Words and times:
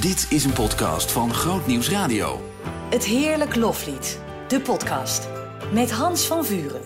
Dit 0.00 0.26
is 0.28 0.44
een 0.44 0.52
podcast 0.52 1.12
van 1.12 1.34
Groot 1.34 1.66
Nieuws 1.66 1.90
Radio. 1.90 2.40
Het 2.90 3.04
Heerlijk 3.04 3.56
Loflied, 3.56 4.20
de 4.48 4.60
podcast. 4.60 5.28
Met 5.72 5.90
Hans 5.90 6.26
van 6.26 6.44
Vuren. 6.44 6.80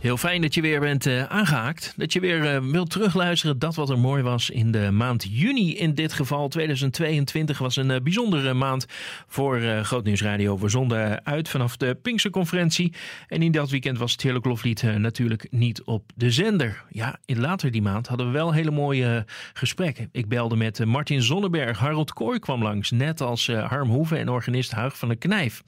Heel 0.00 0.16
fijn 0.16 0.40
dat 0.40 0.54
je 0.54 0.60
weer 0.60 0.80
bent 0.80 1.06
uh, 1.06 1.24
aangehaakt. 1.24 1.94
Dat 1.96 2.12
je 2.12 2.20
weer 2.20 2.54
uh, 2.54 2.70
wilt 2.70 2.90
terugluisteren. 2.90 3.58
Dat 3.58 3.74
wat 3.74 3.90
er 3.90 3.98
mooi 3.98 4.22
was 4.22 4.50
in 4.50 4.70
de 4.70 4.90
maand 4.90 5.26
juni. 5.30 5.76
In 5.76 5.94
dit 5.94 6.12
geval 6.12 6.48
2022 6.48 7.58
was 7.58 7.76
een 7.76 7.90
uh, 7.90 7.96
bijzondere 8.02 8.54
maand 8.54 8.86
voor 9.26 9.60
Groot 9.60 10.04
Nieuws 10.04 10.22
Radio. 10.22 10.58
We 10.58 10.68
zonden 10.68 11.24
uit 11.26 11.48
vanaf 11.48 11.76
de 11.76 11.94
Pinksterconferentie. 12.02 12.94
En 13.28 13.42
in 13.42 13.52
dat 13.52 13.70
weekend 13.70 13.98
was 13.98 14.12
het 14.12 14.22
Heerlijk 14.22 14.44
Loflied 14.44 14.82
natuurlijk 14.82 15.46
niet 15.50 15.82
op 15.82 16.10
de 16.14 16.30
zender. 16.30 16.84
Ja, 16.90 17.18
in 17.24 17.40
later 17.40 17.70
die 17.70 17.82
maand 17.82 18.06
hadden 18.06 18.26
we 18.26 18.32
wel 18.32 18.52
hele 18.52 18.70
mooie 18.70 19.24
gesprekken. 19.52 20.08
Ik 20.12 20.28
belde 20.28 20.56
met 20.56 20.84
Martin 20.84 21.22
Zonneberg. 21.22 21.78
Harold 21.78 22.12
Kooi 22.12 22.38
kwam 22.38 22.62
langs. 22.62 22.90
Net 22.90 23.20
als 23.20 23.46
Harm 23.46 23.88
Hoeven 23.90 24.18
en 24.18 24.28
organist 24.28 24.70
Huig 24.70 24.98
van 24.98 25.08
de 25.08 25.16
Knijf. 25.16 25.62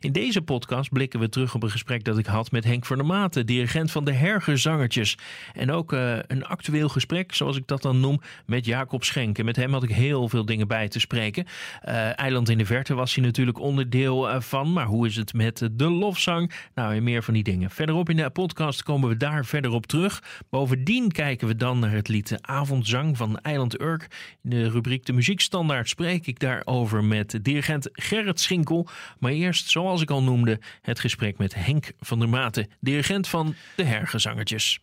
In 0.00 0.12
deze 0.12 0.42
podcast 0.42 0.90
blikken 0.90 1.20
we 1.20 1.28
terug 1.28 1.54
op 1.54 1.62
een 1.62 1.70
gesprek 1.70 2.04
dat 2.04 2.18
ik 2.18 2.26
had 2.26 2.50
met 2.50 2.64
Henk 2.64 2.86
van 2.86 2.96
der 2.96 3.06
Maten. 3.06 3.46
Van 3.70 4.04
de 4.04 4.12
Hergerzangertjes. 4.12 5.18
En 5.54 5.70
ook 5.70 5.92
uh, 5.92 6.18
een 6.26 6.44
actueel 6.44 6.88
gesprek, 6.88 7.34
zoals 7.34 7.56
ik 7.56 7.66
dat 7.66 7.82
dan 7.82 8.00
noem, 8.00 8.20
met 8.46 8.64
Jacob 8.64 9.04
Schenken. 9.04 9.44
Met 9.44 9.56
hem 9.56 9.72
had 9.72 9.82
ik 9.82 9.90
heel 9.90 10.28
veel 10.28 10.44
dingen 10.44 10.68
bij 10.68 10.88
te 10.88 11.00
spreken. 11.00 11.44
Uh, 11.88 12.18
Eiland 12.18 12.48
in 12.48 12.58
de 12.58 12.66
Verte 12.66 12.94
was 12.94 13.14
hij 13.14 13.24
natuurlijk 13.24 13.58
onderdeel 13.58 14.30
uh, 14.30 14.40
van. 14.40 14.72
Maar 14.72 14.86
hoe 14.86 15.06
is 15.06 15.16
het 15.16 15.32
met 15.32 15.68
de 15.72 15.90
lofzang? 15.90 16.52
Nou, 16.74 16.94
en 16.94 17.02
meer 17.02 17.22
van 17.22 17.34
die 17.34 17.42
dingen. 17.42 17.70
Verderop 17.70 18.08
in 18.08 18.16
de 18.16 18.30
podcast 18.30 18.82
komen 18.82 19.08
we 19.08 19.16
daar 19.16 19.44
verder 19.44 19.70
op 19.70 19.86
terug. 19.86 20.22
Bovendien 20.50 21.12
kijken 21.12 21.46
we 21.46 21.56
dan 21.56 21.78
naar 21.78 21.92
het 21.92 22.08
lied 22.08 22.34
Avondzang 22.40 23.16
van 23.16 23.38
Eiland 23.38 23.80
Urk. 23.80 24.06
In 24.42 24.50
de 24.50 24.70
rubriek 24.70 25.06
De 25.06 25.12
Muziekstandaard 25.12 25.88
spreek 25.88 26.26
ik 26.26 26.38
daarover 26.38 27.04
met 27.04 27.38
dirigent 27.42 27.88
Gerrit 27.92 28.40
Schinkel. 28.40 28.88
Maar 29.18 29.32
eerst, 29.32 29.70
zoals 29.70 30.02
ik 30.02 30.10
al 30.10 30.22
noemde, 30.22 30.58
het 30.82 31.00
gesprek 31.00 31.38
met 31.38 31.54
Henk 31.54 31.92
van 32.00 32.18
der 32.18 32.28
Maten, 32.28 32.68
dirigent 32.80 33.28
van 33.28 33.54
de 33.76 33.84
hergezangertjes. 33.84 34.80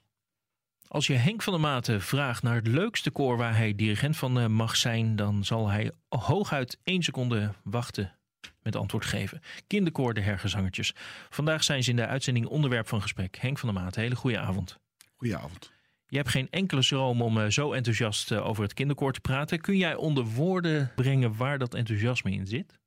Als 0.88 1.08
je 1.08 1.14
Henk 1.14 1.42
van 1.42 1.54
der 1.54 1.62
Maten 1.62 2.02
vraagt 2.02 2.44
naar 2.44 2.56
het 2.56 2.68
leukste 2.68 3.12
koor 3.12 3.38
waar 3.38 3.58
hij 3.58 3.76
dirigent 3.76 4.18
van 4.18 4.52
mag 4.52 4.76
zijn, 4.76 5.16
dan 5.16 5.46
zal 5.46 5.70
hij 5.70 5.92
hooguit 6.10 6.80
één 6.84 7.04
seconde 7.04 7.54
wachten 7.64 8.18
met 8.62 8.76
antwoord 8.76 9.06
geven. 9.06 9.42
Kinderkoor 9.68 10.14
de 10.14 10.22
hergezangertjes. 10.22 10.94
Vandaag 11.30 11.64
zijn 11.64 11.84
ze 11.84 11.90
in 11.90 11.96
de 11.96 12.06
uitzending 12.06 12.46
onderwerp 12.46 12.88
van 12.88 13.02
gesprek. 13.02 13.38
Henk 13.38 13.58
van 13.58 13.74
der 13.74 13.82
Maten, 13.82 14.02
hele 14.02 14.16
goede 14.16 14.40
avond. 14.40 14.80
Goedenavond. 15.16 15.72
Je 16.08 16.18
hebt 16.18 16.30
geen 16.30 16.48
enkele 16.50 16.82
schroom 16.82 17.22
om 17.22 17.52
zo 17.52 17.74
enthousiast 17.74 18.32
over 18.32 18.64
het 18.64 18.74
kinderkoor 18.74 19.14
te 19.14 19.20
praten. 19.20 19.62
Kun 19.62 19.78
jij 19.78 19.96
onder 19.96 20.24
woorden 20.24 20.92
brengen 20.96 21.36
waar 21.36 21.58
dat 21.58 21.74
enthousiasme 21.74 22.32
in 22.32 22.48
zit? 22.48 22.80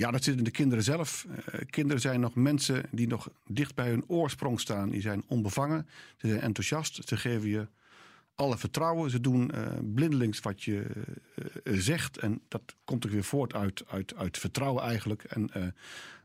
Ja, 0.00 0.10
dat 0.10 0.24
zit 0.24 0.38
in 0.38 0.44
de 0.44 0.50
kinderen 0.50 0.84
zelf. 0.84 1.26
Uh, 1.28 1.60
kinderen 1.70 2.00
zijn 2.00 2.20
nog 2.20 2.34
mensen 2.34 2.84
die 2.90 3.06
nog 3.06 3.30
dicht 3.46 3.74
bij 3.74 3.88
hun 3.88 4.04
oorsprong 4.06 4.60
staan. 4.60 4.90
Die 4.90 5.00
zijn 5.00 5.24
onbevangen, 5.26 5.88
ze 6.16 6.28
zijn 6.28 6.40
enthousiast, 6.40 7.08
ze 7.08 7.16
geven 7.16 7.48
je 7.48 7.68
alle 8.34 8.58
vertrouwen. 8.58 9.10
Ze 9.10 9.20
doen 9.20 9.50
uh, 9.54 9.66
blindelings 9.94 10.40
wat 10.40 10.62
je 10.62 10.86
uh, 11.64 11.78
zegt. 11.78 12.18
En 12.18 12.40
dat 12.48 12.76
komt 12.84 13.04
er 13.04 13.10
weer 13.10 13.24
voort 13.24 13.54
uit, 13.54 13.84
uit, 13.88 14.14
uit 14.14 14.38
vertrouwen 14.38 14.82
eigenlijk. 14.82 15.22
En 15.22 15.74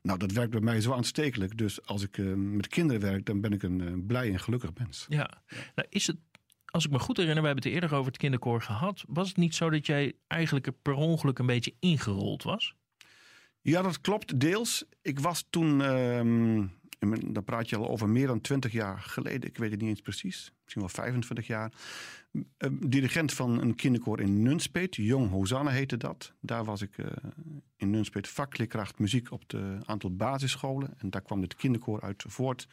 nou, 0.01 0.19
dat 0.19 0.31
werkt 0.31 0.51
bij 0.51 0.59
mij 0.59 0.81
zo 0.81 0.93
aanstekelijk. 0.93 1.57
Dus 1.57 1.85
als 1.85 2.03
ik 2.03 2.17
met 2.35 2.67
kinderen 2.67 3.01
werk, 3.01 3.25
dan 3.25 3.41
ben 3.41 3.53
ik 3.53 3.63
een 3.63 4.05
blij 4.07 4.31
en 4.31 4.39
gelukkig 4.39 4.71
mens. 4.77 5.05
Ja, 5.09 5.41
nou 5.75 5.87
is 5.89 6.07
het 6.07 6.17
als 6.65 6.85
ik 6.85 6.91
me 6.91 6.99
goed 6.99 7.17
herinner, 7.17 7.41
we 7.41 7.47
hebben 7.47 7.63
het 7.63 7.73
eerder 7.73 7.93
over 7.93 8.11
het 8.11 8.21
kinderkoor 8.21 8.61
gehad. 8.61 9.03
Was 9.07 9.27
het 9.27 9.37
niet 9.37 9.55
zo 9.55 9.69
dat 9.69 9.85
jij 9.85 10.13
eigenlijk 10.27 10.65
er 10.65 10.73
per 10.73 10.93
ongeluk 10.93 11.39
een 11.39 11.45
beetje 11.45 11.73
ingerold 11.79 12.43
was? 12.43 12.75
Ja, 13.66 13.81
dat 13.81 14.02
klopt 14.02 14.39
deels. 14.39 14.85
Ik 15.02 15.19
was 15.19 15.45
toen, 15.49 15.81
um, 15.81 16.71
dan 17.34 17.44
praat 17.44 17.69
je 17.69 17.75
al 17.78 17.89
over 17.89 18.09
meer 18.09 18.28
dan 18.28 18.41
20 18.41 18.72
jaar 18.72 19.00
geleden, 19.00 19.50
ik 19.50 19.57
weet 19.57 19.72
het 19.72 19.79
niet 19.79 19.89
eens 19.89 20.01
precies, 20.01 20.51
misschien 20.62 20.81
wel 20.81 20.91
25 20.91 21.47
jaar, 21.47 21.72
uh, 22.31 22.41
dirigent 22.72 23.34
van 23.34 23.62
een 23.62 23.75
kinderkoor 23.75 24.22
in 24.22 24.41
Nunspeet, 24.41 24.95
Jong 24.95 25.29
Hosanna 25.29 25.72
heette 25.72 25.97
dat. 25.97 26.34
Daar 26.41 26.63
was 26.63 26.81
ik 26.81 26.97
uh, 26.97 27.06
in 27.75 27.89
Nunspeet 27.89 28.28
vakleerkracht 28.28 29.00
muziek 29.00 29.31
op 29.31 29.44
het 29.47 29.88
aantal 29.88 30.16
basisscholen 30.16 30.94
en 30.97 31.09
daar 31.09 31.22
kwam 31.22 31.41
het 31.41 31.56
kinderkoor 31.56 32.01
uit 32.01 32.23
voort. 32.28 32.68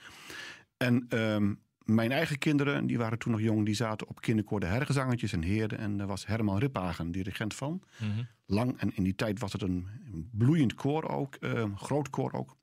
En 0.77 1.07
um, 1.19 1.61
mijn 1.85 2.13
eigen 2.13 2.39
kinderen, 2.39 2.87
die 2.87 2.99
waren 2.99 3.19
toen 3.19 3.33
nog 3.33 3.41
jong, 3.41 3.65
die 3.65 3.75
zaten 3.75 4.09
op 4.09 4.21
kinderkoor 4.21 4.61
de 4.61 4.67
hergezangertjes 4.67 5.33
en 5.33 5.43
heerden. 5.43 5.79
En 5.79 5.97
daar 5.97 6.07
was 6.07 6.27
Herman 6.27 6.59
Riphagen, 6.59 7.13
dirigent 7.13 7.55
van. 7.55 7.83
Mm 7.99 8.11
-hmm. 8.11 8.29
Lang. 8.47 8.79
En 8.79 8.97
in 8.97 9.03
die 9.03 9.15
tijd 9.15 9.41
was 9.41 9.53
het 9.53 9.63
een 9.63 9.89
bloeiend 10.33 10.75
koor 10.75 11.09
ook, 11.09 11.37
uh, 11.41 11.65
groot 11.77 12.11
koor 12.11 12.33
ook. 12.33 12.57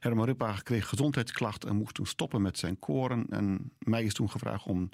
Herman 0.00 0.26
Riphagen 0.26 0.62
kreeg 0.62 0.88
gezondheidsklachten 0.88 1.68
en 1.68 1.76
moest 1.76 1.94
toen 1.94 2.06
stoppen 2.06 2.42
met 2.42 2.58
zijn 2.58 2.78
koren. 2.78 3.26
En 3.28 3.72
mij 3.78 4.04
is 4.04 4.14
toen 4.14 4.30
gevraagd 4.30 4.66
om 4.66 4.88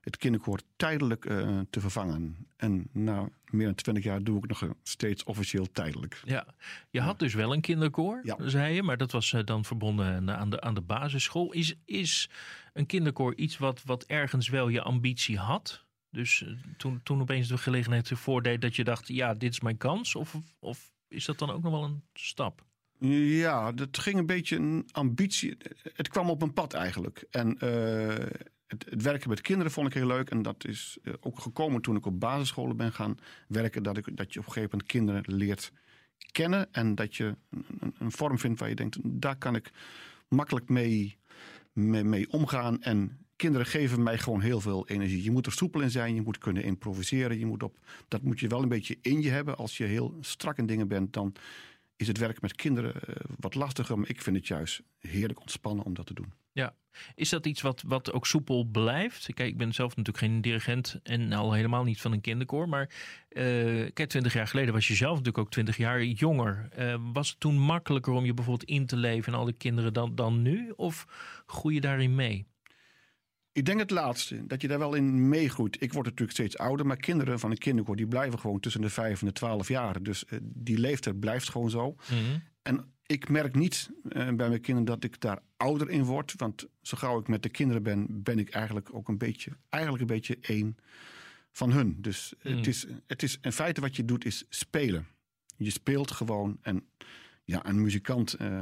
het 0.00 0.16
kinderkoor 0.16 0.60
tijdelijk 0.76 1.24
uh, 1.24 1.60
te 1.70 1.80
vervangen. 1.80 2.46
En 2.56 2.88
na 2.92 3.28
meer 3.50 3.66
dan 3.66 3.74
twintig 3.74 4.04
jaar 4.04 4.22
doe 4.22 4.38
ik 4.38 4.48
nog 4.48 4.74
steeds 4.82 5.24
officieel 5.24 5.70
tijdelijk. 5.72 6.20
Ja, 6.24 6.46
je 6.90 7.00
had 7.00 7.18
dus 7.18 7.34
wel 7.34 7.52
een 7.52 7.60
kinderkoor, 7.60 8.20
ja. 8.22 8.36
zei 8.40 8.74
je, 8.74 8.82
maar 8.82 8.96
dat 8.96 9.12
was 9.12 9.32
uh, 9.32 9.40
dan 9.44 9.64
verbonden 9.64 10.36
aan 10.36 10.50
de, 10.50 10.60
aan 10.60 10.74
de 10.74 10.80
basisschool. 10.80 11.52
Is, 11.52 11.74
is 11.84 12.30
een 12.72 12.86
kinderkoor 12.86 13.34
iets 13.34 13.58
wat, 13.58 13.82
wat 13.84 14.04
ergens 14.04 14.48
wel 14.48 14.68
je 14.68 14.82
ambitie 14.82 15.38
had? 15.38 15.86
Dus 16.10 16.40
uh, 16.40 16.56
toen, 16.76 17.00
toen 17.02 17.20
opeens 17.20 17.48
de 17.48 17.58
gelegenheid 17.58 18.08
voordeed 18.14 18.60
dat 18.60 18.76
je 18.76 18.84
dacht, 18.84 19.08
ja, 19.08 19.34
dit 19.34 19.52
is 19.52 19.60
mijn 19.60 19.76
kans? 19.76 20.14
Of, 20.14 20.36
of 20.58 20.92
is 21.08 21.24
dat 21.24 21.38
dan 21.38 21.50
ook 21.50 21.62
nog 21.62 21.72
wel 21.72 21.84
een 21.84 22.02
stap? 22.12 22.66
Ja, 23.00 23.72
dat 23.72 23.98
ging 23.98 24.18
een 24.18 24.26
beetje 24.26 24.56
een 24.56 24.88
ambitie. 24.92 25.56
Het 25.94 26.08
kwam 26.08 26.30
op 26.30 26.42
een 26.42 26.52
pad 26.52 26.74
eigenlijk. 26.74 27.24
En 27.30 27.56
uh, 27.64 28.08
het, 28.66 28.84
het, 28.90 29.02
werken 29.02 29.28
met 29.28 29.40
kinderen 29.40 29.72
vond 29.72 29.86
ik 29.86 29.94
heel 29.94 30.06
leuk. 30.06 30.30
En 30.30 30.42
dat 30.42 30.64
is 30.64 30.98
uh, 31.02 31.14
ook 31.20 31.38
gekomen 31.38 31.82
toen 31.82 31.96
ik 31.96 32.06
op 32.06 32.20
basisscholen 32.20 32.76
ben 32.76 32.92
gaan 32.92 33.18
werken. 33.48 33.82
Dat, 33.82 33.96
ik, 33.96 34.16
dat 34.16 34.32
je 34.32 34.38
op 34.38 34.46
een 34.46 34.52
gegeven 34.52 34.70
moment 34.70 34.90
kinderen 34.90 35.36
leert 35.36 35.72
kennen. 36.32 36.72
En 36.72 36.94
dat 36.94 37.16
je 37.16 37.36
een, 37.98 38.12
vorm 38.12 38.38
vindt 38.38 38.60
waar 38.60 38.68
je 38.68 38.74
denkt, 38.74 38.98
daar 39.02 39.36
kan 39.36 39.54
ik 39.54 39.70
makkelijk 40.28 40.68
mee, 40.68 41.18
mee, 41.72 42.04
mee 42.04 42.30
omgaan. 42.30 42.82
En 42.82 43.18
kinderen 43.36 43.66
geven 43.66 44.02
mij 44.02 44.18
gewoon 44.18 44.40
heel 44.40 44.60
veel 44.60 44.88
energie. 44.88 45.22
Je 45.22 45.30
moet 45.30 45.46
er 45.46 45.52
soepel 45.52 45.80
in 45.80 45.90
zijn, 45.90 46.14
je 46.14 46.22
moet 46.22 46.38
kunnen 46.38 46.62
improviseren. 46.62 47.38
Je 47.38 47.46
moet 47.46 47.62
op, 47.62 47.78
dat 48.08 48.22
moet 48.22 48.40
je 48.40 48.48
wel 48.48 48.62
een 48.62 48.68
beetje 48.68 48.98
in 49.02 49.22
je 49.22 49.30
hebben. 49.30 49.56
Als 49.56 49.76
je 49.76 49.84
heel 49.84 50.16
strak 50.20 50.58
in 50.58 50.66
dingen 50.66 50.88
bent, 50.88 51.12
dan 51.12 51.34
is 51.98 52.08
het 52.08 52.18
werk 52.18 52.40
met 52.40 52.54
kinderen 52.54 52.94
uh, 53.08 53.14
wat 53.38 53.54
lastiger. 53.54 53.98
Maar 53.98 54.08
ik 54.08 54.22
vind 54.22 54.36
het 54.36 54.46
juist 54.46 54.82
heerlijk 54.98 55.40
ontspannen 55.40 55.84
om 55.84 55.94
dat 55.94 56.06
te 56.06 56.14
doen. 56.14 56.32
Ja, 56.52 56.74
is 57.14 57.28
dat 57.28 57.46
iets 57.46 57.60
wat, 57.60 57.82
wat 57.86 58.12
ook 58.12 58.26
soepel 58.26 58.64
blijft? 58.64 59.34
Kijk, 59.34 59.48
ik 59.48 59.56
ben 59.56 59.72
zelf 59.74 59.96
natuurlijk 59.96 60.24
geen 60.24 60.40
dirigent 60.40 61.00
en 61.02 61.32
al 61.32 61.52
helemaal 61.52 61.84
niet 61.84 62.00
van 62.00 62.12
een 62.12 62.20
kinderkoor. 62.20 62.68
Maar 62.68 62.90
uh, 63.30 63.44
kijk, 63.92 64.08
twintig 64.08 64.32
jaar 64.32 64.46
geleden 64.46 64.74
was 64.74 64.88
je 64.88 64.94
zelf 64.94 65.10
natuurlijk 65.10 65.38
ook 65.38 65.50
twintig 65.50 65.76
jaar 65.76 66.04
jonger. 66.04 66.68
Uh, 66.78 66.94
was 67.12 67.28
het 67.28 67.40
toen 67.40 67.58
makkelijker 67.58 68.12
om 68.12 68.24
je 68.24 68.34
bijvoorbeeld 68.34 68.70
in 68.70 68.86
te 68.86 68.96
leven 68.96 69.32
en 69.32 69.38
al 69.38 69.44
die 69.44 69.54
kinderen 69.54 69.92
dan, 69.92 70.14
dan 70.14 70.42
nu? 70.42 70.72
Of 70.76 71.06
groei 71.46 71.74
je 71.74 71.80
daarin 71.80 72.14
mee? 72.14 72.46
Ik 73.52 73.64
denk 73.64 73.78
het 73.78 73.90
laatste, 73.90 74.46
dat 74.46 74.62
je 74.62 74.68
daar 74.68 74.78
wel 74.78 74.94
in 74.94 75.28
meegroeit. 75.28 75.82
Ik 75.82 75.92
word 75.92 76.04
natuurlijk 76.04 76.32
steeds 76.32 76.58
ouder, 76.58 76.86
maar 76.86 76.96
kinderen 76.96 77.38
van 77.38 77.50
een 77.50 77.58
kinderkoor... 77.58 77.96
die 77.96 78.06
blijven 78.06 78.38
gewoon 78.38 78.60
tussen 78.60 78.80
de 78.80 78.90
vijf 78.90 79.20
en 79.20 79.26
de 79.26 79.32
twaalf 79.32 79.68
jaar. 79.68 80.02
Dus 80.02 80.24
uh, 80.28 80.38
die 80.42 80.78
leeftijd 80.78 81.20
blijft 81.20 81.48
gewoon 81.48 81.70
zo. 81.70 81.90
Mm 81.90 82.18
-hmm. 82.18 82.42
En 82.62 82.92
ik 83.06 83.28
merk 83.28 83.54
niet 83.54 83.90
uh, 84.02 84.12
bij 84.12 84.48
mijn 84.48 84.60
kinderen 84.60 84.84
dat 84.84 85.04
ik 85.04 85.20
daar 85.20 85.42
ouder 85.56 85.90
in 85.90 86.04
word. 86.04 86.34
Want 86.36 86.66
zo 86.82 86.96
gauw 86.96 87.20
ik 87.20 87.28
met 87.28 87.42
de 87.42 87.48
kinderen 87.48 87.82
ben, 87.82 88.06
ben 88.22 88.38
ik 88.38 88.50
eigenlijk 88.50 88.94
ook 88.94 89.08
een 89.08 89.18
beetje... 89.18 89.56
eigenlijk 89.68 90.02
een 90.02 90.16
beetje 90.16 90.38
één 90.40 90.76
van 91.52 91.72
hun. 91.72 91.96
Dus 92.00 92.34
mm. 92.42 92.56
het, 92.56 92.66
is, 92.66 92.86
het 93.06 93.22
is 93.22 93.38
in 93.40 93.52
feite 93.52 93.80
wat 93.80 93.96
je 93.96 94.04
doet, 94.04 94.24
is 94.24 94.44
spelen. 94.48 95.06
Je 95.56 95.70
speelt 95.70 96.10
gewoon 96.10 96.58
en 96.62 96.88
ja, 97.44 97.66
een 97.66 97.82
muzikant... 97.82 98.40
Uh, 98.40 98.58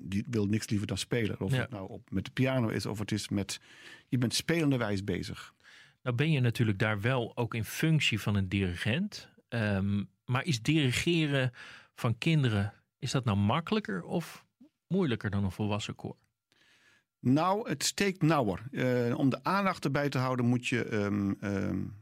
die 0.00 0.24
wil 0.26 0.46
niks 0.46 0.68
liever 0.68 0.86
dan 0.86 0.98
spelen. 0.98 1.40
Of 1.40 1.52
ja. 1.52 1.60
het 1.60 1.70
nou 1.70 1.88
op, 1.88 2.10
met 2.10 2.24
de 2.24 2.30
piano 2.30 2.68
is 2.68 2.86
of 2.86 2.98
het 2.98 3.12
is 3.12 3.28
met... 3.28 3.60
Je 4.08 4.18
bent 4.18 4.34
spelenderwijs 4.34 5.04
bezig. 5.04 5.54
Nou 6.02 6.16
ben 6.16 6.30
je 6.30 6.40
natuurlijk 6.40 6.78
daar 6.78 7.00
wel 7.00 7.36
ook 7.36 7.54
in 7.54 7.64
functie 7.64 8.20
van 8.20 8.34
een 8.34 8.48
dirigent. 8.48 9.28
Um, 9.48 10.08
maar 10.24 10.44
is 10.44 10.62
dirigeren 10.62 11.52
van 11.94 12.18
kinderen, 12.18 12.72
is 12.98 13.10
dat 13.10 13.24
nou 13.24 13.38
makkelijker 13.38 14.02
of 14.02 14.44
moeilijker 14.86 15.30
dan 15.30 15.44
een 15.44 15.50
volwassen 15.50 15.94
koor? 15.94 16.16
Nou, 17.20 17.68
het 17.68 17.84
steekt 17.84 18.22
nauwer. 18.22 18.62
Uh, 18.70 19.18
om 19.18 19.30
de 19.30 19.44
aandacht 19.44 19.84
erbij 19.84 20.08
te 20.08 20.18
houden 20.18 20.46
moet 20.46 20.66
je, 20.66 20.92
um, 20.92 21.36
um, 21.40 21.94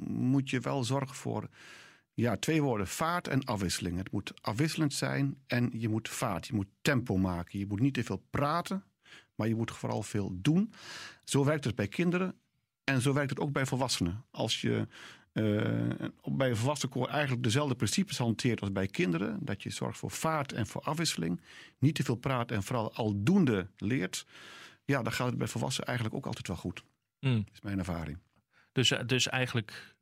moet 0.00 0.50
je 0.50 0.60
wel 0.60 0.84
zorgen 0.84 1.16
voor 1.16 1.48
ja, 2.14 2.36
twee 2.36 2.62
woorden. 2.62 2.86
Vaart 2.86 3.28
en 3.28 3.44
afwisseling. 3.44 3.96
Het 3.96 4.12
moet 4.12 4.32
afwisselend 4.42 4.94
zijn 4.94 5.36
en 5.46 5.70
je 5.72 5.88
moet 5.88 6.08
vaart. 6.08 6.46
Je 6.46 6.54
moet 6.54 6.68
tempo 6.82 7.16
maken. 7.16 7.58
Je 7.58 7.66
moet 7.66 7.80
niet 7.80 7.94
te 7.94 8.04
veel 8.04 8.24
praten, 8.30 8.84
maar 9.34 9.48
je 9.48 9.54
moet 9.54 9.70
vooral 9.70 10.02
veel 10.02 10.30
doen. 10.34 10.72
Zo 11.24 11.44
werkt 11.44 11.64
het 11.64 11.74
bij 11.74 11.88
kinderen 11.88 12.34
en 12.84 13.00
zo 13.00 13.12
werkt 13.12 13.30
het 13.30 13.40
ook 13.40 13.52
bij 13.52 13.66
volwassenen. 13.66 14.24
Als 14.30 14.60
je 14.60 14.88
eh, 15.32 16.08
bij 16.24 16.50
een 16.50 16.56
volwassen 16.56 16.88
koor 16.88 17.08
eigenlijk 17.08 17.42
dezelfde 17.42 17.74
principes 17.74 18.18
hanteert 18.18 18.60
als 18.60 18.72
bij 18.72 18.86
kinderen. 18.86 19.38
Dat 19.40 19.62
je 19.62 19.70
zorgt 19.70 19.98
voor 19.98 20.10
vaart 20.10 20.52
en 20.52 20.66
voor 20.66 20.80
afwisseling. 20.80 21.40
Niet 21.78 21.94
te 21.94 22.02
veel 22.02 22.16
praat 22.16 22.50
en 22.50 22.62
vooral 22.62 22.94
aldoende 22.94 23.70
leert. 23.76 24.26
Ja, 24.84 25.02
dan 25.02 25.12
gaat 25.12 25.26
het 25.26 25.38
bij 25.38 25.46
volwassenen 25.46 25.88
eigenlijk 25.88 26.16
ook 26.16 26.26
altijd 26.26 26.46
wel 26.46 26.56
goed. 26.56 26.84
Mm. 27.20 27.44
Dat 27.44 27.54
is 27.54 27.60
mijn 27.60 27.78
ervaring. 27.78 28.18
Dus, 28.72 28.90
eh, 28.90 29.06
dus 29.06 29.28
eigenlijk, 29.28 29.96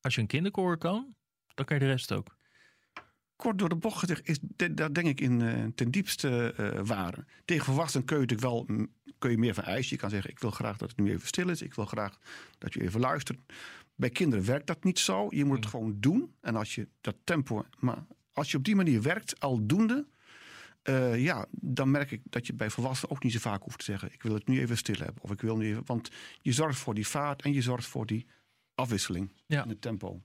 als 0.00 0.14
je 0.14 0.20
een 0.20 0.26
kinderkoor 0.26 0.78
kan, 0.78 1.14
dan 1.54 1.64
kan 1.64 1.76
je 1.78 1.82
de 1.84 1.88
rest 1.90 2.12
ook. 2.12 2.36
Kort 3.36 3.58
door 3.58 3.68
de 3.68 3.76
bocht 3.76 3.98
gezegd 3.98 4.28
is 4.28 4.38
de- 4.42 4.74
dat 4.74 4.94
denk 4.94 5.06
ik 5.06 5.20
in 5.20 5.40
eh, 5.42 5.64
ten 5.74 5.90
diepste 5.90 6.54
waar. 6.84 7.24
Tegen 7.44 7.64
volwassenen 7.64 8.06
kun 8.06 8.16
je 8.20 8.22
natuurlijk 8.22 8.48
wel 8.48 8.64
mm, 8.76 8.92
kun 9.18 9.30
je 9.30 9.38
meer 9.38 9.54
van 9.54 9.64
eisen. 9.64 9.90
Je 9.94 10.00
kan 10.00 10.10
zeggen, 10.10 10.30
ik 10.30 10.38
wil 10.38 10.50
graag 10.50 10.76
dat 10.76 10.88
het 10.88 10.98
nu 10.98 11.10
even 11.10 11.26
stil 11.26 11.48
is. 11.48 11.62
Ik 11.62 11.74
wil 11.74 11.84
graag 11.86 12.18
dat 12.58 12.74
je 12.74 12.82
even 12.82 13.00
luistert. 13.00 13.38
Bij 13.94 14.10
kinderen 14.10 14.44
werkt 14.44 14.66
dat 14.66 14.84
niet 14.84 14.98
zo. 14.98 15.26
Je 15.30 15.44
moet 15.44 15.56
het 15.56 15.66
gewoon 15.66 15.96
doen. 16.00 16.34
En 16.40 16.56
als 16.56 16.74
je 16.74 16.88
dat 17.00 17.16
tempo... 17.24 17.64
Maar 17.78 18.04
als 18.32 18.50
je 18.50 18.56
op 18.56 18.64
die 18.64 18.76
manier 18.76 19.02
werkt, 19.02 19.40
aldoende... 19.40 20.06
eh, 20.82 21.22
ja, 21.24 21.46
dan 21.50 21.90
merk 21.90 22.10
ik 22.10 22.20
dat 22.24 22.46
je 22.46 22.54
bij 22.54 22.70
volwassenen 22.70 23.14
ook 23.16 23.22
niet 23.22 23.32
zo 23.32 23.38
vaak 23.38 23.62
hoeft 23.62 23.78
te 23.78 23.84
zeggen... 23.84 24.12
ik 24.12 24.22
wil 24.22 24.34
het 24.34 24.48
nu 24.48 24.60
even 24.60 24.76
stil 24.76 24.96
hebben. 24.98 25.22
Of 25.22 25.30
ik 25.30 25.40
wil 25.40 25.56
nu 25.56 25.66
even... 25.66 25.82
Want 25.86 26.10
je 26.40 26.52
zorgt 26.52 26.78
voor 26.78 26.94
die 26.94 27.06
vaart 27.06 27.42
en 27.42 27.52
je 27.52 27.62
zorgt 27.62 27.86
voor 27.86 28.06
die 28.06 28.26
afwisseling 28.74 29.32
Ja. 29.46 29.62
in 29.62 29.68
het 29.68 29.80
tempo. 29.80 30.22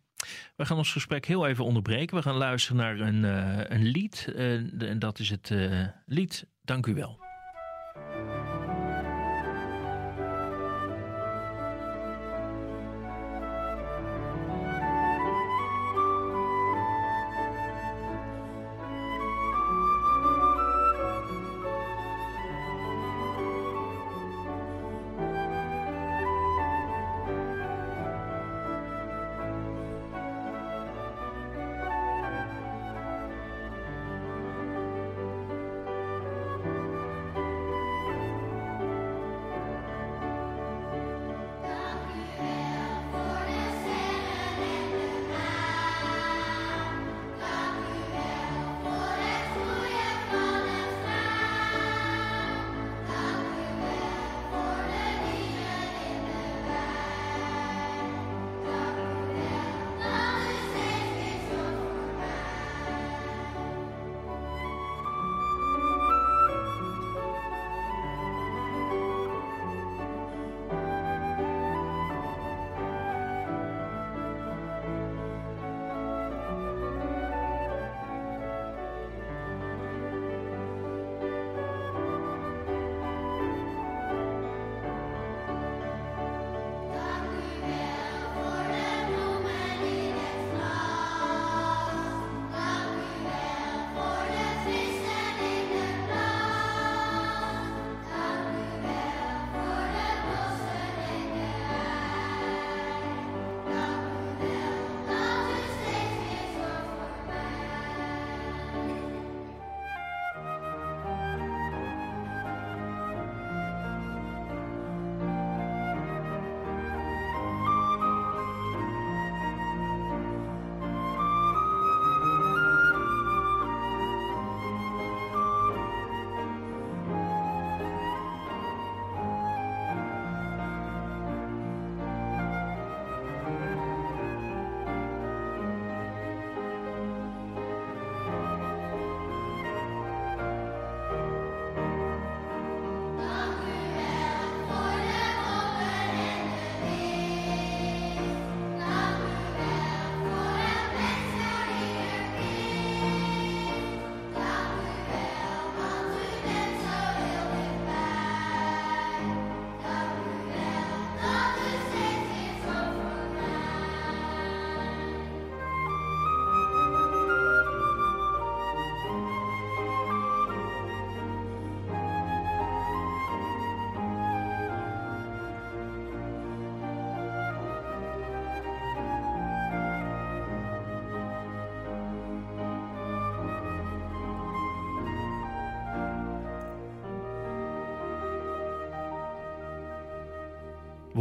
We 0.56 0.66
gaan 0.66 0.78
ons 0.78 0.92
gesprek 0.92 1.26
heel 1.26 1.48
even 1.48 1.66
onderbreken. 1.66 2.16
We 2.16 2.22
gaan 2.22 2.36
luisteren 2.36 2.78
naar 2.78 3.00
een, 3.00 3.26
eh, 3.26 3.78
een 3.78 3.86
lied. 3.86 4.32
eh, 4.36 4.90
en 4.90 5.00
dat 5.00 5.20
is 5.20 5.30
het 5.30 5.52
eh, 5.52 5.88
lied 6.06 6.48
Dank 6.68 6.86
u 6.86 6.94
wel. 6.94 7.20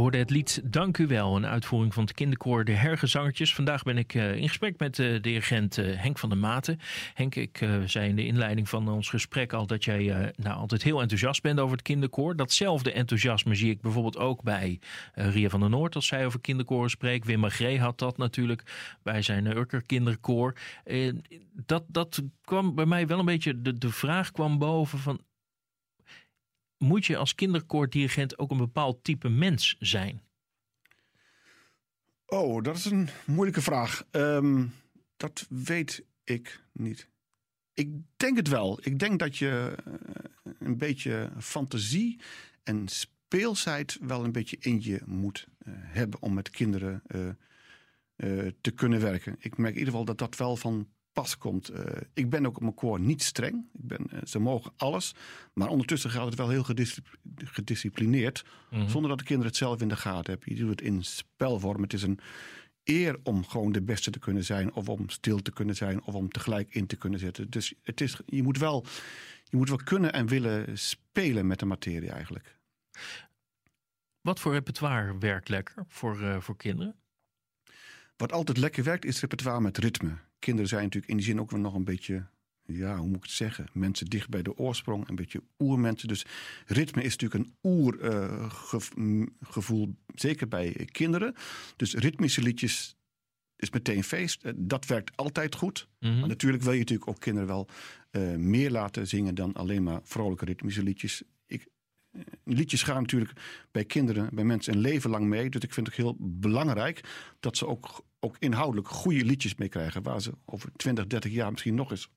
We 0.07 0.13
hoorden 0.13 0.35
het 0.35 0.37
lied 0.37 0.73
Dank 0.73 0.97
u 0.97 1.07
wel, 1.07 1.35
een 1.35 1.45
uitvoering 1.45 1.93
van 1.93 2.03
het 2.03 2.13
kinderkoor 2.13 2.65
De 2.65 2.71
Hergezangertjes. 2.71 3.55
Vandaag 3.55 3.83
ben 3.83 3.97
ik 3.97 4.13
eh, 4.13 4.35
in 4.35 4.47
gesprek 4.47 4.79
met 4.79 4.95
de 4.95 5.19
dirigent 5.21 5.77
eh, 5.77 5.85
Henk 5.95 6.17
van 6.17 6.29
der 6.29 6.37
Maten. 6.37 6.79
Henk, 7.13 7.35
ik 7.35 7.61
eh, 7.61 7.81
zei 7.85 8.09
in 8.09 8.15
de 8.15 8.25
inleiding 8.25 8.69
van 8.69 8.89
ons 8.89 9.09
gesprek 9.09 9.53
al 9.53 9.67
dat 9.67 9.83
jij 9.83 10.11
eh, 10.11 10.27
nou, 10.35 10.57
altijd 10.57 10.83
heel 10.83 11.01
enthousiast 11.01 11.41
bent 11.41 11.59
over 11.59 11.71
het 11.71 11.85
kinderkoor. 11.85 12.35
Datzelfde 12.35 12.91
enthousiasme 12.91 13.55
zie 13.55 13.69
ik 13.69 13.81
bijvoorbeeld 13.81 14.17
ook 14.17 14.43
bij 14.43 14.79
eh, 15.13 15.33
Ria 15.33 15.49
van 15.49 15.59
der 15.59 15.69
Noord 15.69 15.95
als 15.95 16.07
zij 16.07 16.25
over 16.25 16.39
kinderkoren 16.39 16.89
spreekt. 16.89 17.25
Wim 17.25 17.39
Magree 17.39 17.79
had 17.79 17.99
dat 17.99 18.17
natuurlijk 18.17 18.63
bij 19.03 19.21
zijn 19.21 19.47
eh, 19.47 19.55
Urker 19.55 19.85
kinderkoor. 19.85 20.55
Eh, 20.83 21.13
dat, 21.65 21.83
dat 21.87 22.21
kwam 22.41 22.75
bij 22.75 22.85
mij 22.85 23.07
wel 23.07 23.19
een 23.19 23.25
beetje, 23.25 23.61
de, 23.61 23.77
de 23.77 23.91
vraag 23.91 24.31
kwam 24.31 24.57
boven 24.57 24.99
van 24.99 25.19
moet 26.77 27.05
je 27.05 27.17
als 27.17 27.35
kinderkoordirigent 27.35 28.37
ook 28.37 28.51
een 28.51 28.57
bepaald 28.57 29.03
type 29.03 29.29
mens 29.29 29.75
zijn? 29.79 30.21
Oh, 32.25 32.63
dat 32.63 32.75
is 32.75 32.85
een 32.85 33.09
moeilijke 33.25 33.61
vraag. 33.61 34.05
Ehm, 34.11 34.65
dat 35.17 35.45
weet 35.49 36.03
ik 36.23 36.63
niet. 36.71 37.07
Ik 37.73 37.89
denk 38.17 38.37
het 38.37 38.47
wel. 38.47 38.79
Ik 38.81 38.99
denk 38.99 39.19
dat 39.19 39.37
je 39.37 39.75
eh, 39.85 39.93
een 40.59 40.77
beetje 40.77 41.31
fantasie 41.39 42.19
en 42.63 42.87
speelsheid 42.87 43.97
wel 44.01 44.23
een 44.23 44.31
beetje 44.31 44.57
in 44.59 44.81
je 44.81 45.01
moet 45.05 45.47
eh, 45.57 45.73
hebben 45.75 46.21
om 46.21 46.33
met 46.33 46.49
kinderen 46.49 47.01
eh, 47.07 48.47
te 48.61 48.71
kunnen 48.71 48.99
werken. 49.01 49.35
Ik 49.39 49.57
merk 49.57 49.73
in 49.73 49.79
ieder 49.79 49.93
geval 49.93 50.05
dat 50.05 50.17
dat 50.17 50.37
wel 50.37 50.55
van 50.55 50.87
pas 51.21 51.37
komt. 51.37 51.69
Eh, 51.69 52.01
ik 52.13 52.29
ben 52.29 52.45
ook 52.45 52.55
op 52.55 52.61
mijn 52.61 52.73
koor 52.73 52.99
niet 52.99 53.23
streng. 53.23 53.65
Ik 53.73 53.87
ben, 53.87 54.07
eh, 54.09 54.19
ze 54.23 54.39
mogen 54.39 54.71
alles. 54.75 55.15
Maar 55.53 55.67
ondertussen 55.67 56.09
gaat 56.09 56.25
het 56.25 56.35
wel 56.35 56.49
heel 56.49 56.63
gediscipl- 56.63 57.15
gedisciplineerd. 57.35 58.45
Mhm. 58.69 58.89
Zonder 58.89 59.09
dat 59.09 59.19
de 59.19 59.23
kinderen 59.23 59.51
het 59.51 59.59
zelf 59.59 59.81
in 59.81 59.87
de 59.87 59.95
gaten 59.95 60.31
hebben. 60.31 60.55
Je 60.55 60.59
doet 60.59 60.69
het 60.69 60.81
in 60.81 61.03
spelvorm. 61.03 61.81
Het 61.81 61.93
is 61.93 62.01
een 62.03 62.19
eer 62.83 63.19
om 63.23 63.45
gewoon 63.45 63.71
de 63.71 63.81
beste 63.81 64.11
te 64.11 64.19
kunnen 64.19 64.43
zijn, 64.43 64.73
of 64.73 64.89
om 64.89 65.09
stil 65.09 65.41
te 65.41 65.51
kunnen 65.51 65.75
zijn, 65.75 66.03
of 66.03 66.13
om 66.13 66.29
tegelijk 66.29 66.69
in 66.73 66.87
te 66.87 66.95
kunnen 66.95 67.19
zetten. 67.19 67.49
Dus 67.49 67.73
het 67.83 68.01
is, 68.01 68.19
je, 68.25 68.43
moet 68.43 68.57
wel, 68.57 68.85
je 69.43 69.57
moet 69.57 69.69
wel 69.69 69.81
kunnen 69.83 70.13
en 70.13 70.27
willen 70.27 70.77
spelen 70.77 71.47
met 71.47 71.59
de 71.59 71.65
materie 71.65 72.11
eigenlijk. 72.11 72.57
Wat 74.21 74.39
voor 74.39 74.53
repertoire 74.53 75.17
werkt 75.17 75.49
lekker 75.49 75.85
voor, 75.87 76.21
uh, 76.21 76.39
voor 76.39 76.57
kinderen? 76.57 76.95
Wat 78.17 78.31
altijd 78.31 78.57
lekker 78.57 78.83
werkt 78.83 79.05
is 79.05 79.19
repertoire 79.19 79.61
met 79.61 79.77
ritme. 79.77 80.26
Kinderen 80.39 80.69
zijn 80.69 80.83
natuurlijk 80.83 81.11
in 81.11 81.17
die 81.17 81.25
zin 81.25 81.39
ook 81.39 81.51
wel 81.51 81.59
nog 81.59 81.73
een 81.73 81.83
beetje 81.83 82.27
ja, 82.67 82.97
hoe 82.97 83.07
moet 83.07 83.17
ik 83.17 83.23
het 83.23 83.31
zeggen? 83.31 83.65
Mensen 83.73 84.07
dicht 84.07 84.29
bij 84.29 84.41
de 84.41 84.57
oorsprong, 84.57 85.07
een 85.07 85.15
beetje 85.15 85.43
oermensen. 85.59 86.07
Dus 86.07 86.25
ritme 86.65 87.03
is 87.03 87.15
natuurlijk 87.15 87.43
een 87.43 87.55
oergevoel, 87.63 89.07
uh, 89.87 89.93
zeker 90.15 90.47
bij 90.47 90.87
kinderen. 90.91 91.35
Dus 91.75 91.93
ritmische 91.93 92.41
liedjes 92.41 92.95
is 93.55 93.69
meteen 93.69 94.03
feest. 94.03 94.45
Uh, 94.45 94.51
dat 94.55 94.85
werkt 94.85 95.15
altijd 95.15 95.55
goed. 95.55 95.87
Mhm. 95.99 96.19
Maar 96.19 96.27
natuurlijk 96.27 96.63
wil 96.63 96.73
je 96.73 96.79
natuurlijk 96.79 97.09
ook 97.09 97.19
kinderen 97.19 97.47
wel 97.47 97.67
uh, 98.11 98.35
meer 98.35 98.71
laten 98.71 99.07
zingen 99.07 99.35
dan 99.35 99.53
alleen 99.53 99.83
maar 99.83 99.99
vrolijke 100.03 100.45
ritmische 100.45 100.83
liedjes. 100.83 101.23
Ik, 101.45 101.67
liedjes 102.43 102.83
gaan 102.83 103.01
natuurlijk 103.01 103.31
bij 103.71 103.85
kinderen, 103.85 104.29
bij 104.33 104.43
mensen 104.43 104.73
een 104.73 104.79
leven 104.79 105.09
lang 105.09 105.25
mee. 105.25 105.49
Dus 105.49 105.61
ik 105.61 105.73
vind 105.73 105.87
het 105.87 105.95
heel 105.95 106.15
belangrijk 106.19 107.03
dat 107.39 107.57
ze 107.57 107.67
ook, 107.67 108.05
ook 108.19 108.35
inhoudelijk 108.39 108.87
goede 108.87 109.25
liedjes 109.25 109.55
meekrijgen. 109.55 110.03
Waar 110.03 110.21
ze 110.21 110.31
over 110.45 110.71
20, 110.75 111.07
30 111.07 111.31
jaar 111.31 111.51
misschien 111.51 111.75
nog 111.75 111.91
eens 111.91 112.09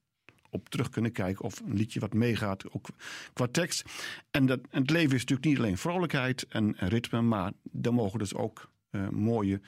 op 0.50 0.68
terug 0.68 0.88
kunnen 0.88 1.12
kijken. 1.12 1.44
Of 1.44 1.60
een 1.60 1.76
liedje 1.76 2.00
wat 2.00 2.14
meegaat, 2.14 2.70
ook 2.72 2.88
qua 3.32 3.46
tekst. 3.46 3.84
En, 4.30 4.46
dat, 4.46 4.60
en 4.70 4.80
het 4.80 4.90
leven 4.90 5.14
is 5.14 5.20
natuurlijk 5.20 5.48
niet 5.48 5.58
alleen 5.58 5.78
vrolijkheid 5.78 6.46
en, 6.48 6.76
en 6.76 6.88
ritme. 6.88 7.20
Maar 7.20 7.52
er 7.82 7.94
mogen 7.94 8.18
dus 8.18 8.34
ook 8.34 8.70
uh, 8.90 9.08
mooie 9.08 9.60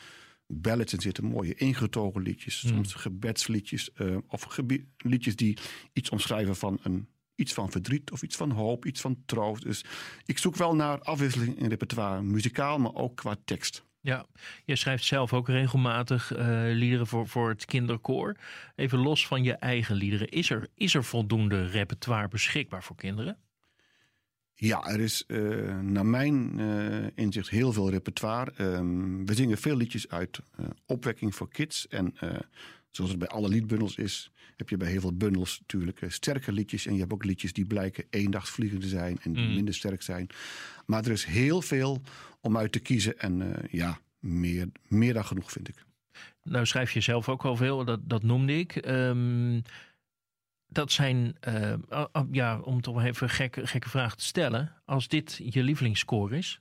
ballads 0.46 0.92
in 0.92 1.00
zitten. 1.00 1.24
Mooie 1.24 1.54
ingetogen 1.54 2.22
liedjes. 2.22 2.62
Mm. 2.62 2.70
Soms 2.70 2.94
gebedsliedjes. 2.94 3.90
Uh, 3.96 4.16
of 4.26 4.58
liedjes 4.96 5.36
die 5.36 5.58
iets 5.92 6.10
omschrijven 6.10 6.56
van 6.56 6.78
een 6.82 7.06
iets 7.34 7.52
van 7.52 7.70
verdriet 7.70 8.10
of 8.10 8.22
iets 8.22 8.36
van 8.36 8.50
hoop, 8.50 8.86
iets 8.86 9.00
van 9.00 9.22
troost. 9.26 9.62
Dus 9.62 9.84
ik 10.24 10.38
zoek 10.38 10.56
wel 10.56 10.74
naar 10.74 11.00
afwisseling 11.00 11.58
in 11.58 11.68
repertoire, 11.68 12.22
muzikaal, 12.22 12.78
maar 12.78 12.94
ook 12.94 13.16
qua 13.16 13.36
tekst. 13.44 13.84
Ja, 14.00 14.26
je 14.64 14.76
schrijft 14.76 15.04
zelf 15.04 15.32
ook 15.32 15.48
regelmatig 15.48 16.36
uh, 16.36 16.38
liederen 16.64 17.06
voor, 17.06 17.28
voor 17.28 17.48
het 17.48 17.64
kinderkoor. 17.64 18.36
Even 18.76 18.98
los 18.98 19.26
van 19.26 19.42
je 19.42 19.52
eigen 19.52 19.96
liederen, 19.96 20.28
is 20.28 20.50
er, 20.50 20.68
is 20.74 20.94
er 20.94 21.04
voldoende 21.04 21.66
repertoire 21.66 22.28
beschikbaar 22.28 22.82
voor 22.82 22.96
kinderen? 22.96 23.36
Ja, 24.54 24.86
er 24.86 25.00
is 25.00 25.24
uh, 25.26 25.78
naar 25.78 26.06
mijn 26.06 26.58
uh, 26.58 27.06
inzicht 27.14 27.48
heel 27.48 27.72
veel 27.72 27.90
repertoire. 27.90 28.52
Um, 28.58 29.26
we 29.26 29.34
zingen 29.34 29.58
veel 29.58 29.76
liedjes 29.76 30.08
uit 30.08 30.40
opwekking 30.86 31.34
voor 31.34 31.48
kids. 31.48 31.88
En 31.88 32.14
zoals 32.90 33.10
het 33.10 33.18
bij 33.18 33.28
alle 33.28 33.48
liedbundels 33.48 33.96
is, 33.96 34.31
heb 34.56 34.68
je 34.68 34.76
bij 34.76 34.88
heel 34.88 35.00
veel 35.00 35.16
bundels 35.16 35.58
natuurlijk 35.60 36.04
sterke 36.08 36.52
liedjes. 36.52 36.86
En 36.86 36.92
je 36.92 37.00
hebt 37.00 37.12
ook 37.12 37.24
liedjes 37.24 37.52
die 37.52 37.66
blijken 37.66 38.04
eendagsvliegende 38.10 38.88
zijn 38.88 39.18
en 39.22 39.32
die 39.32 39.44
Mm. 39.44 39.54
minder 39.54 39.74
sterk 39.74 40.02
zijn. 40.02 40.26
Maar 40.86 41.04
er 41.04 41.10
is 41.10 41.24
heel 41.24 41.62
veel 41.62 42.02
om 42.40 42.56
uit 42.56 42.72
te 42.72 42.78
kiezen. 42.78 43.18
En 43.18 43.40
uh, 43.40 43.54
ja, 43.70 44.00
meer, 44.18 44.68
meer 44.88 45.14
dan 45.14 45.24
genoeg 45.24 45.52
vind 45.52 45.68
ik. 45.68 45.84
Nou 46.42 46.66
schrijf 46.66 46.92
je 46.92 47.00
zelf 47.00 47.28
ook 47.28 47.44
al 47.44 47.56
veel, 47.56 47.84
dat, 47.84 48.00
dat 48.02 48.22
noemde 48.22 48.58
ik. 48.58 48.86
Um, 48.86 49.62
dat 50.66 50.92
zijn, 50.92 51.36
uh, 51.48 51.72
uh, 51.90 52.06
ja, 52.30 52.60
om 52.60 52.80
toch 52.80 53.02
even 53.02 53.22
een 53.22 53.34
gekke, 53.34 53.66
gekke 53.66 53.88
vraag 53.88 54.16
te 54.16 54.24
stellen. 54.24 54.72
Als 54.84 55.08
dit 55.08 55.40
je 55.44 55.62
lievelingsscore 55.62 56.36
is, 56.36 56.60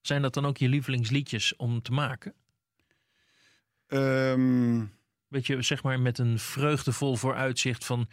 zijn 0.00 0.22
dat 0.22 0.34
dan 0.34 0.46
ook 0.46 0.56
je 0.56 0.68
lievelingsliedjes 0.68 1.56
om 1.56 1.82
te 1.82 1.92
maken? 1.92 2.34
Um, 3.88 4.92
Weet 5.32 5.46
je, 5.46 5.62
zeg 5.62 5.82
maar 5.82 6.00
met 6.00 6.18
een 6.18 6.38
vreugdevol 6.38 7.16
vooruitzicht 7.16 7.84
van... 7.84 8.08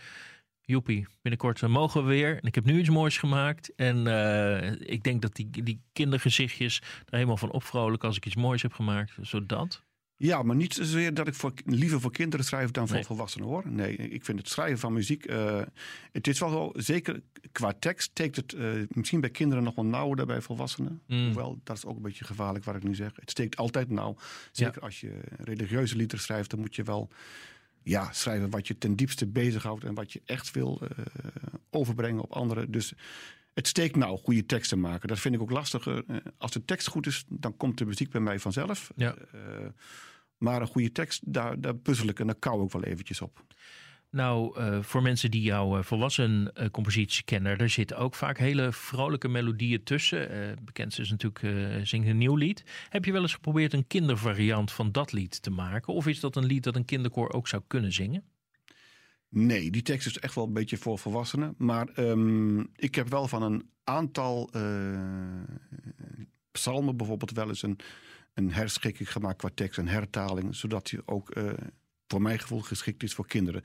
Joepie, 0.61 1.07
binnenkort 1.21 1.67
mogen 1.67 2.03
we 2.03 2.09
weer. 2.09 2.31
En 2.31 2.47
ik 2.47 2.55
heb 2.55 2.65
nu 2.65 2.79
iets 2.79 2.89
moois 2.89 3.17
gemaakt. 3.17 3.75
En 3.75 4.07
uh, 4.07 4.71
ik 4.71 5.03
denk 5.03 5.21
dat 5.21 5.35
die, 5.35 5.63
die 5.63 5.81
kindergezichtjes 5.93 6.79
er 6.79 7.13
helemaal 7.13 7.37
van 7.37 7.51
opvrolijken 7.51 8.07
als 8.07 8.17
ik 8.17 8.25
iets 8.25 8.35
moois 8.35 8.61
heb 8.61 8.73
gemaakt. 8.73 9.17
Zodat. 9.21 9.83
Ja, 10.21 10.43
maar 10.43 10.55
niet 10.55 10.73
zozeer 10.73 11.13
dat 11.13 11.27
ik 11.27 11.33
voor, 11.33 11.53
liever 11.65 12.01
voor 12.01 12.11
kinderen 12.11 12.45
schrijf 12.45 12.71
dan 12.71 12.87
voor 12.87 12.95
Nee. 12.95 13.05
volwassenen 13.05 13.47
hoor. 13.47 13.63
Nee, 13.67 13.95
ik 13.95 14.25
vind 14.25 14.39
het 14.39 14.49
schrijven 14.49 14.79
van 14.79 14.93
muziek. 14.93 15.29
uh, 15.31 15.61
het 16.11 16.27
is 16.27 16.39
wel 16.39 16.49
zo, 16.49 16.71
zeker 16.75 17.21
qua 17.51 17.73
tekst, 17.79 18.09
steekt 18.09 18.35
het 18.35 18.53
uh, 18.53 18.71
misschien 18.89 19.19
bij 19.21 19.29
kinderen 19.29 19.63
nog 19.63 19.75
wel 19.75 19.85
nauwer 19.85 20.17
dan 20.17 20.25
bij 20.27 20.41
volwassenen. 20.41 21.01
Mm. 21.07 21.25
Hoewel, 21.25 21.59
dat 21.63 21.77
is 21.77 21.85
ook 21.85 21.95
een 21.95 22.01
beetje 22.01 22.25
gevaarlijk 22.25 22.65
wat 22.65 22.75
ik 22.75 22.83
nu 22.83 22.95
zeg. 22.95 23.11
Het 23.15 23.29
steekt 23.29 23.55
altijd 23.57 23.89
nauw. 23.89 24.15
Zeker 24.51 24.81
als 24.81 24.99
je 24.99 25.19
religieuze 25.37 25.95
liederen 25.95 26.23
schrijft, 26.23 26.49
dan 26.49 26.59
moet 26.59 26.75
je 26.75 26.83
wel 26.83 27.09
ja, 27.83 28.11
schrijven 28.11 28.49
wat 28.49 28.67
je 28.67 28.77
ten 28.77 28.95
diepste 28.95 29.27
bezighoudt 29.27 29.83
en 29.83 29.93
wat 29.93 30.13
je 30.13 30.21
echt 30.25 30.51
wil 30.51 30.81
uh, 30.83 30.89
overbrengen 31.69 32.23
op 32.23 32.31
anderen. 32.31 32.71
Dus 32.71 32.93
het 33.59 33.67
steekt 33.67 33.95
nou 33.95 34.17
goede 34.17 34.45
teksten 34.45 34.79
maken. 34.79 35.07
Dat 35.07 35.19
vind 35.19 35.35
ik 35.35 35.41
ook 35.41 35.51
lastiger. 35.51 36.03
Uh, 36.07 36.17
als 36.37 36.51
de 36.51 36.65
tekst 36.65 36.87
goed 36.87 37.07
is, 37.07 37.25
dan 37.27 37.57
komt 37.57 37.77
de 37.77 37.85
muziek 37.85 38.09
bij 38.11 38.21
mij 38.21 38.39
vanzelf. 38.39 38.91
Ja. 38.95 39.15
Uh, 39.35 39.41
maar 40.37 40.61
een 40.61 40.67
goede 40.67 40.91
tekst, 40.91 41.33
daar, 41.33 41.61
daar 41.61 41.75
puzzel 41.75 42.07
ik 42.07 42.19
en 42.19 42.25
daar 42.25 42.35
kou 42.35 42.65
ik 42.65 42.71
wel 42.71 42.83
eventjes 42.83 43.21
op. 43.21 43.43
Nou, 44.11 44.59
uh, 44.59 44.81
voor 44.81 45.01
mensen 45.01 45.31
die 45.31 45.41
jouw 45.41 45.83
volwassen 45.83 46.51
uh, 46.53 46.69
compositie 46.69 47.23
kennen, 47.23 47.57
daar 47.57 47.69
zitten 47.69 47.97
ook 47.97 48.15
vaak 48.15 48.37
hele 48.37 48.71
vrolijke 48.71 49.27
melodieën 49.27 49.83
tussen. 49.83 50.31
Uh, 50.31 50.51
bekend 50.61 50.99
is 50.99 51.09
natuurlijk 51.09 51.87
Zing 51.87 52.07
een 52.07 52.17
nieuw 52.17 52.35
lied. 52.35 52.63
Heb 52.89 53.05
je 53.05 53.11
wel 53.11 53.21
eens 53.21 53.33
geprobeerd 53.33 53.73
een 53.73 53.87
kindervariant 53.87 54.71
van 54.71 54.91
dat 54.91 55.11
lied 55.11 55.41
te 55.41 55.49
maken? 55.49 55.93
Of 55.93 56.07
is 56.07 56.19
dat 56.19 56.35
een 56.35 56.45
lied 56.45 56.63
dat 56.63 56.75
een 56.75 56.85
kinderkoor 56.85 57.31
ook 57.31 57.47
zou 57.47 57.63
kunnen 57.67 57.93
zingen? 57.93 58.23
Nee, 59.29 59.71
die 59.71 59.81
tekst 59.81 60.07
is 60.07 60.19
echt 60.19 60.35
wel 60.35 60.45
een 60.45 60.53
beetje 60.53 60.77
voor 60.77 60.99
volwassenen. 60.99 61.55
Maar 61.57 61.89
um, 61.95 62.69
ik 62.75 62.95
heb 62.95 63.09
wel 63.09 63.27
van 63.27 63.41
een 63.41 63.69
aantal 63.83 64.49
uh, 64.55 64.99
psalmen 66.51 66.97
bijvoorbeeld 66.97 67.31
wel 67.31 67.47
eens 67.47 67.63
een, 67.63 67.79
een 68.33 68.51
herschikking 68.51 69.11
gemaakt 69.11 69.37
qua 69.37 69.49
tekst, 69.53 69.77
een 69.77 69.87
hertaling, 69.87 70.55
zodat 70.55 70.89
je 70.89 71.01
ook 71.05 71.35
uh, 71.35 71.51
voor 72.07 72.21
mijn 72.21 72.39
gevoel 72.39 72.61
geschikt 72.61 73.03
is 73.03 73.13
voor 73.13 73.27
kinderen. 73.27 73.63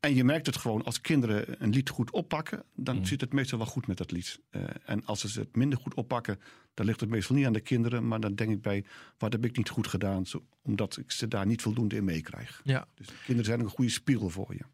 En 0.00 0.14
je 0.14 0.24
merkt 0.24 0.46
het 0.46 0.56
gewoon, 0.56 0.84
als 0.84 1.00
kinderen 1.00 1.62
een 1.62 1.70
lied 1.70 1.88
goed 1.88 2.10
oppakken, 2.10 2.64
dan 2.74 2.96
mm. 2.96 3.04
zit 3.04 3.20
het 3.20 3.32
meestal 3.32 3.58
wel 3.58 3.66
goed 3.66 3.86
met 3.86 3.96
dat 3.96 4.10
lied. 4.10 4.40
Uh, 4.50 4.62
en 4.84 5.04
als 5.04 5.20
ze 5.20 5.40
het 5.40 5.56
minder 5.56 5.78
goed 5.78 5.94
oppakken, 5.94 6.40
dan 6.74 6.86
ligt 6.86 7.00
het 7.00 7.10
meestal 7.10 7.36
niet 7.36 7.46
aan 7.46 7.52
de 7.52 7.60
kinderen, 7.60 8.08
maar 8.08 8.20
dan 8.20 8.34
denk 8.34 8.50
ik 8.50 8.62
bij, 8.62 8.84
wat 9.18 9.32
heb 9.32 9.44
ik 9.44 9.56
niet 9.56 9.68
goed 9.68 9.86
gedaan, 9.86 10.26
zo, 10.26 10.44
omdat 10.62 10.96
ik 10.96 11.10
ze 11.10 11.28
daar 11.28 11.46
niet 11.46 11.62
voldoende 11.62 11.96
in 11.96 12.04
meekrijg. 12.04 12.60
Ja. 12.64 12.88
Dus 12.94 13.06
kinderen 13.24 13.44
zijn 13.44 13.60
een 13.60 13.68
goede 13.68 13.90
spiegel 13.90 14.30
voor 14.30 14.54
je. 14.54 14.64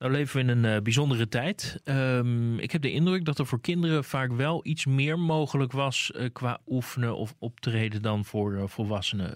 Nou 0.00 0.12
leven 0.12 0.36
we 0.36 0.52
in 0.52 0.58
een 0.58 0.74
uh, 0.76 0.82
bijzondere 0.82 1.28
tijd. 1.28 1.80
Um, 1.84 2.58
ik 2.58 2.70
heb 2.70 2.82
de 2.82 2.92
indruk 2.92 3.24
dat 3.24 3.38
er 3.38 3.46
voor 3.46 3.60
kinderen 3.60 4.04
vaak 4.04 4.32
wel 4.32 4.60
iets 4.62 4.86
meer 4.86 5.18
mogelijk 5.18 5.72
was 5.72 6.12
uh, 6.14 6.28
qua 6.32 6.60
oefenen 6.66 7.16
of 7.16 7.34
optreden 7.38 8.02
dan 8.02 8.24
voor 8.24 8.52
uh, 8.52 8.62
volwassenen. 8.66 9.34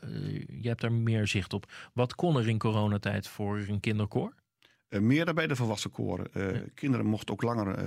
je 0.61 0.69
hebt 0.69 0.81
daar 0.81 0.93
meer 0.93 1.27
zicht 1.27 1.53
op. 1.53 1.73
Wat 1.93 2.15
kon 2.15 2.37
er 2.37 2.49
in 2.49 2.59
coronatijd 2.59 3.29
voor 3.29 3.59
een 3.59 3.81
kinderkoor? 3.81 4.35
meer 4.89 5.25
dan 5.25 5.35
bij 5.35 5.47
de 5.47 5.57
volwassen 5.57 5.91
koren. 5.91 6.27
Ja. 6.33 6.63
Kinderen 6.75 7.07
mochten 7.07 7.35
ook 7.35 7.43
langer 7.43 7.79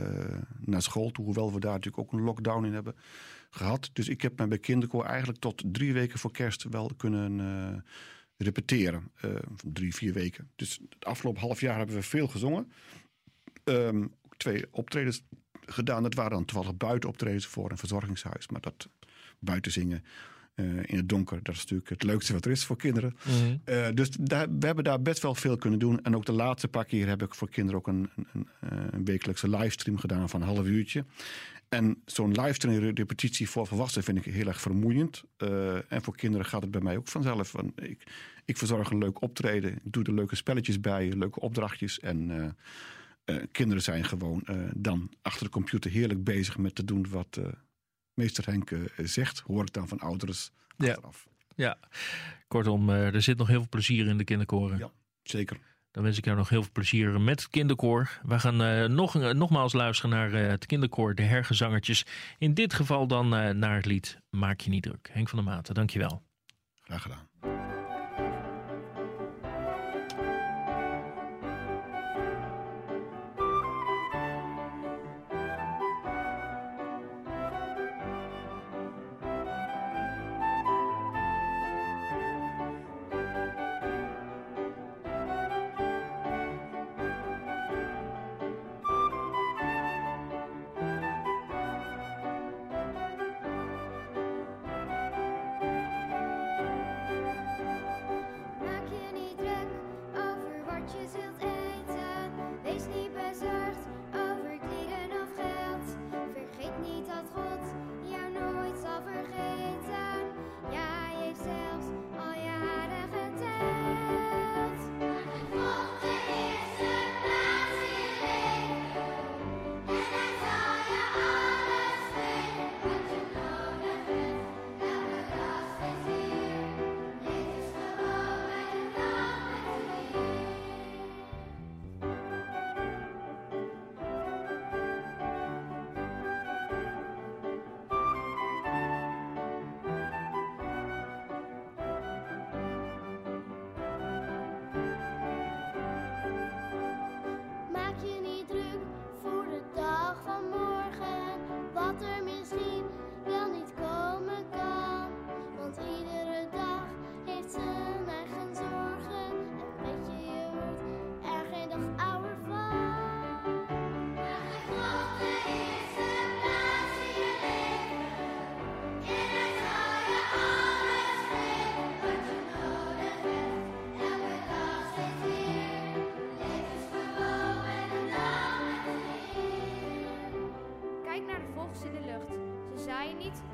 naar 0.59 0.81
school 0.81 1.11
toe, 1.11 1.25
hoewel 1.25 1.53
we 1.53 1.59
daar 1.59 1.71
natuurlijk 1.71 2.03
ook 2.03 2.11
een 2.11 2.25
lockdown 2.25 2.65
in 2.65 2.73
hebben 2.73 2.95
gehad. 3.49 3.89
Dus 3.93 4.07
ik 4.07 4.21
heb 4.21 4.39
me 4.39 4.47
bij 4.47 4.59
kinderkoor 4.59 5.05
eigenlijk 5.05 5.39
tot 5.39 5.63
drie 5.65 5.93
weken 5.93 6.19
voor 6.19 6.31
kerst 6.31 6.63
wel 6.63 6.91
kunnen 6.97 7.83
repeteren. 8.37 9.11
Uh, 9.25 9.35
drie, 9.63 9.95
vier 9.95 10.13
weken. 10.13 10.51
Dus 10.55 10.79
het 10.89 11.05
afgelopen 11.05 11.41
half 11.41 11.61
jaar 11.61 11.77
hebben 11.77 11.95
we 11.95 12.01
veel 12.01 12.27
gezongen. 12.27 12.71
Um, 13.63 14.13
twee 14.37 14.65
optredens 14.71 15.23
gedaan. 15.65 16.03
Dat 16.03 16.13
waren 16.13 16.31
dan 16.31 16.45
toevallig 16.45 16.77
buitenoptredens 16.77 17.45
voor 17.45 17.71
een 17.71 17.77
verzorgingshuis. 17.77 18.47
Maar 18.47 18.61
dat 18.61 18.89
buiten 19.39 19.71
zingen 19.71 20.03
uh, 20.59 20.65
in 20.85 20.97
het 20.97 21.09
donker, 21.09 21.39
dat 21.43 21.55
is 21.55 21.61
natuurlijk 21.61 21.89
het 21.89 22.03
leukste 22.03 22.33
wat 22.33 22.45
er 22.45 22.51
is 22.51 22.65
voor 22.65 22.77
kinderen. 22.77 23.15
Mm 23.23 23.33
-hmm. 23.33 23.61
uh, 23.65 23.87
dus 23.93 24.09
daar, 24.09 24.47
we 24.59 24.65
hebben 24.65 24.83
daar 24.83 25.01
best 25.01 25.21
wel 25.21 25.35
veel 25.35 25.57
kunnen 25.57 25.79
doen. 25.79 26.03
En 26.03 26.15
ook 26.15 26.25
de 26.25 26.31
laatste 26.31 26.67
paar 26.67 26.85
keer 26.85 27.07
heb 27.07 27.21
ik 27.21 27.35
voor 27.35 27.49
kinderen 27.49 27.79
ook 27.79 27.87
een, 27.87 28.09
een, 28.33 28.47
een 28.91 29.05
wekelijkse 29.05 29.49
livestream 29.49 29.97
gedaan 29.97 30.29
van 30.29 30.41
een 30.41 30.47
half 30.47 30.65
uurtje. 30.65 31.05
En 31.69 32.01
zo'n 32.05 32.31
livestream 32.31 32.93
repetitie 32.95 33.49
voor 33.49 33.67
volwassenen 33.67 34.05
vind 34.05 34.25
ik 34.25 34.33
heel 34.33 34.47
erg 34.47 34.61
vermoeiend. 34.61 35.23
Uh, 35.37 35.91
en 35.91 36.01
voor 36.01 36.15
kinderen 36.15 36.45
gaat 36.45 36.61
het 36.61 36.71
bij 36.71 36.81
mij 36.81 36.97
ook 36.97 37.07
vanzelf. 37.07 37.51
Want 37.51 37.81
ik, 37.81 38.03
ik 38.45 38.57
verzorg 38.57 38.89
een 38.89 38.97
leuk 38.97 39.21
optreden. 39.21 39.71
Ik 39.71 39.79
doe 39.83 40.03
er 40.03 40.13
leuke 40.13 40.35
spelletjes 40.35 40.79
bij, 40.79 41.11
leuke 41.11 41.39
opdrachtjes. 41.39 41.99
En 41.99 42.55
kinderen 43.51 43.83
zijn 43.83 44.05
gewoon 44.05 44.43
dan 44.75 45.11
achter 45.21 45.45
de 45.45 45.51
computer 45.51 45.91
heerlijk 45.91 46.23
bezig 46.23 46.57
met 46.57 46.75
te 46.75 46.85
doen 46.85 47.05
wat 47.09 47.39
meester 48.17 48.45
Henk 48.45 48.71
zegt. 48.97 49.39
Hoor 49.39 49.61
ik 49.61 49.73
dan 49.73 49.87
van 49.87 49.99
achteraf. 49.99 50.51
Ja, 50.77 50.97
ja. 51.55 51.77
kortom, 52.47 52.89
er 52.89 53.21
zit 53.21 53.37
nog 53.37 53.47
heel 53.47 53.59
veel 53.59 53.69
plezier 53.69 54.07
in 54.07 54.17
de 54.17 54.23
kinderkoren. 54.23 54.77
Ja, 54.77 54.91
zeker. 55.23 55.57
Dan 55.97 56.05
wens 56.05 56.17
ik 56.17 56.25
jou 56.25 56.37
nog 56.37 56.49
heel 56.49 56.61
veel 56.63 56.71
plezier 56.71 57.21
met 57.21 57.41
het 57.41 57.49
kinderkoor. 57.49 58.19
We 58.23 58.39
gaan 58.39 58.61
uh, 58.61 58.85
nog, 58.85 59.15
uh, 59.15 59.29
nogmaals 59.29 59.73
luisteren 59.73 60.11
naar 60.11 60.33
uh, 60.33 60.47
het 60.47 60.65
kinderkoor, 60.65 61.15
de 61.15 61.23
hergezangertjes. 61.23 62.05
In 62.37 62.53
dit 62.53 62.73
geval 62.73 63.07
dan 63.07 63.29
naar 63.59 63.75
het 63.75 63.85
lied 63.85 64.19
Maak 64.29 64.59
je 64.59 64.69
niet 64.69 64.83
druk. 64.83 65.09
Henk 65.11 65.29
van 65.29 65.43
der 65.43 65.53
Maten, 65.53 65.73
dankjewel. 65.73 66.23
Graag 66.81 67.01
gedaan. 67.01 67.76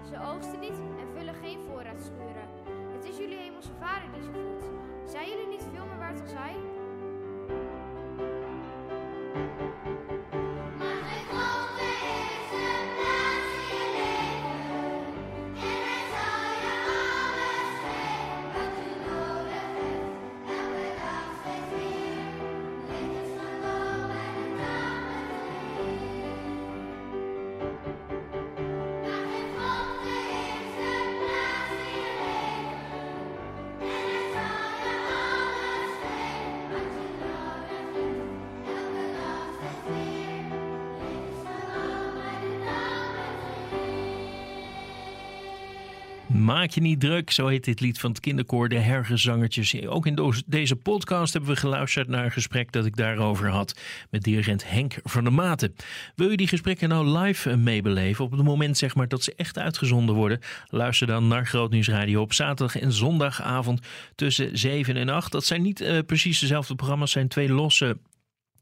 Ze 0.10 0.16
oogsten 0.32 0.60
niet 0.60 0.80
en 1.00 1.08
vullen 1.18 1.34
geen 1.34 1.60
voorraadschuren. 1.68 2.48
Het 2.96 3.06
is 3.06 3.18
jullie 3.18 3.38
hemelse 3.38 3.72
vader 3.80 4.12
die 4.14 4.22
ze 4.22 4.32
voedt. 4.32 4.66
Zijn 5.12 5.30
jullie 5.30 5.48
niet 5.48 5.66
veel 5.74 5.86
meer 5.86 5.98
waard 5.98 6.22
als 6.22 6.34
hij? 6.34 6.56
Maak 46.44 46.70
je 46.70 46.82
niet 46.82 47.00
druk, 47.00 47.32
zo 47.32 47.48
heet 47.48 47.64
dit 47.64 47.80
lied 47.80 48.00
van 48.00 48.10
het 48.10 48.20
kinderkoor 48.20 48.70
De 48.70 48.80
Hergezangertjes. 48.80 49.86
Ook 49.86 50.06
in 50.06 50.34
deze 50.46 50.76
podcast 50.76 51.34
hebben 51.34 51.52
we 51.52 51.56
geluisterd 51.56 52.08
naar 52.08 52.26
een 52.26 52.32
gesprek 52.32 52.72
dat 52.72 52.86
ik 52.86 52.96
daarover 52.96 53.50
had 53.50 53.80
met 54.10 54.24
dirigent 54.24 54.70
Henk 54.70 54.96
van 55.04 55.24
der 55.24 55.34
Maten. 55.34 55.76
Wil 56.16 56.30
je 56.30 56.38
die 56.38 56.48
gesprekken 56.48 56.90
nou 56.90 57.18
live 57.18 57.50
eh, 57.50 57.58
meebeleven 57.58 58.26
op 58.26 58.32
het 58.32 58.44
moment 58.44 58.78
zeg 58.78 58.96
maar 58.96 59.08
dat 59.08 59.24
ze 59.24 59.34
echt 59.36 59.58
uitgezonden 59.58 60.16
worden? 60.16 60.40
Luister 60.70 61.08
dan 61.08 61.28
naar 61.28 61.48
Grootnieuws 61.48 61.88
Radio 61.88 62.22
op 62.22 62.34
zaterdag 62.34 62.80
en 62.80 62.92
zondagavond 62.92 63.82
tussen 64.16 64.58
7 64.58 64.96
en 64.96 65.10
8. 65.10 65.32
Dat 65.32 65.46
zijn 65.46 65.62
niet 65.62 65.82
eh, 65.82 66.00
precies 66.06 66.40
dezelfde 66.40 66.76
programma's, 66.76 67.12
zijn 67.12 67.28
twee 67.28 67.50
losse 67.50 67.98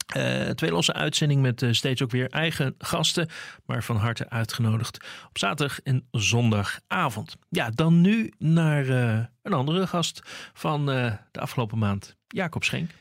eh, 0.06 0.50
twee 0.50 0.72
losse 0.72 0.94
uitzendingen 0.94 1.44
met 1.44 1.62
eh, 1.62 1.72
steeds 1.72 2.02
ook 2.02 2.12
weer 2.12 2.30
eigen 2.30 2.76
gasten, 2.78 3.30
maar 3.66 3.84
van 3.84 3.96
harte 3.96 4.30
uitgenodigd 4.30 4.98
op 5.30 5.38
zaterdag 5.38 5.82
en 5.82 6.08
zondagavond. 6.12 7.36
Ja, 7.50 7.70
dan 7.70 8.02
nu 8.02 8.32
naar 8.38 8.88
eh, 8.88 9.26
een 9.42 9.54
andere 9.54 9.88
gast 9.88 10.22
van 10.54 10.86
de 10.86 11.40
afgelopen 11.40 11.78
maand, 11.78 12.16
Jacob 12.28 12.64
Schenk. 12.64 12.92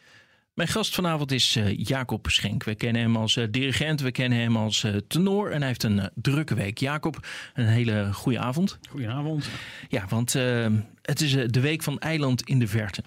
Mijn 0.60 0.72
gast 0.72 0.94
vanavond 0.94 1.32
is 1.32 1.56
eh, 1.56 1.78
Jacob 1.78 2.26
Schenk. 2.30 2.64
We 2.64 2.74
kennen 2.74 3.02
hem 3.02 3.16
als 3.16 3.36
eh, 3.36 3.44
dirigent, 3.50 4.00
we 4.00 4.10
kennen 4.10 4.38
hem 4.38 4.56
als 4.56 4.84
eh, 4.84 4.96
tenor 5.08 5.50
en 5.50 5.58
hij 5.58 5.66
heeft 5.66 5.82
een 5.82 6.10
drukke 6.14 6.54
week. 6.54 6.78
Jacob, 6.78 7.26
een 7.54 7.66
hele 7.66 8.12
goede 8.12 8.38
avond. 8.38 8.78
Goedenavond. 8.88 9.48
Ja, 9.88 10.06
want 10.08 10.34
eh, 10.34 10.66
het 11.02 11.20
is 11.20 11.32
de 11.32 11.60
week 11.60 11.82
van 11.82 11.98
Eiland 11.98 12.42
in 12.42 12.58
de 12.58 12.66
Verte. 12.66 13.02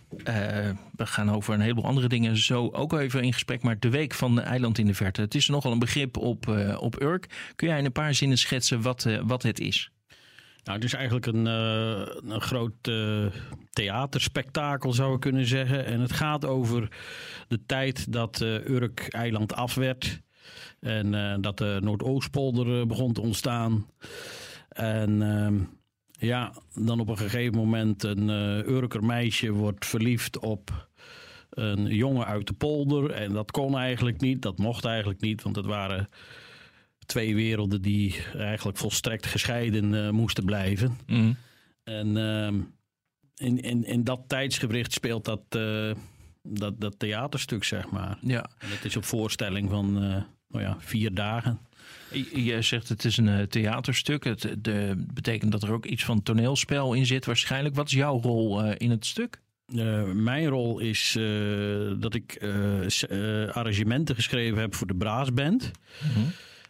We 0.96 1.06
gaan 1.06 1.32
over 1.32 1.54
een 1.54 1.62
heleboel 1.62 1.86
andere 1.86 2.08
dingen 2.08 2.38
zo 2.38 2.70
ook 2.72 2.94
even 2.94 3.24
in 3.24 3.34
gesprek. 3.34 3.64
Maar 3.64 3.80
de 3.80 3.90
week 3.90 4.14
van 4.14 4.42
Eiland 4.42 4.78
in 4.78 4.86
de 4.86 4.94
Verte. 4.94 5.22
Het 5.22 5.36
is 5.36 5.48
nogal 5.48 5.72
een 5.72 5.80
begrip 5.80 6.18
op, 6.18 6.48
op 6.80 7.02
Urk. 7.02 7.52
Kun 7.56 7.68
jij 7.68 7.78
in 7.78 7.86
een 7.86 7.92
paar 7.92 8.14
zinnen 8.14 8.38
schetsen 8.38 8.82
wat, 8.82 9.08
wat 9.24 9.44
het 9.44 9.60
is? 9.60 9.93
Nou, 10.64 10.78
het 10.78 10.84
is 10.84 10.94
eigenlijk 10.94 11.26
een, 11.26 11.48
eh, 11.48 12.16
een 12.34 12.42
groot 12.42 12.74
eh, 12.82 13.26
theaterspektakel, 13.70 14.94
zou 14.94 15.14
ik 15.14 15.20
kunnen 15.20 15.46
zeggen. 15.46 15.86
En 15.86 16.00
het 16.00 16.12
gaat 16.12 16.46
over 16.46 16.88
de 17.48 17.66
tijd 17.66 18.12
dat 18.12 18.42
eh, 18.42 18.70
Urk 18.70 19.08
eiland 19.10 19.54
af 19.54 19.76
werd. 19.76 20.22
En 20.80 21.42
dat 21.42 21.58
de 21.58 21.80
Noordoostpolder 21.82 22.88
begon 22.88 23.14
te 23.14 23.22
ontstaan. 23.22 23.88
En 24.70 25.22
ehm, 25.22 25.60
ja, 26.28 26.54
dan 26.74 27.00
op 27.00 27.10
een 27.10 27.18
gegeven 27.18 27.56
moment 27.56 28.04
een 28.04 28.30
Urker 28.70 29.04
meisje 29.04 29.52
wordt 29.52 29.86
verliefd 29.86 30.40
op 30.40 30.88
een 31.50 31.86
jongen 31.86 32.26
uit 32.26 32.48
de 32.48 32.54
polder. 32.54 33.12
En 33.12 33.34
dat 33.34 33.52
kon 33.52 33.78
eigenlijk 33.78 34.22
niet, 34.22 34.42
dat 34.42 34.58
mocht 34.58 34.86
eigenlijk 34.86 35.22
niet, 35.22 35.44
want 35.44 35.56
het 35.56 35.66
waren 35.66 36.10
twee 37.06 37.36
werelden 37.36 37.82
die 37.82 38.16
eigenlijk 38.38 38.78
volstrekt 38.78 39.26
gescheiden 39.26 40.06
eh, 40.06 40.10
moesten 40.10 40.46
blijven. 40.46 40.98
En 41.84 42.18
ehm, 42.18 42.60
in, 43.36 43.60
in, 43.62 43.84
in 43.84 44.04
dat 44.04 44.22
tijdsgewricht 44.28 44.94
speelt 44.94 45.26
dat, 45.26 45.42
eh, 45.50 45.92
dat, 46.42 46.82
dat 46.82 47.00
theaterstuk, 47.00 47.64
zeg 47.64 47.90
maar. 47.90 48.18
Ja, 48.22 48.50
En 48.60 48.70
het 48.70 48.86
is 48.86 48.98
op 48.98 49.06
voorstelling 49.06 49.70
van 49.70 49.96
eh, 49.96 50.22
nou 50.48 50.64
ja, 50.64 50.78
vier 50.80 51.14
dagen. 51.14 51.60
je 52.34 52.62
zegt 52.62 52.90
het 52.90 53.06
is 53.06 53.18
een 53.18 53.48
theaterstuk. 53.48 54.24
Het 54.24 54.56
de, 54.60 55.04
betekent 55.14 55.52
dat 55.52 55.64
er 55.64 55.72
ook 55.72 55.86
iets 55.86 56.06
van 56.06 56.24
toneelspel 56.24 56.94
in 56.94 57.06
zit 57.06 57.26
waarschijnlijk. 57.26 57.76
Wat 57.76 57.88
is 57.88 57.94
jouw 57.94 58.22
rol 58.22 58.64
in 58.72 58.90
het 58.90 59.06
stuk? 59.06 59.42
Mijn 60.14 60.48
rol 60.48 60.80
is 60.80 61.18
dat 62.00 62.14
ik 62.14 62.44
arrangementen 63.52 64.16
geschreven 64.16 64.60
heb 64.60 64.76
voor 64.76 64.88
de 64.88 64.96
Braasband. 64.96 65.72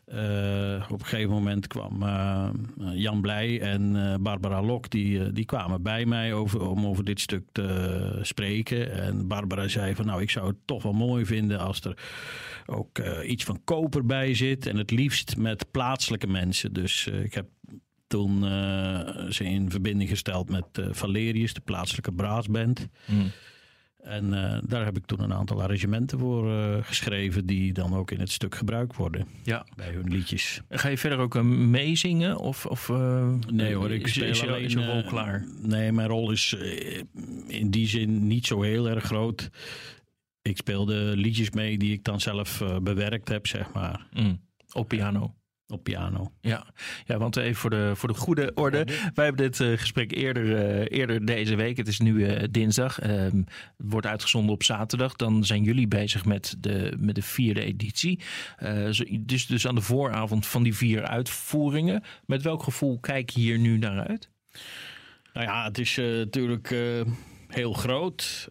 Eh, 0.06 0.86
op 0.89 1.00
een 1.00 1.06
gegeven 1.06 1.30
moment 1.30 1.68
kwam 1.68 2.04
eh, 2.04 2.50
Jan 2.94 3.22
Blij 3.22 3.62
en 3.62 3.96
eh, 3.96 4.16
Barbara 4.20 4.62
Lok, 4.62 4.89
die, 4.89 5.24
eh, 5.24 5.30
die 5.34 5.46
kwamen 5.46 5.82
bij 5.82 6.06
mij 6.06 6.34
over, 6.34 6.68
om 6.70 6.86
over 6.86 7.04
dit 7.04 7.20
stuk 7.20 7.44
te 7.52 8.20
spreken. 8.22 8.92
En 8.92 9.28
Barbara 9.28 9.68
zei 9.68 9.96
van 9.96 10.06
nou, 10.06 10.22
ik 10.22 10.30
zou 10.30 10.48
het 10.48 10.58
toch 10.66 10.84
wel 10.84 10.94
mooi 10.94 11.26
vinden 11.26 11.60
als 11.60 11.82
er 11.82 11.98
ook 12.66 12.98
eh, 13.00 13.30
iets 13.30 13.44
van 13.44 13.62
koper 13.63 14.06
bij 14.06 14.34
zit. 14.34 14.66
En 14.66 14.78
het 14.78 14.92
liefst 14.92 15.38
met 15.38 15.72
plaatselijke 15.72 16.28
mensen. 16.28 16.74
Dus 16.74 17.08
eh, 17.08 17.24
ik 17.24 17.34
heb 17.34 17.46
toen 18.08 18.46
eh, 18.46 19.30
ze 19.30 19.44
in 19.44 19.72
verbinding 19.72 20.10
gesteld 20.10 20.50
met 20.50 20.66
eh, 20.72 20.86
Valerius, 20.92 21.54
de 21.54 21.62
plaatselijke 21.62 22.12
braasband. 22.12 22.88
En 24.04 24.34
eh, 24.34 24.60
daar 24.68 24.86
heb 24.86 24.98
ik 24.98 25.06
toen 25.06 25.22
een 25.22 25.34
aantal 25.34 25.62
arrangementen 25.62 26.20
voor 26.20 26.52
eh, 26.52 26.78
geschreven 26.84 27.46
die 27.46 27.74
dan 27.74 27.94
ook 27.96 28.12
in 28.12 28.20
het 28.20 28.32
stuk 28.32 28.56
gebruikt 28.56 28.96
worden 28.96 29.28
Ja. 29.44 29.66
bij 29.76 29.92
hun 29.92 30.10
liedjes. 30.12 30.62
Ga 30.70 30.88
je 30.89 30.98
verder 30.98 31.18
ook 31.20 31.36
eh, 31.36 31.42
meezingen? 31.42 32.38
Of, 32.38 32.66
of, 32.66 32.89
Nee 33.52 33.76
hoor, 33.76 33.92
ik 33.92 34.08
speel 34.08 34.28
is, 34.30 34.42
alleen... 34.48 34.63
is 34.63 34.74
je 34.74 34.86
rol 34.86 35.04
klaar? 35.04 35.46
Nee, 35.62 35.92
mijn 35.92 36.08
rol 36.08 36.32
is 36.32 36.56
in 37.48 37.70
die 37.72 37.88
zin 37.88 38.28
niet 38.28 38.46
zo 38.46 38.62
heel 38.62 38.89
erg 38.89 39.04
groot. 39.04 39.50
Ik 40.42 40.58
speel 40.58 40.86
de 40.86 41.12
liedjes 41.16 41.50
mee 41.50 41.78
die 41.78 41.94
ik 41.94 42.04
dan 42.04 42.20
zelf 42.22 42.63
bewerkt 42.82 43.30
heb, 43.30 43.48
zeg 43.48 43.74
maar, 43.74 44.08
Mm, 44.13 44.39
op 44.74 44.88
piano. 44.88 45.34
Op 45.67 45.84
piano. 45.84 46.32
Ja, 46.41 46.65
ja 47.06 47.17
want 47.17 47.36
even 47.36 47.56
voor 47.56 47.69
de, 47.69 47.91
voor 47.95 48.10
de 48.10 48.15
goede 48.15 48.52
orde. 48.54 48.86
Wij 49.13 49.26
hebben 49.26 49.52
dit 49.52 49.60
eh, 49.60 49.78
gesprek 49.78 50.12
eerder, 50.12 50.56
eh, 50.56 50.99
eerder 50.99 51.26
deze 51.26 51.56
week. 51.56 51.78
Het 51.78 51.88
is 51.88 51.99
nu 51.99 52.26
eh, 52.26 52.47
dinsdag. 52.52 52.99
Ehm, 52.99 53.38
het 53.38 53.45
wordt 53.78 54.08
uitgezonden 54.08 54.54
op 54.54 54.63
zaterdag. 54.63 55.15
Dan 55.15 55.45
zijn 55.45 55.63
jullie 55.63 55.88
bezig 55.88 56.26
met 56.26 56.56
de, 56.60 56.93
met 56.99 57.15
de 57.15 57.21
vierde 57.21 57.63
editie. 57.63 58.19
Eh, 58.58 58.89
dus, 59.19 59.47
dus 59.47 59.67
aan 59.67 59.76
de 59.76 59.82
vooravond 59.82 60.45
van 60.45 60.63
die 60.63 60.76
vier 60.76 61.04
uitvoeringen. 61.04 62.04
Met 62.26 62.41
welk 62.41 62.63
gevoel 62.63 62.99
kijk 62.99 63.30
je 63.30 63.39
hier 63.39 63.60
nu 63.60 63.78
naar 63.78 64.08
uit? 64.08 64.30
Nou 65.34 65.45
ja, 65.45 65.63
het 65.63 65.78
is 65.78 65.97
eh, 65.97 66.06
natuurlijk 66.06 66.71
eh, 66.71 67.02
heel 67.47 67.73
groot. 67.73 68.49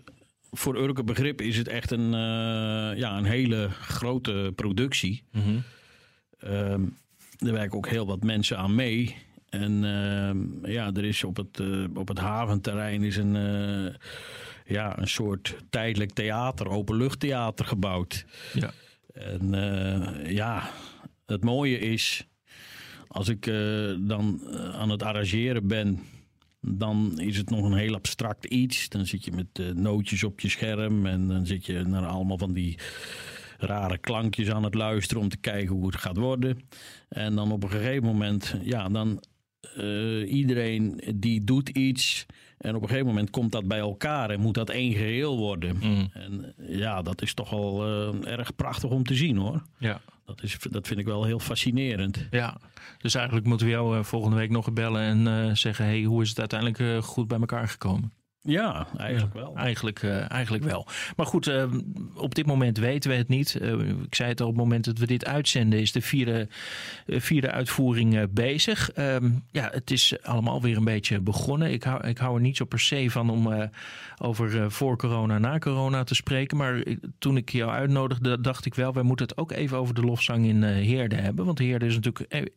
Voor 0.50 0.76
Urke 0.76 1.04
begrip 1.04 1.40
is 1.40 1.56
het 1.56 1.68
echt 1.68 1.90
een, 1.90 2.14
eh, 2.14 2.98
ja, 2.98 3.16
een 3.16 3.24
hele 3.24 3.68
grote 3.70 4.52
productie. 4.56 5.22
Ehm, 5.32 5.58
er 7.38 7.52
werken 7.52 7.76
ook 7.76 7.88
heel 7.88 8.06
wat 8.06 8.22
mensen 8.22 8.58
aan 8.58 8.74
mee. 8.74 9.16
En 9.52 9.84
ehm, 9.84 10.70
ja, 10.70 10.90
er 10.94 11.04
is 11.04 11.24
op 11.24 11.36
het, 11.36 11.60
eh, 11.60 11.84
op 11.94 12.08
het 12.08 12.18
haventerrein 12.18 13.02
is 13.02 13.16
een, 13.16 13.36
eh, 13.36 13.94
ja, 14.66 14.98
een 14.98 15.08
soort 15.08 15.56
tijdelijk 15.70 16.12
theater, 16.12 16.68
openluchttheater 16.68 17.64
gebouwd. 17.64 18.24
Ja. 18.54 18.70
En 19.12 19.54
eh, 19.54 20.30
ja, 20.30 20.70
het 21.26 21.44
mooie 21.44 21.78
is, 21.78 22.26
als 23.08 23.28
ik 23.28 23.44
dan 23.98 24.40
aan 24.72 24.90
het 24.90 25.02
arrangeren 25.02 25.66
ben, 25.66 26.00
dan 26.60 27.20
is 27.20 27.36
het 27.36 27.50
nog 27.50 27.64
een 27.64 27.76
heel 27.76 27.94
abstract 27.94 28.44
iets. 28.44 28.88
Dan 28.88 29.06
zit 29.06 29.24
je 29.24 29.32
met 29.32 29.76
nootjes 29.76 30.24
op 30.24 30.40
je 30.40 30.48
scherm 30.48 31.06
en 31.06 31.28
dan 31.28 31.46
zit 31.46 31.66
je 31.66 31.82
naar 31.82 32.06
allemaal 32.06 32.38
van 32.38 32.52
die 32.52 32.78
rare 33.62 33.98
klankjes 33.98 34.50
aan 34.50 34.62
het 34.62 34.74
luisteren 34.74 35.22
om 35.22 35.28
te 35.28 35.36
kijken 35.36 35.74
hoe 35.74 35.86
het 35.86 35.96
gaat 35.96 36.16
worden. 36.16 36.58
En 37.08 37.34
dan 37.34 37.52
op 37.52 37.62
een 37.62 37.70
gegeven 37.70 38.04
moment, 38.04 38.56
ja, 38.62 38.88
dan 38.88 39.20
eh, 39.76 40.32
iedereen 40.32 41.02
die 41.14 41.44
doet 41.44 41.68
iets. 41.68 42.26
En 42.58 42.74
op 42.74 42.82
een 42.82 42.88
gegeven 42.88 43.08
moment 43.08 43.30
komt 43.30 43.52
dat 43.52 43.68
bij 43.68 43.78
elkaar 43.78 44.30
en 44.30 44.40
moet 44.40 44.54
dat 44.54 44.70
één 44.70 44.92
geheel 44.92 45.36
worden. 45.36 45.80
En 46.12 46.54
ja, 46.56 47.02
dat 47.02 47.22
is 47.22 47.34
toch 47.34 47.50
wel 47.50 47.84
eh, 47.84 48.32
erg 48.32 48.54
prachtig 48.54 48.90
om 48.90 49.04
te 49.04 49.14
zien 49.14 49.36
hoor. 49.36 49.62
Ja. 49.78 50.00
Dat, 50.24 50.42
is, 50.42 50.58
dat 50.70 50.86
vind 50.86 51.00
ik 51.00 51.06
wel 51.06 51.24
heel 51.24 51.38
fascinerend. 51.38 52.26
ja, 52.30 52.60
dus 52.98 53.14
eigenlijk 53.14 53.46
moeten 53.46 53.66
we 53.66 53.72
jou 53.72 53.98
eh, 53.98 54.04
volgende 54.04 54.36
week 54.36 54.50
nog 54.50 54.72
bellen 54.72 55.26
en 55.26 55.56
zeggen: 55.56 55.84
hey, 55.84 56.02
hoe 56.02 56.22
is 56.22 56.28
het 56.28 56.38
uiteindelijk 56.38 57.04
goed 57.04 57.28
bij 57.28 57.38
elkaar 57.38 57.68
gekomen? 57.68 58.12
Ja, 58.44 58.86
eigenlijk 58.96 59.34
wel. 59.34 59.56
Eigenlijk, 59.56 60.02
eh, 60.02 60.30
eigenlijk 60.30 60.64
wel. 60.64 60.86
Maar 61.16 61.26
goed, 61.26 61.46
eh, 61.46 61.64
op 62.14 62.34
dit 62.34 62.46
moment 62.46 62.78
weten 62.78 63.10
we 63.10 63.16
het 63.16 63.28
niet. 63.28 63.54
Eh, 63.54 63.72
ik 63.88 64.14
zei 64.14 64.28
het 64.28 64.40
al, 64.40 64.46
op 64.46 64.52
het 64.52 64.62
moment 64.62 64.84
dat 64.84 64.98
we 64.98 65.06
dit 65.06 65.26
uitzenden 65.26 65.80
is 65.80 65.92
de 65.92 66.00
vierde, 66.00 66.48
vierde 67.06 67.50
uitvoering 67.50 68.30
bezig. 68.30 68.92
Ehm, 68.92 69.30
ja, 69.50 69.68
het 69.72 69.90
is 69.90 70.22
allemaal 70.22 70.62
weer 70.62 70.76
een 70.76 70.84
beetje 70.84 71.20
begonnen. 71.20 71.72
Ik 71.72 71.82
hou, 71.82 72.06
ik 72.06 72.18
hou 72.18 72.34
er 72.34 72.40
niet 72.40 72.56
zo 72.56 72.64
per 72.64 72.80
se 72.80 73.10
van 73.10 73.30
om 73.30 73.70
over 74.18 74.70
voor 74.72 74.96
corona, 74.96 75.38
na 75.38 75.58
corona 75.58 76.04
te 76.04 76.14
spreken. 76.14 76.56
Maar 76.56 76.82
toen 77.18 77.36
ik 77.36 77.50
jou 77.50 77.70
uitnodigde, 77.70 78.40
dacht 78.40 78.66
ik 78.66 78.74
wel, 78.74 78.92
wij 78.92 79.02
moeten 79.02 79.26
het 79.26 79.36
ook 79.36 79.52
even 79.52 79.78
over 79.78 79.94
de 79.94 80.02
lofzang 80.02 80.46
in 80.46 80.62
Heerde 80.62 81.16
hebben. 81.16 81.44
Want 81.44 81.58
Heerde 81.58 81.86
is 81.86 81.94
natuurlijk, 81.94 82.50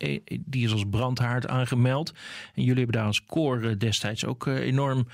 die 0.46 0.66
is 0.66 0.72
als 0.72 0.86
brandhaard 0.90 1.48
aangemeld. 1.48 2.14
En 2.54 2.64
jullie 2.64 2.78
hebben 2.78 2.96
daar 2.96 3.06
als 3.06 3.26
koor 3.26 3.78
destijds 3.78 4.26
ook 4.26 4.46
enorm 4.46 5.08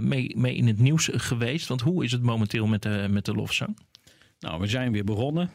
mee, 0.00 0.32
mee 0.36 0.54
in 0.54 0.66
het 0.66 0.78
nieuws 0.78 1.08
geweest. 1.12 1.68
Want 1.68 1.80
hoe 1.80 2.04
is 2.04 2.12
het 2.12 2.22
momenteel 2.22 2.66
met 2.66 2.82
de, 2.82 3.06
met 3.10 3.24
de 3.24 3.34
lofzang? 3.34 3.78
Nou, 4.38 4.60
we 4.60 4.66
zijn 4.66 4.92
weer 4.92 5.04
begonnen. 5.04 5.50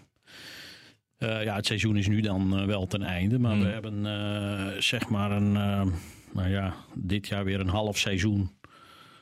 Eh, 1.17 1.43
ja, 1.43 1.55
het 1.55 1.65
seizoen 1.65 1.97
is 1.97 2.07
nu 2.07 2.21
dan 2.21 2.57
eh, 2.57 2.65
wel 2.65 2.87
ten 2.87 3.01
einde. 3.03 3.39
Maar 3.39 3.53
Hmm. 3.53 3.63
we 3.63 3.69
hebben 3.69 4.05
eh, 4.05 4.81
zeg 4.81 5.09
maar 5.09 5.31
een, 5.31 5.55
eh, 5.55 5.85
nou 6.33 6.49
ja, 6.49 6.73
dit 6.95 7.27
jaar 7.27 7.43
weer 7.43 7.59
een 7.59 7.67
half 7.67 7.97
seizoen 7.97 8.51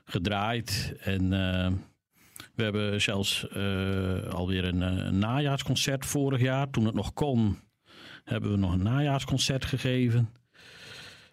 gedraaid. 0.06 0.96
En 1.00 1.34
eh, 1.34 1.72
we 2.56 2.64
hebben 2.64 3.02
zelfs 3.02 3.48
eh, 3.48 4.24
alweer 4.34 4.66
een, 4.66 4.84
eh, 4.84 5.06
een 5.06 5.20
najaarsconcert 5.20 6.06
vorig 6.06 6.42
jaar. 6.42 6.70
Toen 6.70 6.86
het 6.86 6.96
nog 6.96 7.14
kon, 7.14 7.60
hebben 8.24 8.52
we 8.52 8.58
nog 8.58 8.74
een 8.74 8.84
najaarsconcert 8.84 9.66
gegeven. 9.66 10.30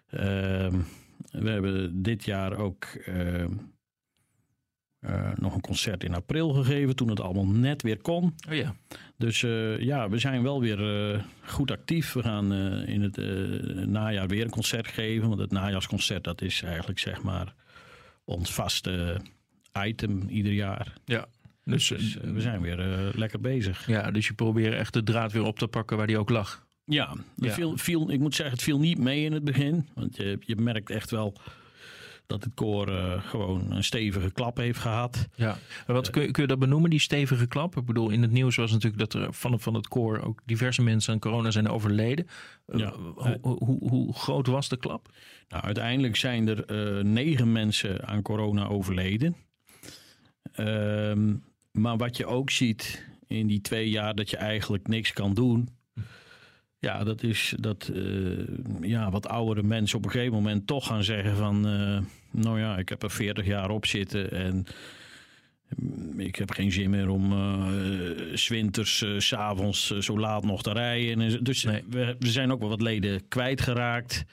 Ehm, 0.09 0.79
we 1.33 1.49
hebben 1.49 2.01
dit 2.01 2.23
jaar 2.25 2.57
ook 2.57 2.83
eh, 2.83 3.43
eh, 3.43 5.31
nog 5.35 5.55
een 5.55 5.61
concert 5.61 6.03
in 6.03 6.13
april 6.13 6.53
gegeven. 6.53 6.95
Toen 6.95 7.09
het 7.09 7.19
allemaal 7.19 7.47
net 7.47 7.81
weer 7.81 8.01
kon. 8.01 8.35
Oh 8.49 8.55
ja. 8.55 8.75
Dus 9.17 9.43
eh, 9.43 9.79
ja, 9.79 10.09
we 10.09 10.17
zijn 10.17 10.43
wel 10.43 10.61
weer 10.61 11.25
goed 11.45 11.71
actief. 11.71 12.13
We 12.13 12.21
gaan 12.21 12.53
in 12.85 13.01
het 13.01 13.17
najaar 13.87 14.27
weer 14.27 14.43
een 14.43 14.49
concert 14.49 14.87
geven. 14.87 15.27
Want 15.27 15.39
het 15.39 15.51
najaarsconcert 15.51 16.23
dat 16.23 16.41
is 16.41 16.61
eigenlijk 16.61 16.99
zeg 16.99 17.21
maar 17.21 17.53
ons 18.23 18.53
vaste 18.53 19.21
item 19.85 20.29
ieder 20.29 20.53
jaar. 20.53 20.93
ja. 21.05 21.27
Dus, 21.65 21.87
Dus 21.87 22.13
we 22.13 22.41
zijn 22.41 22.61
weer 22.61 23.11
lekker 23.15 23.39
bezig. 23.39 23.87
ja, 23.87 24.11
dus 24.11 24.27
je 24.27 24.33
probeert 24.33 24.73
echt 24.73 24.93
de 24.93 25.03
draad 25.03 25.31
weer 25.31 25.43
op 25.43 25.59
te 25.59 25.67
pakken 25.67 25.97
waar 25.97 26.07
die 26.07 26.17
ook 26.17 26.29
lag. 26.29 26.62
Ja, 26.85 27.15
Ja. 27.35 27.51
Viel, 27.53 27.77
viel, 27.77 28.11
ik 28.11 28.19
moet 28.19 28.35
zeggen, 28.35 28.55
het 28.55 28.63
viel 28.63 28.79
niet 28.79 28.97
mee 28.97 29.23
in 29.23 29.31
het 29.31 29.43
begin. 29.43 29.87
Want 29.95 30.15
je, 30.17 30.37
je 30.39 30.55
merkt 30.55 30.89
echt 30.89 31.11
wel 31.11 31.33
dat 32.27 32.43
het 32.43 32.53
koor 32.53 32.87
eh, 32.87 33.21
gewoon 33.27 33.71
een 33.71 33.83
stevige 33.83 34.31
klap 34.31 34.57
heeft 34.57 34.79
gehad. 34.79 35.27
Ja. 35.35 35.57
Wat 35.87 36.09
kun, 36.09 36.21
je- 36.21 36.31
kun 36.31 36.41
je 36.41 36.47
dat 36.49 36.59
benoemen, 36.59 36.89
die 36.89 36.99
stevige 36.99 37.47
klap? 37.47 37.77
Ik 37.77 37.85
bedoel, 37.85 38.09
in 38.09 38.21
het 38.21 38.31
nieuws 38.31 38.55
was 38.55 38.71
natuurlijk 38.71 38.99
dat 39.11 39.13
er 39.21 39.33
van, 39.33 39.59
van 39.59 39.73
het 39.73 39.87
koor 39.87 40.19
ook 40.21 40.41
diverse 40.45 40.81
mensen 40.81 41.13
aan 41.13 41.19
corona 41.19 41.51
zijn 41.51 41.67
overleden. 41.69 42.27
Eh, 42.65 42.79
Ja. 42.79 42.93
hoe, 42.95 43.37
hoe, 43.41 43.57
hoe, 43.63 43.89
hoe 43.89 44.13
groot 44.13 44.47
was 44.47 44.69
de 44.69 44.77
klap? 44.77 45.09
Nou, 45.47 45.63
uiteindelijk 45.63 46.15
zijn 46.15 46.47
er 46.47 46.65
eh, 46.65 47.03
negen 47.03 47.51
mensen 47.51 48.07
aan 48.07 48.21
corona 48.21 48.67
overleden. 48.67 49.35
Ehm, 50.53 51.33
maar 51.71 51.97
wat 51.97 52.17
je 52.17 52.25
ook 52.25 52.49
ziet 52.49 53.05
in 53.27 53.47
die 53.47 53.61
twee 53.61 53.89
jaar 53.89 54.15
dat 54.15 54.29
je 54.29 54.37
eigenlijk 54.37 54.87
niks 54.87 55.13
kan 55.13 55.33
doen. 55.33 55.69
Ja, 56.83 57.03
dat 57.03 57.23
is 57.23 57.53
dat 57.59 57.91
eh, 57.95 58.01
ja, 58.81 59.09
wat 59.11 59.27
oudere 59.27 59.67
mensen 59.67 59.97
op 59.97 60.05
een 60.05 60.11
gegeven 60.11 60.33
moment 60.33 60.67
toch 60.67 60.87
gaan 60.87 61.03
zeggen 61.03 61.35
van... 61.35 61.67
eh, 61.67 61.99
nou 62.31 62.59
ja, 62.59 62.77
ik 62.77 62.89
heb 62.89 63.03
er 63.03 63.11
40 63.11 63.45
jaar 63.45 63.69
op 63.69 63.85
zitten 63.85 64.31
en 64.31 64.65
mm, 65.75 66.19
ik 66.19 66.35
heb 66.35 66.51
geen 66.51 66.71
zin 66.71 66.89
meer 66.89 67.09
om 67.09 67.31
eh, 67.31 67.67
s 68.33 68.43
zwinters, 68.43 69.01
eh, 69.03 69.09
s 69.19 69.27
s'avonds 69.27 69.91
eh, 69.91 69.99
zo 69.99 70.19
laat 70.19 70.43
nog 70.43 70.63
te 70.63 70.71
rijden. 70.71 71.43
Dus 71.43 71.63
Nee. 71.63 71.83
we, 71.89 72.15
we 72.19 72.27
zijn 72.29 72.51
ook 72.51 72.59
wel 72.59 72.69
wat 72.69 72.81
leden 72.81 73.27
kwijtgeraakt. 73.27 74.25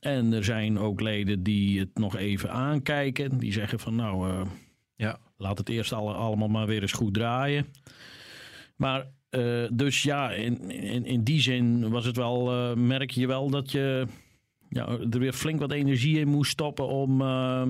En 0.00 0.32
er 0.32 0.44
zijn 0.44 0.78
ook 0.78 1.00
leden 1.00 1.42
die 1.42 1.78
het 1.78 1.98
nog 1.98 2.16
even 2.16 2.50
aankijken. 2.50 3.38
Die 3.38 3.52
zeggen 3.52 3.78
van 3.80 3.94
nou, 3.94 4.30
eh, 4.30 4.46
Ja. 4.96 5.18
laat 5.36 5.58
het 5.58 5.68
eerst 5.68 5.92
alle, 5.92 6.12
allemaal 6.12 6.48
maar 6.48 6.66
weer 6.66 6.82
eens 6.82 6.92
goed 6.92 7.14
draaien. 7.14 7.66
Maar 8.76 9.06
eh, 9.34 9.68
dus 9.72 10.02
ja, 10.02 10.30
in, 10.30 10.70
in, 10.70 11.04
in 11.06 11.24
die 11.24 11.40
zin 11.40 11.90
was 11.90 12.04
het 12.04 12.16
wel, 12.16 12.52
eh, 12.52 12.76
merk 12.76 13.10
je 13.10 13.26
wel 13.26 13.50
dat 13.50 13.72
je 13.72 14.06
ja, 14.68 14.86
er 15.10 15.18
weer 15.18 15.32
flink 15.32 15.60
wat 15.60 15.72
energie 15.72 16.18
in 16.18 16.28
moest 16.28 16.50
stoppen 16.50 16.86
om, 16.86 17.20
eh, 17.20 17.62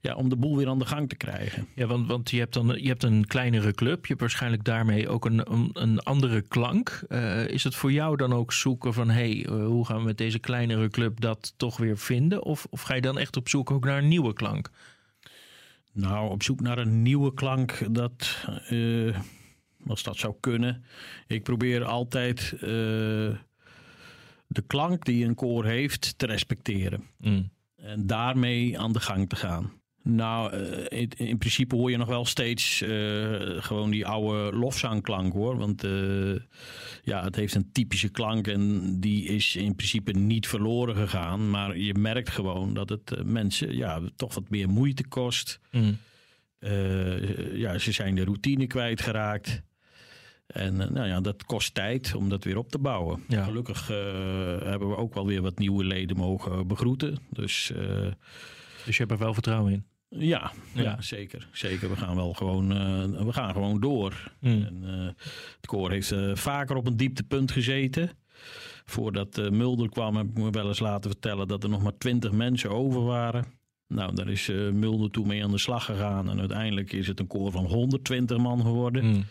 ja, 0.00 0.14
om 0.14 0.28
de 0.28 0.36
boel 0.36 0.56
weer 0.56 0.68
aan 0.68 0.78
de 0.78 0.86
gang 0.86 1.08
te 1.08 1.16
krijgen. 1.16 1.66
Ja, 1.74 1.86
want, 1.86 2.06
want 2.06 2.30
je, 2.30 2.38
hebt 2.38 2.54
dan, 2.54 2.66
je 2.66 2.88
hebt 2.88 3.02
een 3.02 3.26
kleinere 3.26 3.72
club. 3.72 4.00
Je 4.00 4.08
hebt 4.08 4.20
waarschijnlijk 4.20 4.64
daarmee 4.64 5.08
ook 5.08 5.24
een, 5.24 5.52
een, 5.52 5.70
een 5.72 5.98
andere 5.98 6.42
klank. 6.42 7.04
Is 7.48 7.64
het 7.64 7.74
voor 7.74 7.92
jou 7.92 8.16
dan 8.16 8.32
ook 8.32 8.52
zoeken 8.52 8.94
van... 8.94 9.10
hey, 9.10 9.46
hoe 9.48 9.86
gaan 9.86 9.98
we 9.98 10.04
met 10.04 10.18
deze 10.18 10.38
kleinere 10.38 10.88
club 10.88 11.20
dat 11.20 11.54
toch 11.56 11.76
weer 11.76 11.98
vinden? 11.98 12.44
Of, 12.44 12.66
of 12.70 12.82
ga 12.82 12.94
je 12.94 13.00
dan 13.00 13.18
echt 13.18 13.36
op 13.36 13.48
zoek 13.48 13.70
ook 13.70 13.84
naar 13.84 13.98
een 13.98 14.08
nieuwe 14.08 14.32
klank? 14.32 14.70
Nou, 15.92 16.30
op 16.30 16.42
zoek 16.42 16.60
naar 16.60 16.78
een 16.78 17.02
nieuwe 17.02 17.34
klank, 17.34 17.86
dat, 17.90 18.46
als 19.86 20.02
dat 20.02 20.16
zou 20.16 20.34
kunnen. 20.40 20.84
Ik 21.26 21.42
probeer 21.42 21.84
altijd 21.84 22.52
eh, 22.52 22.60
de 24.46 24.62
klank 24.66 25.04
die 25.04 25.24
een 25.24 25.34
koor 25.34 25.64
heeft 25.64 26.18
te 26.18 26.26
respecteren. 26.26 27.04
Mm. 27.18 27.50
En 27.76 28.06
daarmee 28.06 28.78
aan 28.78 28.92
de 28.92 29.00
gang 29.00 29.28
te 29.28 29.36
gaan. 29.36 29.72
Nou, 30.02 30.52
eh, 30.52 31.00
in, 31.00 31.10
in 31.16 31.38
principe 31.38 31.76
hoor 31.76 31.90
je 31.90 31.96
nog 31.96 32.08
wel 32.08 32.24
steeds 32.24 32.82
eh, 32.82 33.40
gewoon 33.62 33.90
die 33.90 34.06
oude 34.06 34.56
lofzangklank 34.56 35.32
hoor. 35.32 35.56
Want 35.56 35.82
ja, 37.02 37.24
het 37.24 37.36
heeft 37.36 37.54
een 37.54 37.72
typische 37.72 38.08
klank 38.08 38.46
en 38.46 38.94
die 39.00 39.24
is 39.24 39.56
in 39.56 39.74
principe 39.74 40.12
niet 40.12 40.46
verloren 40.46 40.96
gegaan. 40.96 41.50
Maar 41.50 41.78
je 41.78 41.94
merkt 41.94 42.30
gewoon 42.30 42.74
dat 42.74 42.88
het 42.88 43.24
mensen 43.24 43.76
ja, 43.76 44.00
toch 44.16 44.34
wat 44.34 44.50
meer 44.50 44.68
moeite 44.68 45.06
kost. 45.08 45.60
Mm. 45.70 45.98
Ja, 47.54 47.78
ze 47.78 47.92
zijn 47.92 48.14
de 48.14 48.24
routine 48.24 48.66
kwijtgeraakt. 48.66 49.62
En 50.46 50.80
eh, 50.80 50.90
nou 50.90 51.06
ja, 51.08 51.20
dat 51.20 51.44
kost 51.44 51.74
tijd 51.74 52.14
om 52.14 52.28
dat 52.28 52.44
weer 52.44 52.56
op 52.56 52.70
te 52.70 52.78
bouwen. 52.78 53.22
Ja. 53.28 53.44
Gelukkig 53.44 53.90
eh, 53.90 53.96
hebben 54.62 54.88
we 54.88 54.96
ook 54.96 55.14
wel 55.14 55.26
weer 55.26 55.42
wat 55.42 55.58
nieuwe 55.58 55.84
leden 55.84 56.16
mogen 56.16 56.66
begroeten. 56.66 57.18
Dus 57.30 57.70
eh, 57.70 58.06
Dus 58.84 58.96
je 58.96 59.02
hebt 59.02 59.10
er 59.10 59.18
wel 59.18 59.34
vertrouwen 59.34 59.72
in. 59.72 59.84
ja, 60.08 60.52
ja. 60.72 60.82
Ja. 60.82 61.00
zeker. 61.00 61.48
Zeker. 61.52 61.88
We 61.88 61.96
gaan 61.96 62.16
wel 62.16 62.32
gewoon, 62.32 62.68
we 63.26 63.32
gaan 63.32 63.52
gewoon 63.52 63.80
door. 63.80 64.32
Mm. 64.40 64.62
En, 64.64 64.82
eh, 64.84 65.06
het 65.56 65.66
koor 65.66 65.90
heeft 65.90 66.14
vaker 66.34 66.76
op 66.76 66.86
een 66.86 66.96
dieptepunt 66.96 67.50
gezeten. 67.50 68.10
Voordat 68.84 69.50
Mulder 69.50 69.88
kwam 69.88 70.16
heb 70.16 70.26
ik 70.26 70.38
me 70.38 70.50
wel 70.50 70.68
eens 70.68 70.78
laten 70.78 71.10
vertellen 71.10 71.48
dat 71.48 71.62
er 71.62 71.68
nog 71.68 71.82
maar 71.82 71.98
twintig 71.98 72.32
mensen 72.32 72.70
over 72.70 73.02
waren. 73.02 73.44
Nou, 73.88 74.14
daar 74.14 74.28
is 74.28 74.46
Mulder 74.72 75.10
toen 75.10 75.26
mee 75.26 75.44
aan 75.44 75.50
de 75.50 75.58
slag 75.58 75.84
gegaan. 75.84 76.30
En 76.30 76.38
uiteindelijk 76.38 76.92
is 76.92 77.06
het 77.06 77.20
een 77.20 77.26
koor 77.26 77.50
van 77.52 77.64
120 77.64 78.38
man 78.38 78.60
geworden. 78.60 79.04
Mm. 79.04 79.24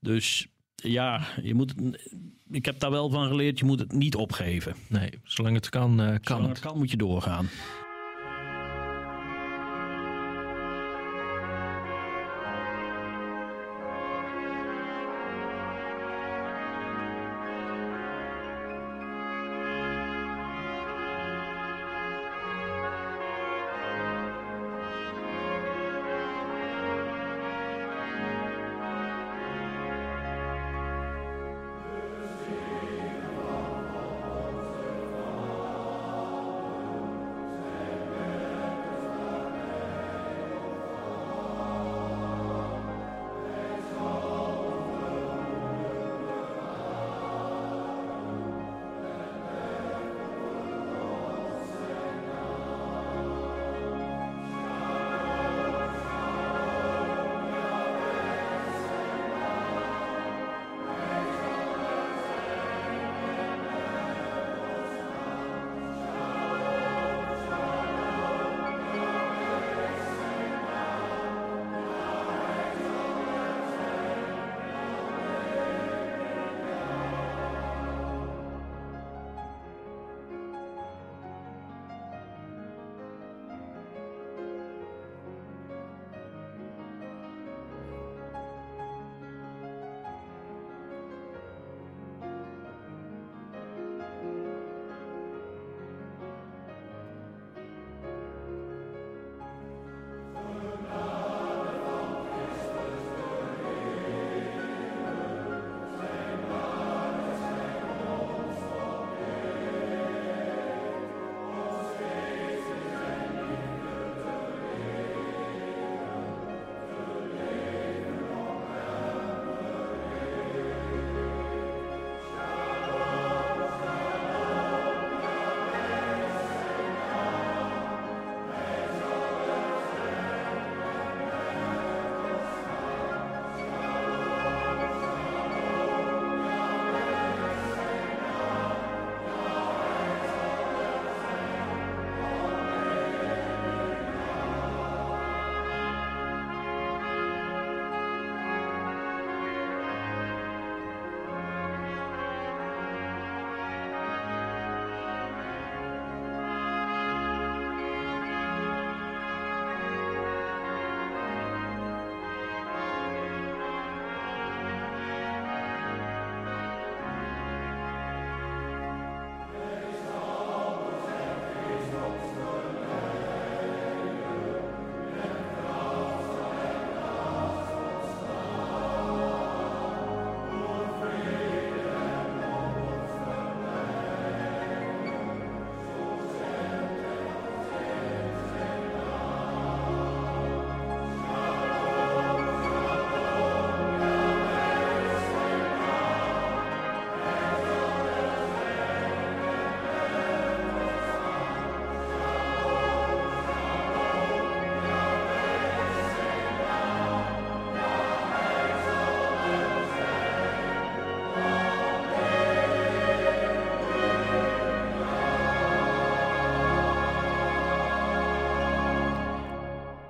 Dus 0.00 0.46
ja, 0.74 1.26
je 1.42 1.54
moet 1.54 1.74
het, 1.76 2.10
ik 2.50 2.64
heb 2.64 2.78
daar 2.80 2.90
wel 2.90 3.10
van 3.10 3.28
geleerd, 3.28 3.58
je 3.58 3.64
moet 3.64 3.78
het 3.78 3.92
niet 3.92 4.14
opgeven. 4.14 4.74
Nee, 4.88 5.10
zolang 5.24 5.54
het 5.54 5.68
kan, 5.68 6.00
eh, 6.00 6.06
kan 6.06 6.20
Zolang 6.22 6.48
het 6.48 6.58
kan 6.58 6.78
moet 6.78 6.90
je 6.90 6.96
doorgaan. 6.96 7.48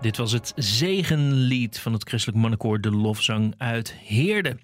Dit 0.07 0.17
was 0.17 0.33
het 0.33 0.53
zegenlied 0.57 1.79
van 1.79 1.93
het 1.93 2.09
christelijk 2.09 2.39
mannenkoor 2.39 2.81
De 2.81 2.91
Lofzang 2.91 3.55
uit 3.59 3.93
Heerde. 3.93 4.57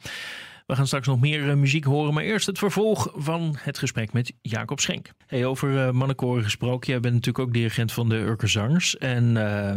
We 0.67 0.77
gaan 0.77 0.87
straks 0.87 1.07
nog 1.07 1.21
meer 1.21 1.49
eh, 1.49 1.57
muziek 1.57 1.85
horen, 1.85 2.15
maar 2.15 2.25
eerst 2.25 2.47
het 2.47 2.59
vervolg 2.59 3.13
van 3.15 3.57
het 3.59 3.79
gesprek 3.79 4.13
met 4.13 4.33
Jacob 4.43 4.81
Schenk. 4.81 5.11
Hey, 5.27 5.45
over 5.45 5.95
uh, 5.99 6.43
gesproken, 6.43 6.91
jij 6.91 7.01
bent 7.01 7.15
natuurlijk 7.15 7.45
ook 7.47 7.53
dirigent 7.53 7.93
van 7.93 8.09
de 8.09 8.15
Urker 8.15 8.49
Zangers. 8.49 8.99
En, 8.99 9.37
eh, 9.37 9.69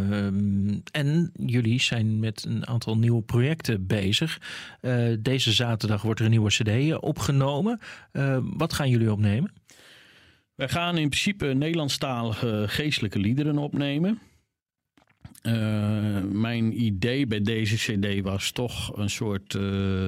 en 0.91 1.31
jullie 1.45 1.81
zijn 1.81 2.19
met 2.19 2.45
een 2.47 2.67
aantal 2.67 2.97
nieuwe 2.97 3.21
projecten 3.21 3.87
bezig. 3.87 4.41
Deze 5.19 5.51
zaterdag 5.51 6.01
wordt 6.01 6.19
er 6.19 6.25
een 6.25 6.31
nieuwe 6.31 6.49
cd 6.49 6.97
opgenomen. 6.99 7.79
Wat 8.41 8.73
gaan 8.73 8.89
jullie 8.89 9.11
opnemen? 9.11 9.53
Wij 10.55 10.69
gaan 10.69 10.97
in 10.97 11.09
principe 11.09 11.45
Nederlandstalige 11.45 12.63
geestelijke 12.67 13.19
liederen 13.19 13.57
opnemen. 13.57 14.19
Eh, 15.45 16.21
mijn 16.31 16.83
idee 16.83 17.27
bij 17.27 17.41
deze 17.41 17.75
CD 17.75 18.21
was 18.21 18.51
toch 18.51 18.97
een 18.97 19.09
soort. 19.09 19.55
eh, 19.55 20.07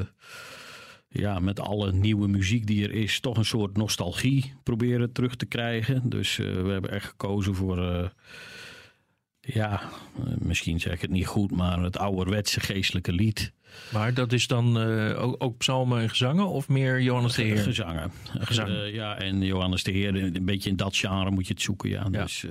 ja, 1.09 1.39
met 1.39 1.59
alle 1.59 1.91
nieuwe 1.91 2.27
muziek 2.27 2.67
die 2.67 2.83
er 2.83 2.91
is, 2.91 3.19
toch 3.19 3.37
een 3.37 3.45
soort 3.45 3.77
nostalgie 3.77 4.53
proberen 4.63 5.11
terug 5.11 5.35
te 5.35 5.45
krijgen. 5.45 6.09
Dus 6.09 6.39
eh, 6.39 6.45
we 6.45 6.69
hebben 6.69 6.91
echt 6.91 7.05
gekozen 7.05 7.55
voor. 7.55 8.11
ja, 9.39 9.81
misschien 10.37 10.79
zeg 10.79 10.93
ik 10.93 11.01
het 11.01 11.11
niet 11.11 11.27
goed, 11.27 11.51
maar 11.51 11.81
het 11.81 11.97
ouderwetse 11.97 12.59
geestelijke 12.59 13.11
lied. 13.11 13.51
Maar 13.93 14.13
dat 14.13 14.33
is 14.33 14.47
dan 14.47 14.77
ook, 15.15 15.35
ook 15.43 15.57
psalmen 15.57 16.01
en 16.01 16.09
gezangen 16.09 16.47
of 16.47 16.67
meer 16.67 17.01
Johannes 17.01 17.35
de 17.35 17.41
Heer? 17.41 17.57
Gezangen. 17.57 18.11
Gezang. 18.39 18.89
Ja, 18.91 19.17
en 19.17 19.41
Johannes 19.41 19.83
de 19.83 19.91
Heer, 19.91 20.15
een 20.35 20.45
beetje 20.45 20.69
in 20.69 20.75
dat 20.75 20.95
genre 20.95 21.31
moet 21.31 21.47
je 21.47 21.53
het 21.53 21.61
zoeken. 21.61 21.89
Ja, 21.89 22.07
Ja. 22.11 22.21
Dus, 22.21 22.45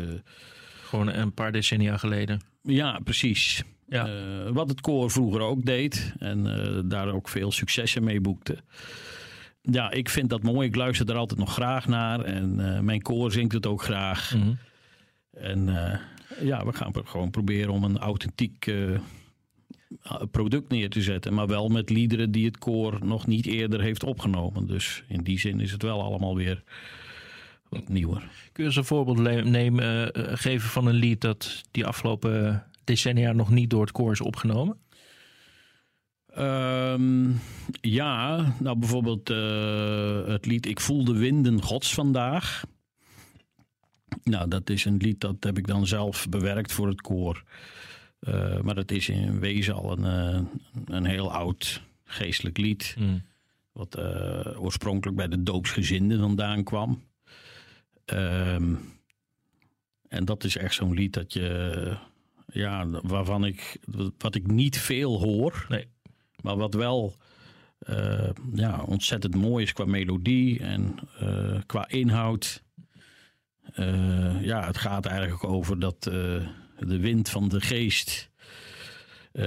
Gewoon 0.87 1.09
een 1.09 1.33
paar 1.33 1.53
decennia 1.53 1.96
geleden. 1.96 2.40
ja 2.62 3.01
precies. 3.05 3.64
Ja. 3.88 4.07
Eh, 4.07 4.51
wat 4.53 4.68
het 4.68 4.81
koor 4.81 5.11
vroeger 5.11 5.40
ook 5.40 5.64
deed 5.64 6.12
en 6.18 6.46
eh, 6.46 6.81
daar 6.85 7.09
ook 7.09 7.29
veel 7.29 7.53
successen 7.53 8.05
mee 8.05 8.20
boekte. 8.20 8.59
Ja, 9.62 9.90
ik 9.90 10.09
vind 10.09 10.31
dat 10.31 10.42
mooi. 10.42 10.68
Ik 10.68 10.77
luister 10.77 11.11
er 11.11 11.16
altijd 11.16 11.40
nog 11.40 11.53
graag 11.53 11.87
naar. 11.87 12.20
En 12.20 12.75
eh, 12.75 12.81
mijn 12.81 13.03
koor 13.03 13.33
zingt 13.33 13.53
het 13.53 13.66
ook 13.66 13.83
graag. 13.83 14.35
Mhm. 14.35 14.53
En 15.31 15.66
ja, 16.40 16.66
we 16.66 16.72
gaan 16.72 16.92
gewoon 17.05 17.31
proberen 17.31 17.72
om 17.72 17.85
een 17.85 17.99
authentiek 17.99 18.72
product 20.31 20.68
neer 20.68 20.90
te 20.90 21.03
zetten. 21.03 21.35
Maar 21.35 21.46
wel 21.46 21.68
met 21.68 21.90
liederen 21.90 22.31
die 22.31 22.44
het 22.44 22.59
koor 22.59 22.99
nog 23.05 23.27
niet 23.27 23.46
eerder 23.46 23.81
heeft 23.81 24.05
opgenomen. 24.05 24.66
Dus 24.66 25.03
in 25.09 25.22
die 25.22 25.38
zin 25.38 25.61
is 25.61 25.72
het 25.72 25.83
wel 25.83 26.03
allemaal 26.03 26.37
weer 26.37 26.62
wat 27.68 27.88
nieuwer. 27.88 28.29
Kun 28.52 28.62
je 28.62 28.68
eens 28.68 28.76
een 28.76 28.85
voorbeeld 28.85 29.44
nemen, 29.44 30.12
eh, 30.12 30.33
eh, 30.33 30.38
geven 30.38 30.68
van 30.68 30.87
een 30.87 30.94
lied 30.94 31.20
dat 31.20 31.62
die 31.70 31.87
afgelopen 31.87 32.64
decennia 32.85 33.33
nog 33.33 33.50
niet 33.50 33.70
door 33.70 33.81
het 33.81 33.92
koor 33.92 34.12
is 34.12 34.20
opgenomen? 34.20 34.79
Ehm, 36.37 37.31
ja, 37.81 38.44
nou 38.61 38.79
bijvoorbeeld 38.79 39.31
eh, 39.31 40.26
het 40.26 40.46
lied 40.46 40.66
Ik 40.66 40.81
voel 40.81 41.05
de 41.05 41.12
winden 41.12 41.62
gods 41.62 41.94
vandaag. 41.94 42.64
Nou, 44.22 44.48
dat 44.48 44.70
is 44.70 44.85
een 44.85 44.96
lied 44.96 45.20
dat 45.20 45.37
heb 45.40 45.59
ik 45.59 45.66
dan 45.66 45.87
zelf 45.87 46.29
bewerkt 46.29 46.72
voor 46.72 46.88
het 46.88 47.00
koor. 47.00 47.44
Eh, 48.18 48.61
maar 48.61 48.74
dat 48.74 48.90
is 48.90 49.09
in 49.09 49.40
wezen 49.40 49.74
al 49.74 49.98
een, 49.98 50.48
een 50.85 51.05
heel 51.05 51.33
oud 51.33 51.83
geestelijk 52.05 52.59
lied. 52.59 52.96
Wat 53.72 53.94
eh, 53.94 54.62
oorspronkelijk 54.62 55.16
bij 55.16 55.29
de 55.29 55.42
doopsgezinden 55.42 56.18
vandaan 56.18 56.64
kwam. 56.64 57.02
Ehm, 58.07 58.75
en 60.09 60.25
dat 60.25 60.45
is 60.45 60.57
echt 60.57 60.75
zo'n 60.75 60.95
lied 60.95 61.12
dat 61.12 61.33
je, 61.33 61.97
ja, 62.47 62.87
waarvan 63.03 63.45
ik, 63.45 63.77
wat 64.19 64.35
ik 64.35 64.47
niet 64.47 64.79
veel 64.79 65.21
hoor. 65.21 65.66
Nee. 65.69 65.87
Maar 66.42 66.57
wat 66.57 66.75
wel 66.75 67.14
eh, 67.79 68.31
ja, 68.55 68.83
ontzettend 68.87 69.35
mooi 69.35 69.64
is 69.64 69.73
qua 69.73 69.85
melodie 69.85 70.61
en 70.61 70.95
eh, 71.19 71.59
qua 71.66 71.88
inhoud. 71.88 72.62
Eh, 73.73 74.42
ja, 74.45 74.66
het 74.66 74.79
gaat 74.79 75.07
eigenlijk 75.07 75.45
over 75.45 75.79
dat 75.79 76.03
de 76.03 76.99
wind 77.01 77.29
van 77.29 77.49
de 77.49 77.61
geest 77.61 78.31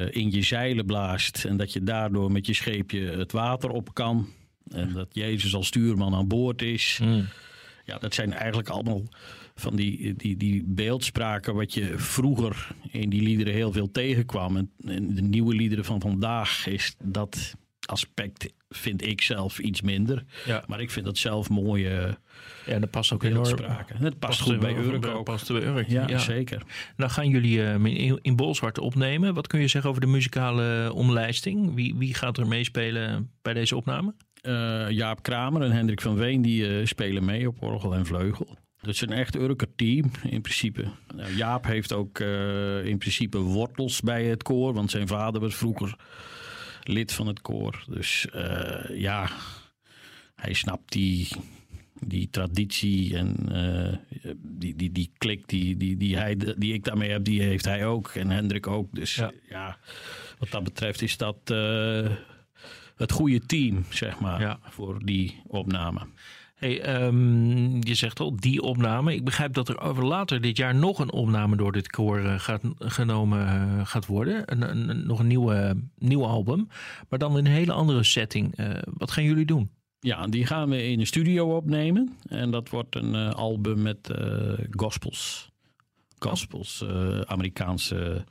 in 0.09 0.31
je 0.31 0.41
zeilen 0.41 0.85
blaast. 0.85 1.45
En 1.45 1.57
dat 1.57 1.73
je 1.73 1.83
daardoor 1.83 2.31
met 2.31 2.45
je 2.45 2.53
scheepje 2.53 3.01
het 3.01 3.31
water 3.31 3.69
op 3.69 3.93
kan. 3.93 4.27
En 4.71 4.93
dat 4.93 5.07
Jezus 5.11 5.55
als 5.55 5.67
stuurman 5.67 6.15
aan 6.15 6.27
boord 6.27 6.61
is. 6.61 6.99
Ja, 7.89 7.97
dat 7.97 8.13
zijn 8.13 8.33
eigenlijk 8.33 8.69
allemaal 8.69 9.03
van 9.55 9.75
die, 9.75 10.15
die, 10.15 10.37
die 10.37 10.63
beeldspraken 10.65 11.55
wat 11.55 11.73
je 11.73 11.93
vroeger 11.97 12.67
in 12.91 13.09
die 13.09 13.21
liederen 13.21 13.53
heel 13.53 13.71
veel 13.71 13.91
tegenkwam. 13.91 14.57
En, 14.57 14.71
en 14.85 15.13
de 15.13 15.21
nieuwe 15.21 15.55
liederen 15.55 15.85
van 15.85 16.01
vandaag 16.01 16.67
is 16.67 16.95
dat 17.03 17.55
aspect, 17.85 18.53
vind 18.69 19.05
ik 19.05 19.21
zelf, 19.21 19.59
iets 19.59 19.81
minder. 19.81 20.23
Ja. 20.45 20.63
Maar 20.67 20.81
ik 20.81 20.91
vind 20.91 21.05
dat 21.05 21.17
zelf 21.17 21.49
mooie 21.49 22.17
Ja, 22.65 22.79
dat 22.79 22.89
past 22.89 23.11
ook 23.13 23.23
enorm. 23.23 23.43
beeldspraken. 23.43 23.97
Het 23.97 24.19
past 24.19 24.41
goed 24.41 24.59
bij 24.59 24.75
Urk 24.75 25.05
ook. 25.05 25.25
Past 25.25 25.47
bij 25.47 25.63
Urk, 25.63 25.87
Ja, 25.87 26.07
ja. 26.07 26.17
zeker. 26.17 26.61
Nou 26.97 27.11
gaan 27.11 27.29
jullie 27.29 27.63
eh, 27.63 27.73
in, 27.73 28.19
in 28.21 28.35
Bolzwart 28.35 28.79
opnemen. 28.79 29.33
Wat 29.33 29.47
kun 29.47 29.59
je 29.61 29.67
zeggen 29.67 29.89
over 29.89 30.01
de 30.01 30.07
muzikale 30.07 30.93
omlijsting? 30.93 31.75
Wie, 31.75 31.95
wie 31.95 32.13
gaat 32.13 32.37
er 32.37 32.47
meespelen 32.47 33.31
bij 33.41 33.53
deze 33.53 33.75
opname? 33.75 34.13
Eh, 34.41 34.89
Jaap 34.89 35.23
Kramer 35.23 35.61
en 35.61 35.71
Hendrik 35.71 36.01
van 36.01 36.17
Veen 36.17 36.41
die 36.41 36.79
eh, 36.79 36.85
spelen 36.85 37.25
mee 37.25 37.47
op 37.47 37.61
orgel 37.61 37.93
en 37.93 38.05
vleugel. 38.05 38.57
Dat 38.81 38.93
is 38.93 39.01
een 39.01 39.11
echt 39.11 39.35
Urker 39.35 39.75
team 39.75 40.11
in 40.23 40.41
principe. 40.41 40.85
Nou, 41.15 41.35
Jaap 41.35 41.65
heeft 41.65 41.93
ook 41.93 42.19
eh, 42.19 42.85
in 42.85 42.97
principe 42.97 43.37
wortels 43.37 44.01
bij 44.01 44.25
het 44.25 44.43
koor, 44.43 44.73
want 44.73 44.91
zijn 44.91 45.07
vader 45.07 45.41
was 45.41 45.55
vroeger 45.55 45.95
lid 46.83 47.13
van 47.13 47.27
het 47.27 47.41
koor. 47.41 47.83
Dus 47.89 48.27
ja, 48.93 49.29
hij 50.35 50.53
snapt 50.53 50.91
die, 50.91 51.27
die 51.99 52.29
traditie 52.29 53.17
en 53.17 53.35
die, 54.41 54.75
die, 54.75 54.91
die 54.91 55.11
klik 55.17 55.47
die, 55.47 55.77
die, 55.77 55.97
die, 55.97 56.17
hij, 56.17 56.37
die 56.57 56.73
ik 56.73 56.83
daarmee 56.83 57.09
heb, 57.09 57.23
die 57.23 57.41
heeft 57.41 57.65
hij 57.65 57.85
ook. 57.85 58.07
En 58.07 58.29
Hendrik 58.29 58.67
ook. 58.67 58.87
Dus 58.95 59.15
Ja. 59.15 59.31
ja, 59.49 59.77
wat 60.37 60.51
dat 60.51 60.63
betreft 60.63 61.01
is 61.01 61.17
dat 61.17 61.51
het 62.99 63.11
goede 63.11 63.39
team, 63.45 63.85
zeg 63.89 64.19
maar, 64.19 64.41
Ja. 64.41 64.59
voor 64.63 65.05
die 65.05 65.41
opname. 65.47 65.99
Hey, 66.55 66.81
ehm, 66.81 67.75
je 67.87 67.95
zegt 67.95 68.19
al, 68.19 68.35
die 68.35 68.61
opname. 68.61 69.13
Ik 69.15 69.23
begrijp 69.25 69.53
dat 69.53 69.69
er 69.69 69.79
over 69.79 70.05
later 70.05 70.41
dit 70.41 70.57
jaar 70.57 70.75
nog 70.75 70.99
een 70.99 71.11
opname 71.11 71.55
door 71.55 71.71
dit 71.71 71.89
koor 71.89 72.19
eh, 72.19 72.39
gaat, 72.39 72.61
genomen 72.77 73.47
eh, 73.47 73.85
gaat 73.85 74.05
worden. 74.05 74.43
Een, 74.45 74.61
een, 74.69 74.89
een- 74.89 75.07
nog 75.07 75.19
een 75.19 75.27
nieuwe, 75.27 75.77
nieuw 75.97 76.25
album. 76.25 76.67
Maar 77.09 77.19
dan 77.19 77.37
in 77.37 77.45
een 77.45 77.51
hele 77.51 77.71
andere 77.71 78.03
setting. 78.03 78.55
Eh, 78.55 78.69
wat 78.85 79.11
gaan 79.11 79.23
jullie 79.23 79.45
doen? 79.45 79.69
Ja, 79.99 80.27
die 80.27 80.45
gaan 80.45 80.69
we 80.69 80.87
in 80.87 80.97
de 80.97 81.05
studio 81.05 81.55
opnemen. 81.55 82.17
En 82.27 82.51
dat 82.51 82.69
wordt 82.69 82.95
een 82.95 83.15
album 83.33 83.81
met 83.81 84.11
gospels. 84.71 85.49
Gospels, 86.19 86.85
Amerikaanse, 87.25 88.23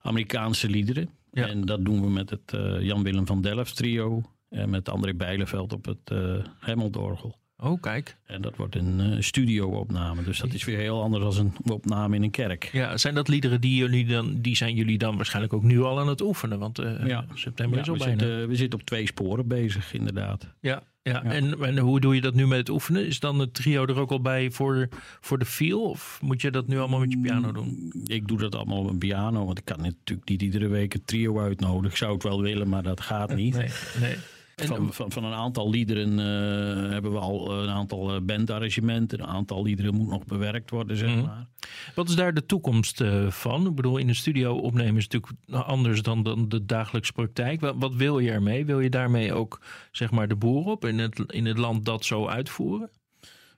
Amerikaanse 0.00 0.68
liederen. 0.68 1.08
Ja. 1.32 1.46
En 1.46 1.64
dat 1.64 1.84
doen 1.84 2.00
we 2.00 2.10
met 2.10 2.30
het 2.30 2.52
eh, 2.52 2.80
Jan-Willem 2.80 3.26
van 3.26 3.40
Delft 3.42 3.76
trio. 3.76 4.22
En 4.48 4.70
met 4.70 4.88
André 4.88 5.14
Bijleveld 5.14 5.72
op 5.72 5.84
het 5.84 6.10
uh, 6.12 6.34
Hemmeldorgel. 6.60 7.36
Oh, 7.56 7.80
kijk. 7.80 8.16
En 8.24 8.42
dat 8.42 8.56
wordt 8.56 8.74
een 8.76 9.00
eh, 9.00 9.20
studio-opname. 9.20 10.22
Dus 10.22 10.38
dat 10.38 10.52
is 10.52 10.64
weer 10.64 10.78
heel 10.78 11.02
anders 11.02 11.36
dan 11.36 11.52
een 11.64 11.72
opname 11.72 12.16
in 12.16 12.22
een 12.22 12.30
kerk. 12.30 12.68
Ja, 12.72 12.96
zijn 12.96 13.14
dat 13.14 13.28
liederen 13.28 13.60
die, 13.60 13.76
jullie 13.76 14.06
dan, 14.06 14.40
die 14.40 14.56
zijn 14.56 14.74
jullie 14.74 14.98
dan 14.98 15.16
waarschijnlijk 15.16 15.54
ook 15.54 15.62
nu 15.62 15.82
al 15.82 16.00
aan 16.00 16.08
het 16.08 16.20
oefenen? 16.20 16.58
Want 16.58 16.76
Ja. 17.04 17.24
september 17.34 17.76
Ja, 17.76 17.82
is 17.82 17.88
al 17.88 17.96
we, 17.96 18.04
bijna. 18.04 18.18
zitten, 18.20 18.48
we 18.48 18.56
zitten 18.56 18.78
op 18.80 18.84
twee 18.86 19.06
sporen 19.06 19.48
bezig, 19.48 19.92
inderdaad. 19.92 20.48
Ja, 20.60 20.82
ja. 21.02 21.12
Ja. 21.12 21.22
En, 21.22 21.62
en 21.62 21.78
hoe 21.78 22.00
doe 22.00 22.14
je 22.14 22.20
dat 22.20 22.34
nu 22.34 22.46
met 22.46 22.58
het 22.58 22.68
oefenen? 22.68 23.06
Is 23.06 23.20
dan 23.20 23.38
het 23.38 23.54
trio 23.54 23.86
er 23.86 23.98
ook 23.98 24.10
al 24.10 24.20
bij 24.20 24.50
voor, 24.50 24.88
voor 25.20 25.38
de 25.38 25.44
feel? 25.44 25.82
Of 25.82 26.18
moet 26.22 26.40
je 26.40 26.50
dat 26.50 26.66
nu 26.66 26.78
allemaal 26.78 27.00
met 27.00 27.12
je 27.12 27.18
piano 27.18 27.52
doen? 27.52 27.92
Ik 28.06 28.28
doe 28.28 28.38
dat 28.38 28.54
allemaal 28.54 28.78
op 28.78 28.88
een 28.90 28.98
piano, 28.98 29.44
want 29.44 29.58
ik 29.58 29.64
kan 29.64 29.80
natuurlijk 29.80 30.28
niet 30.28 30.42
iedere 30.42 30.68
week 30.68 30.94
een 30.94 31.04
trio 31.04 31.40
uitnodigen. 31.40 31.90
Ik 31.90 31.96
zou 31.96 32.12
het 32.12 32.22
wel 32.22 32.42
willen, 32.42 32.68
maar 32.68 32.82
dat 32.82 33.00
gaat 33.00 33.34
niet. 33.34 33.54
Nee, 33.54 33.70
nee. 34.00 34.16
Van, 34.66 34.92
van, 34.92 35.12
van 35.12 35.24
een 35.24 35.32
aantal 35.32 35.70
liederen 35.70 36.18
eh, 36.18 36.90
hebben 36.90 37.12
we 37.12 37.18
al 37.18 37.62
een 37.62 37.68
aantal 37.70 38.14
eh, 38.14 38.20
bandarrangementen. 38.20 39.20
Een 39.20 39.26
aantal 39.26 39.62
liederen 39.62 39.94
moet 39.94 40.08
nog 40.08 40.24
bewerkt 40.24 40.70
worden, 40.70 40.96
zeg 40.96 41.08
Mhm. 41.10 41.22
maar. 41.24 41.46
Wat 41.94 42.08
is 42.08 42.14
daar 42.14 42.34
de 42.34 42.46
toekomst 42.46 43.00
eh, 43.00 43.30
van? 43.30 43.66
Ik 43.66 43.74
bedoel, 43.74 43.96
in 43.96 44.06
de 44.06 44.14
studio 44.14 44.56
opnemen 44.56 44.96
is 44.96 45.08
natuurlijk 45.08 45.32
anders 45.66 46.02
dan, 46.02 46.22
dan 46.22 46.48
de 46.48 46.64
dagelijkse 46.66 47.12
praktijk. 47.12 47.60
Wat, 47.60 47.74
wat 47.78 47.94
wil 47.94 48.18
je 48.18 48.30
ermee? 48.30 48.66
Wil 48.66 48.80
je 48.80 48.90
daarmee 48.90 49.32
ook 49.32 49.60
zeg 49.92 50.10
maar 50.10 50.28
de 50.28 50.36
boer 50.36 50.66
op 50.66 50.84
in 50.84 50.98
het, 50.98 51.18
in 51.26 51.46
het 51.46 51.58
land 51.58 51.84
dat 51.84 52.04
zo 52.04 52.26
uitvoeren? 52.26 52.90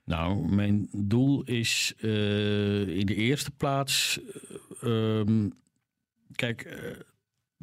Nou, 0.04 0.54
mijn 0.54 0.88
doel 0.92 1.42
is 1.42 1.92
eh, 1.98 2.88
in 2.98 3.06
de 3.06 3.14
eerste 3.14 3.50
plaats. 3.50 4.20
eh, 4.80 5.18
ehm, 5.20 5.48
kijk, 6.34 6.60
eh, 6.62 6.78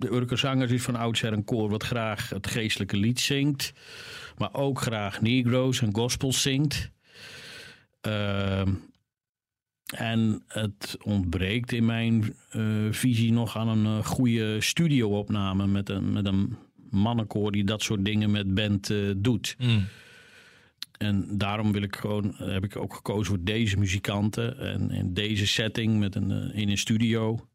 de 0.01 0.13
Urker 0.13 0.37
Zangers 0.37 0.71
is 0.71 0.81
van 0.83 0.95
oudsher 0.95 1.33
een 1.33 1.43
koor 1.43 1.69
wat 1.69 1.83
graag 1.83 2.29
het 2.29 2.47
geestelijke 2.47 2.97
lied 2.97 3.19
zingt. 3.19 3.73
Maar 4.37 4.53
ook 4.53 4.81
graag 4.81 5.21
Negro's 5.21 5.81
en 5.81 5.95
gospels 5.95 6.41
zingt. 6.41 6.91
Ehm, 8.01 8.73
En 9.91 10.43
het 10.47 10.97
ontbreekt 11.03 11.71
in 11.71 11.85
mijn 11.85 12.35
eh, 12.49 12.63
visie 12.91 13.31
nog 13.31 13.57
aan 13.57 13.67
een 13.67 13.85
eh, 13.85 14.05
goede 14.05 14.61
studio-opname 14.61 15.67
met 15.67 15.89
een, 15.89 16.11
met 16.13 16.25
een 16.25 16.57
mannenkoor 16.89 17.51
die 17.51 17.63
dat 17.63 17.81
soort 17.81 18.05
dingen 18.05 18.31
met 18.31 18.53
band 18.53 18.89
eh, 18.89 18.97
doet. 19.17 19.55
Mm. 19.59 19.87
En 20.97 21.37
daarom 21.37 21.71
wil 21.71 21.81
ik 21.81 21.95
gewoon, 21.95 22.33
heb 22.37 22.63
ik 22.63 22.75
ook 22.75 22.93
gekozen 22.93 23.25
voor 23.25 23.43
deze 23.43 23.77
muzikanten 23.77 24.59
en 24.59 24.91
in 24.91 25.13
deze 25.13 25.47
setting 25.47 25.99
met 25.99 26.15
een, 26.15 26.53
in 26.53 26.69
een 26.69 26.77
studio. 26.77 27.47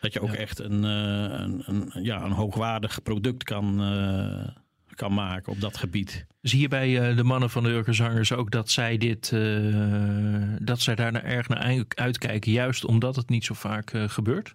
Dat 0.00 0.12
je 0.12 0.20
ook 0.20 0.32
Ja. 0.32 0.36
echt 0.36 0.58
een, 0.58 0.84
eh, 0.84 1.38
een, 1.40 1.62
een, 1.66 1.90
ja, 2.02 2.24
een 2.24 2.30
hoogwaardig 2.32 3.02
product 3.02 3.42
kan, 3.44 3.82
eh, 3.82 4.48
kan 4.94 5.14
maken 5.14 5.52
op 5.52 5.60
dat 5.60 5.76
gebied. 5.76 6.26
Zie 6.40 6.60
je 6.60 6.68
bij 6.68 7.08
eh, 7.10 7.16
de 7.16 7.24
mannen 7.24 7.50
van 7.50 7.62
de 7.62 7.68
Urkerzangers 7.68 8.32
ook 8.32 8.50
dat 8.50 8.70
zij 8.70 8.96
dit, 8.98 9.30
dat 10.66 10.80
zij 10.80 10.94
daar 10.94 11.14
erg 11.24 11.48
naar 11.48 11.58
uit- 11.58 11.96
uitkijken, 11.96 12.52
juist 12.52 12.84
omdat 12.84 13.16
het 13.16 13.28
niet 13.28 13.44
zo 13.44 13.54
vaak 13.54 13.92
gebeurt? 14.06 14.54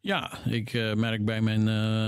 Ja, 0.00 0.38
ik 0.44 0.72
merk 0.94 1.24
bij 1.24 1.40
mijn 1.40 1.62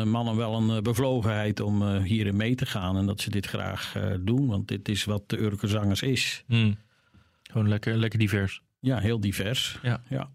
mannen 0.08 0.36
wel 0.36 0.54
een 0.54 0.82
bevlogenheid 0.82 1.60
om 1.60 1.96
hierin 1.96 2.36
mee 2.36 2.54
te 2.54 2.66
gaan. 2.66 2.96
En 2.96 3.06
dat 3.06 3.20
ze 3.20 3.30
dit 3.30 3.46
graag 3.46 3.94
doen, 4.20 4.46
want 4.46 4.68
dit 4.68 4.88
is 4.88 5.04
wat 5.04 5.28
de 5.28 5.38
Urkerzangers 5.38 6.02
is. 6.02 6.44
Mm. 6.46 6.76
Gewoon 7.50 7.68
lekker, 7.68 7.96
lekker 7.96 8.18
divers. 8.18 8.62
Ja, 8.80 8.98
heel 8.98 9.20
divers. 9.20 9.78
Ja. 9.82 10.00
ja. 10.08 10.30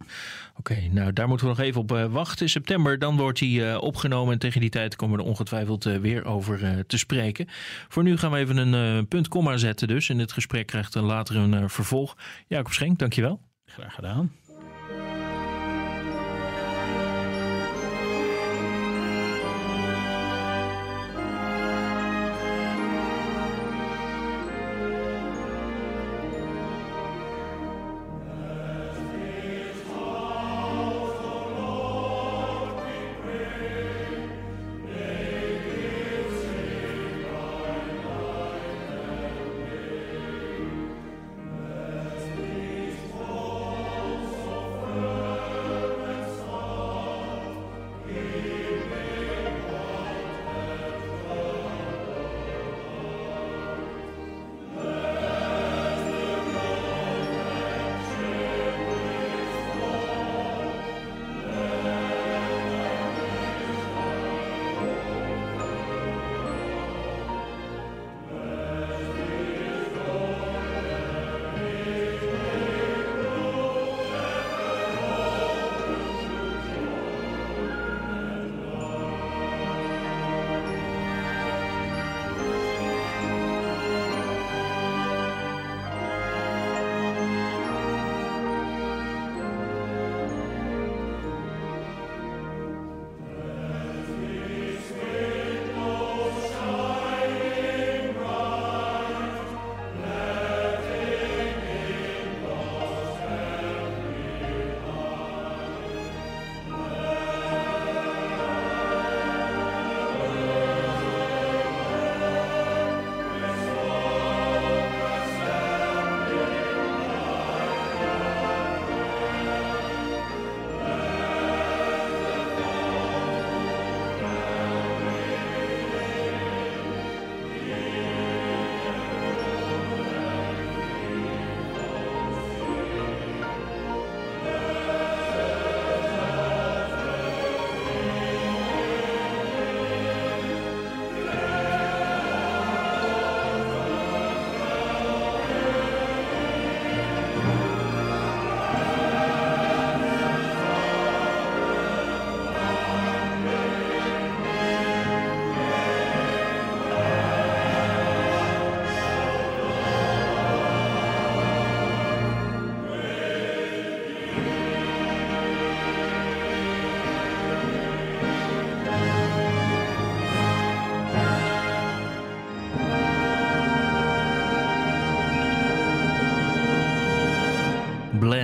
Oké, 0.58 0.88
nou 0.92 1.14
daar 1.14 1.28
moeten 1.28 1.48
we 1.48 1.54
nog 1.54 1.62
even 1.62 1.82
op 1.82 1.92
eh, 1.92 2.06
wachten. 2.06 2.46
In 2.46 2.52
september 2.52 3.00
dan 3.00 3.18
wordt 3.18 3.40
hij 3.40 3.72
eh, 3.72 3.82
opgenomen 3.82 4.34
en 4.34 4.40
tegen 4.40 4.62
die 4.62 4.70
tijd 4.70 4.96
komen 4.96 5.18
we 5.18 5.24
er 5.24 5.30
ongetwijfeld 5.30 5.86
eh, 5.86 5.98
weer 5.98 6.26
over 6.26 6.86
te 6.86 6.98
spreken. 6.98 7.48
Voor 7.88 8.04
nu 8.04 8.18
gaan 8.18 8.32
we 8.32 8.38
even 8.38 8.58
een 8.58 9.08
punt 9.08 9.28
komma 9.28 9.58
zetten 9.58 9.88
dus. 9.88 10.10
En 10.10 10.18
dit 10.18 10.32
gesprek 10.32 10.68
krijgt 10.68 10.96
een 10.96 11.04
later 11.04 11.36
een 11.36 11.70
vervolg. 11.70 12.18
Jacob 12.48 12.74
Schenk, 12.74 13.00
dankjewel. 13.00 13.42
Graag 13.66 13.94
gedaan. 13.94 14.32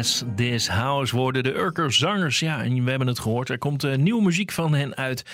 Bless 0.01 0.23
This 0.35 0.67
House 0.67 1.15
worden 1.15 1.43
de 1.43 1.55
Urker 1.55 1.93
zangers. 1.93 2.39
Ja, 2.39 2.63
en 2.63 2.83
we 2.83 2.89
hebben 2.89 3.07
het 3.07 3.19
gehoord. 3.19 3.49
Er 3.49 3.57
komt 3.57 3.83
eh, 3.83 3.95
nieuwe 3.95 4.23
muziek 4.23 4.51
van 4.51 4.73
hen 4.73 4.95
uit. 4.95 5.25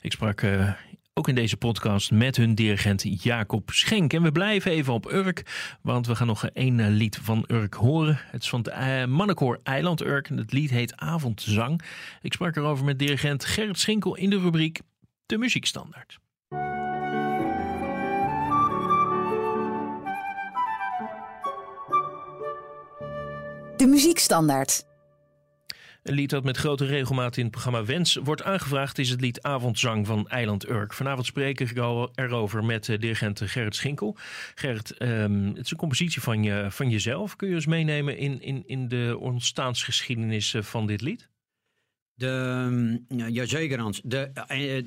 Ik 0.00 0.12
sprak 0.12 0.40
eh, 0.40 0.72
ook 1.14 1.28
in 1.28 1.34
deze 1.34 1.56
podcast 1.56 2.10
met 2.10 2.36
hun 2.36 2.54
dirigent 2.54 3.22
Jacob 3.22 3.70
Schenk. 3.70 4.12
En 4.12 4.22
we 4.22 4.32
blijven 4.32 4.70
even 4.70 4.92
op 4.92 5.12
Urk, 5.12 5.42
want 5.82 6.06
we 6.06 6.14
gaan 6.14 6.26
nog 6.26 6.46
één 6.46 6.80
eh, 6.80 6.86
lied 6.88 7.18
van 7.22 7.44
Urk 7.46 7.74
horen. 7.74 8.20
Het 8.30 8.42
is 8.42 8.48
van 8.48 8.60
het 8.60 8.68
uh, 8.68 9.04
mannenkoor 9.04 9.60
Eiland 9.62 10.02
Urk. 10.02 10.28
En 10.28 10.36
het 10.36 10.52
lied 10.52 10.70
heet 10.70 10.96
Avondzang. 10.96 11.80
Ik 12.22 12.32
sprak 12.32 12.56
erover 12.56 12.84
met 12.84 12.98
dirigent 12.98 13.44
Gerrit 13.44 13.78
Schinkel 13.78 14.16
in 14.16 14.30
de 14.30 14.38
rubriek 14.38 14.80
De 15.26 15.38
Muziekstandaard. 15.38 16.18
De 23.84 23.90
muziekstandaard. 23.90 24.84
Een 26.02 26.14
lied 26.14 26.30
dat 26.30 26.44
met 26.44 26.56
grote 26.56 26.84
regelmaat 26.84 27.36
in 27.36 27.42
het 27.42 27.52
programma 27.52 27.84
Wens 27.84 28.14
wordt 28.14 28.42
aangevraagd 28.42 28.98
is 28.98 29.10
het 29.10 29.20
lied 29.20 29.42
Avondzang 29.42 30.06
van 30.06 30.28
Eiland 30.28 30.68
Urk. 30.68 30.92
Vanavond 30.92 31.26
spreek 31.26 31.60
ik 31.60 31.76
erover 32.14 32.64
met 32.64 32.88
uh, 32.88 32.98
dirigent 32.98 33.40
Gerrit 33.44 33.74
Schinkel. 33.74 34.16
Gerrit, 34.54 35.02
um, 35.02 35.46
het 35.46 35.64
is 35.64 35.70
een 35.70 35.76
compositie 35.76 36.22
van, 36.22 36.42
je, 36.42 36.66
van 36.70 36.90
jezelf. 36.90 37.36
Kun 37.36 37.48
je 37.48 37.54
ons 37.54 37.66
meenemen 37.66 38.16
in, 38.16 38.40
in, 38.40 38.62
in 38.66 38.88
de 38.88 39.16
ontstaansgeschiedenis 39.20 40.54
van 40.58 40.86
dit 40.86 41.00
lied? 41.00 41.28
De, 42.14 43.04
ja, 43.08 43.28
jazeker 43.28 43.78
Hans. 43.78 44.00
De, 44.04 44.30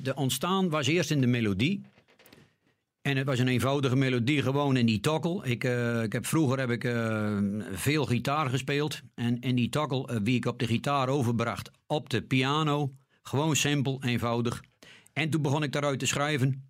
de 0.02 0.14
ontstaan 0.14 0.68
was 0.68 0.86
eerst 0.86 1.10
in 1.10 1.20
de 1.20 1.26
melodie. 1.26 1.84
En 3.08 3.16
het 3.16 3.26
was 3.26 3.38
een 3.38 3.48
eenvoudige 3.48 3.96
melodie, 3.96 4.42
gewoon 4.42 4.76
in 4.76 4.86
die 4.86 5.00
tokkel. 5.00 5.46
Ik, 5.46 5.64
uh, 5.64 6.02
ik 6.02 6.12
heb, 6.12 6.26
vroeger 6.26 6.58
heb 6.58 6.70
ik 6.70 6.84
uh, 6.84 7.38
veel 7.72 8.06
gitaar 8.06 8.48
gespeeld. 8.50 9.00
En 9.14 9.40
in 9.40 9.54
die 9.54 9.68
tokkel, 9.68 10.12
uh, 10.12 10.20
wie 10.22 10.36
ik 10.36 10.46
op 10.46 10.58
de 10.58 10.66
gitaar 10.66 11.08
overbracht, 11.08 11.70
op 11.86 12.10
de 12.10 12.22
piano. 12.22 12.92
Gewoon 13.22 13.56
simpel, 13.56 14.02
eenvoudig. 14.04 14.62
En 15.12 15.30
toen 15.30 15.42
begon 15.42 15.62
ik 15.62 15.72
daaruit 15.72 15.98
te 15.98 16.06
schrijven. 16.06 16.68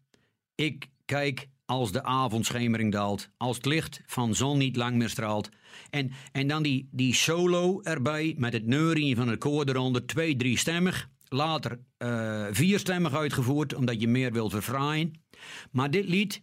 Ik 0.55 0.87
kijk 1.05 1.49
als 1.65 1.93
de 1.93 2.03
avondschemering 2.03 2.93
daalt, 2.93 3.29
als 3.37 3.57
het 3.57 3.67
licht 3.67 4.01
van 4.07 4.35
zon 4.35 4.59
niet 4.59 4.77
lang 4.77 4.97
meer 4.97 5.09
straalt. 5.09 5.49
En, 5.91 6.11
en 6.33 6.49
dan 6.49 6.63
die, 6.63 6.89
die 6.91 7.15
solo 7.15 7.81
erbij 7.83 8.35
met 8.37 8.53
het 8.53 8.67
neurien 8.67 9.17
van 9.17 9.29
het 9.29 9.39
koor 9.39 9.69
eronder, 9.69 10.07
twee, 10.07 10.37
drie 10.37 10.59
stemmig. 10.59 11.09
Later 11.29 11.79
eh 11.97 12.47
vierstemmig 12.51 13.15
uitgevoerd, 13.15 13.75
omdat 13.75 14.01
je 14.01 14.09
meer 14.09 14.33
wilt 14.33 14.53
verfraaien. 14.53 15.13
Maar 15.71 15.91
dit 15.91 16.09
lied 16.09 16.41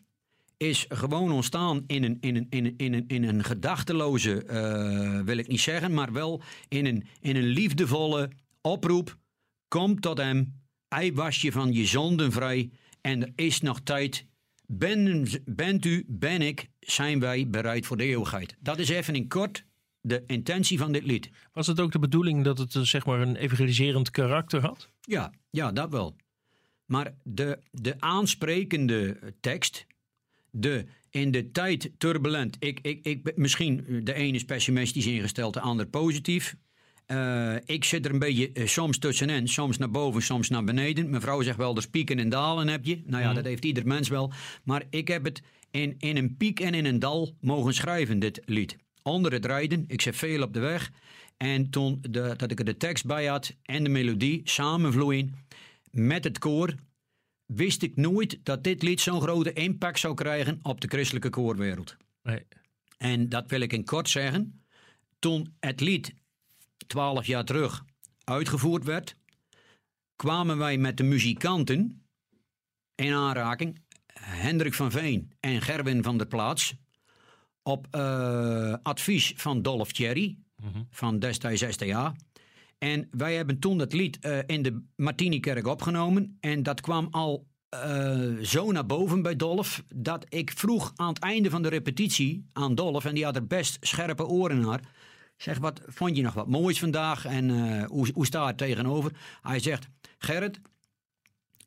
is 0.58 0.86
gewoon 0.90 1.32
ontstaan 1.32 1.84
in 1.88 2.04
een, 2.04 2.18
in 2.20 2.36
een, 2.36 2.48
in 2.50 2.66
een, 2.66 2.74
in 2.78 2.94
een, 2.94 3.08
in 3.08 3.24
een 3.24 3.44
gedachteloze, 3.44 4.44
eh, 4.44 5.22
wil 5.22 5.38
ik 5.38 5.48
niet 5.48 5.62
zeggen, 5.62 5.94
maar 5.94 6.12
wel 6.12 6.42
in 6.68 6.86
een, 6.86 7.08
in 7.20 7.36
een 7.36 7.48
liefdevolle 7.48 8.32
oproep. 8.62 9.18
Kom 9.68 10.00
tot 10.00 10.18
hem, 10.18 10.62
hij 10.88 11.14
was 11.14 11.42
je 11.42 11.52
van 11.52 11.74
je 11.74 11.86
zonden 11.86 12.32
vrij 12.32 12.70
en 13.02 13.22
er 13.22 13.32
is 13.36 13.62
nog 13.62 13.80
tijd. 13.80 14.26
Ben, 14.68 15.28
bent 15.46 15.86
u, 15.86 16.06
ben 16.08 16.42
ik, 16.42 16.70
zijn 16.80 17.20
wij 17.20 17.50
bereid 17.50 17.86
voor 17.86 17.98
de 17.98 18.04
eeuwigheid. 18.04 18.56
Dat 18.60 18.80
is 18.80 18.90
even 18.90 19.16
in 19.16 19.28
kort 19.28 19.66
de 20.02 20.24
intentie 20.28 20.78
van 20.78 20.92
dit 20.92 21.04
lied. 21.04 21.30
Was 21.54 21.68
het 21.68 21.80
ook 21.80 21.92
de 21.92 22.00
bedoeling 22.00 22.44
dat 22.44 22.58
het 22.58 22.72
zeg 22.72 23.06
maar 23.06 23.22
een 23.22 23.36
evangeliserend 23.36 24.10
karakter 24.10 24.62
had? 24.62 24.90
Ja, 25.02 25.32
ja, 25.50 25.72
dat 25.72 25.92
wel. 25.92 26.16
Maar 26.86 27.14
de, 27.24 27.60
de 27.72 27.96
aansprekende 28.00 29.18
tekst, 29.40 29.86
de 30.52 30.86
in 31.16 31.32
de 31.32 31.52
tijd 31.52 31.92
turbulent. 31.98 32.56
Ik, 32.60 32.80
ik, 32.82 33.06
ik, 33.06 33.32
misschien 33.36 34.02
de 34.04 34.14
ene 34.14 34.36
is 34.36 34.46
pessimistisch 34.46 35.06
ingesteld, 35.06 35.54
de 35.54 35.60
ander 35.60 35.86
positief. 35.86 36.56
Eh, 37.06 37.56
ik 37.66 37.84
zit 37.84 38.06
er 38.06 38.12
een 38.12 38.20
beetje 38.20 38.52
eh, 38.52 38.68
soms 38.68 38.98
tussenin, 38.98 39.48
soms 39.48 39.78
naar 39.78 39.92
boven, 39.92 40.22
soms 40.22 40.50
naar 40.50 40.64
beneden. 40.64 41.10
Mijn 41.10 41.22
vrouw 41.22 41.42
zegt 41.42 41.58
wel, 41.58 41.76
er 41.76 41.90
pieken 41.90 42.20
en 42.20 42.30
dalen 42.30 42.68
heb 42.68 42.86
je. 42.86 43.02
Nou 43.06 43.24
ja, 43.24 43.34
dat 43.34 43.46
heeft 43.46 43.66
ieder 43.66 43.88
mens 43.88 44.10
wel. 44.10 44.32
Maar 44.64 44.84
ik 44.90 45.08
heb 45.08 45.24
het 45.24 45.42
in, 45.72 45.96
in 45.98 46.18
een 46.18 46.38
piek 46.38 46.60
en 46.60 46.74
in 46.74 46.86
een 46.86 47.00
dal 47.00 47.36
mogen 47.42 47.74
schrijven, 47.74 48.20
dit 48.20 48.42
lied. 48.46 48.78
Onder 49.04 49.32
het 49.32 49.46
rijden, 49.46 49.84
ik 49.88 50.02
zit 50.02 50.16
veel 50.16 50.42
op 50.42 50.54
de 50.54 50.60
weg. 50.60 50.92
En 51.38 51.70
toen 51.70 51.98
de, 52.02 52.34
dat 52.38 52.52
ik 52.52 52.60
er 52.60 52.66
de 52.66 52.78
tekst 52.78 53.06
bij 53.06 53.26
had 53.26 53.56
en 53.64 53.84
de 53.84 53.90
melodie 53.90 54.42
samenvloeien 54.44 55.45
met 55.96 56.24
het 56.24 56.38
koor, 56.38 56.76
wist 57.46 57.82
ik 57.82 57.96
nooit 57.96 58.40
dat 58.44 58.64
dit 58.64 58.84
lied 58.84 59.02
zo'n 59.02 59.22
grote 59.22 59.54
impact 59.54 60.00
zou 60.00 60.14
krijgen 60.14 60.60
op 60.62 60.82
de 60.82 60.88
christelijke 60.88 61.30
koorwereld. 61.30 61.96
Nee. 62.24 62.46
En 62.98 63.30
dat 63.30 63.50
wil 63.50 63.60
ik 63.60 63.74
in 63.74 63.86
kort 63.86 64.10
zeggen. 64.10 64.64
Toen 65.20 65.56
het 65.60 65.80
lied 65.80 66.14
twaalf 66.88 67.26
jaar 67.26 67.46
terug 67.46 67.86
uitgevoerd 68.24 68.84
werd, 68.84 69.16
kwamen 70.16 70.58
wij 70.58 70.78
met 70.78 70.98
de 70.98 71.04
muzikanten 71.04 72.06
in 72.96 73.14
aanraking. 73.14 73.80
Hendrik 74.20 74.74
van 74.74 74.92
Veen 74.92 75.32
en 75.40 75.62
Gerwin 75.62 76.04
van 76.04 76.18
der 76.18 76.28
Plaats. 76.28 76.76
Op 77.64 77.88
eh, 77.92 78.74
advies 78.84 79.34
van 79.36 79.62
Dolph 79.62 79.92
Cherry 79.92 80.38
van 80.90 81.20
destijds 81.20 81.64
STA. 81.70 82.16
En 82.86 83.08
wij 83.12 83.36
hebben 83.36 83.60
toen 83.60 83.78
dat 83.78 83.94
lied 83.94 84.20
eh, 84.20 84.40
in 84.46 84.62
de 84.62 84.84
Martinikerk 84.96 85.68
opgenomen. 85.68 86.38
En 86.40 86.64
dat 86.64 86.82
kwam 86.82 87.08
al 87.12 87.48
eh, 87.70 88.34
zo 88.42 88.72
naar 88.72 88.86
boven 88.86 89.22
bij 89.22 89.36
Dolph. 89.36 89.84
Dat 89.96 90.26
ik 90.30 90.52
vroeg 90.56 90.92
aan 90.96 91.08
het 91.08 91.20
einde 91.20 91.50
van 91.50 91.62
de 91.62 91.70
repetitie 91.70 92.50
aan 92.54 92.76
Dolph. 92.76 93.06
En 93.06 93.16
die 93.16 93.24
had 93.24 93.36
er 93.36 93.48
best 93.48 93.78
scherpe 93.82 94.26
oren 94.26 94.60
naar. 94.60 94.80
Zeg, 95.38 95.58
wat 95.58 95.82
vond 95.86 96.16
je 96.16 96.22
nog 96.22 96.34
wat 96.34 96.48
moois 96.48 96.80
vandaag? 96.80 97.26
En 97.26 97.50
eh, 97.50 97.86
hoe, 97.88 98.08
hoe 98.14 98.26
staat 98.26 98.48
het 98.48 98.58
tegenover? 98.58 99.12
Hij 99.42 99.60
zegt, 99.60 99.88
Gerrit, 100.18 100.60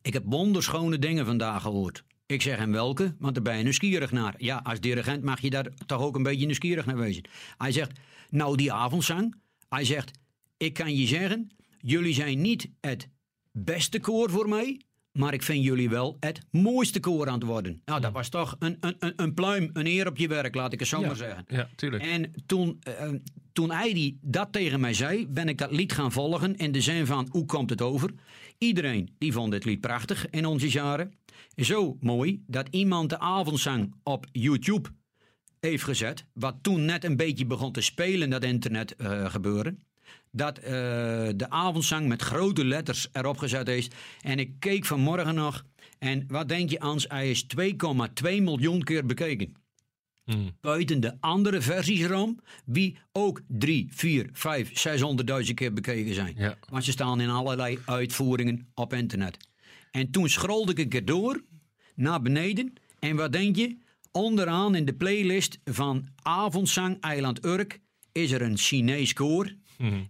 ik 0.03 0.13
heb 0.13 0.23
wonderschone 0.27 0.99
dingen 0.99 1.27
vandaag 1.27 1.63
gehoord. 1.63 2.05
Ik 2.27 2.43
zeg 2.43 2.59
hem 2.59 2.73
welke, 2.73 3.15
want 3.19 3.35
daar 3.35 3.43
ben 3.43 3.57
je 3.57 3.63
nieuwsgierig 3.63 4.13
naar. 4.13 4.35
Ja, 4.37 4.61
als 4.63 4.81
dirigent 4.81 5.23
mag 5.23 5.41
je 5.41 5.51
daar 5.51 5.69
toch 5.87 6.01
ook 6.01 6.17
een 6.17 6.23
beetje 6.23 6.47
nieuwsgierig 6.47 6.87
naar 6.87 6.99
wezen. 6.99 7.25
Hij 7.57 7.73
zegt, 7.73 7.99
nou 8.31 8.57
die 8.57 8.73
avondzang. 8.73 9.35
Hij 9.69 9.85
zegt, 9.85 10.19
ik 10.59 10.73
kan 10.73 10.97
je 10.97 11.07
zeggen, 11.07 11.51
jullie 11.81 12.15
zijn 12.15 12.41
niet 12.41 12.69
het 12.81 13.09
beste 13.53 14.01
koor 14.01 14.31
voor 14.31 14.49
mij, 14.49 14.81
maar 15.13 15.33
ik 15.33 15.43
vind 15.43 15.65
jullie 15.65 15.89
wel 15.89 16.17
het 16.21 16.41
mooiste 16.51 17.01
koor 17.01 17.29
aan 17.29 17.35
het 17.35 17.43
worden. 17.43 17.83
Nou, 17.85 18.01
dat 18.01 18.13
was 18.13 18.29
toch 18.29 18.57
een, 18.59 18.77
een, 18.81 18.97
een, 18.99 19.13
een 19.17 19.35
pluim, 19.35 19.71
een 19.73 19.87
eer 19.87 20.07
op 20.07 20.17
je 20.17 20.29
werk, 20.29 20.55
laat 20.55 20.73
ik 20.73 20.79
het 20.79 20.89
zo 20.89 21.01
maar 21.01 21.17
zeggen. 21.17 21.45
Ja, 21.49 21.69
tuurlijk. 21.77 22.03
En 22.05 22.33
toen, 22.47 22.79
eh, 22.83 23.11
toen 23.53 23.71
hij 23.71 23.93
die, 23.93 24.19
dat 24.23 24.53
tegen 24.53 24.81
mij 24.81 24.95
zei, 24.95 25.27
ben 25.29 25.49
ik 25.49 25.59
dat 25.59 25.71
lied 25.71 25.93
gaan 25.93 26.13
volgen 26.13 26.57
in 26.57 26.73
de 26.73 26.81
zin 26.81 27.07
van 27.07 27.29
hoe 27.31 27.47
komt 27.47 27.71
het 27.71 27.83
over? 27.83 28.11
Iedereen 28.59 29.15
die 29.19 29.33
vond 29.33 29.53
dit 29.53 29.65
lied 29.65 29.81
prachtig 29.81 30.31
in 30.31 30.47
onze 30.47 30.69
jaren. 30.69 31.13
Zo 31.57 31.97
mooi 32.01 32.43
dat 32.47 32.69
iemand 32.71 33.11
de 33.11 33.19
avondzang 33.19 33.95
op 34.03 34.27
YouTube 34.33 34.89
heeft 35.61 35.85
gezet, 35.85 36.25
wat 36.33 36.57
toen 36.63 36.85
net 36.85 37.05
een 37.05 37.17
beetje 37.17 37.47
begon 37.47 37.73
te 37.73 37.81
spelen, 37.81 38.31
dat 38.31 38.45
internet 38.45 38.97
eh, 38.97 39.31
gebeuren. 39.31 39.83
Dat 40.31 40.59
eh, 40.59 40.73
de 41.37 41.47
avondzang 41.49 42.09
met 42.09 42.23
grote 42.23 42.65
letters 42.65 43.09
erop 43.13 43.39
gezet 43.39 43.69
is. 43.69 43.89
En 44.21 44.39
ik 44.39 44.53
keek 44.59 44.85
vanmorgen 44.85 45.35
nog. 45.35 45.65
En 45.99 46.25
wat 46.29 46.49
denk 46.49 46.71
je, 46.71 46.81
Ans? 46.81 47.05
Hij 47.09 47.31
is 47.31 47.47
2,2 47.57 47.63
miljoen 48.23 48.83
keer 48.83 49.07
bekeken 49.07 49.57
Hmm. 50.33 50.57
buiten 50.61 51.01
de 51.01 51.17
andere 51.21 51.61
versies 51.61 52.01
erom, 52.01 52.41
die 52.65 52.97
ook 53.13 53.41
3, 53.47 53.89
4, 53.91 54.29
5, 54.33 54.71
600.000 55.47 55.55
keer 55.55 55.73
bekeken 55.73 56.15
zijn. 56.15 56.35
Ja. 56.37 56.59
Want 56.69 56.85
ze 56.85 56.91
staan 56.91 57.21
in 57.21 57.29
allerlei 57.29 57.79
uitvoeringen 57.85 58.69
op 58.75 58.93
internet. 58.93 59.37
En 59.91 60.11
toen 60.11 60.29
scrolde 60.29 60.73
ik 60.73 60.79
een 60.79 60.89
keer 60.89 61.05
door 61.05 61.43
naar 61.95 62.23
beneden. 62.23 62.73
En 62.99 63.17
wat 63.17 63.33
denk 63.33 63.57
je? 63.57 63.77
Onderaan 64.13 64.75
in 64.75 64.85
de 64.85 64.95
playlist 64.95 65.59
van 65.65 66.09
Avondzang 66.23 67.01
Eiland 67.01 67.45
Urk 67.45 67.81
is 68.13 68.31
er 68.31 68.43
een 68.43 68.59
Chinees 68.59 69.13
koor. 69.13 69.55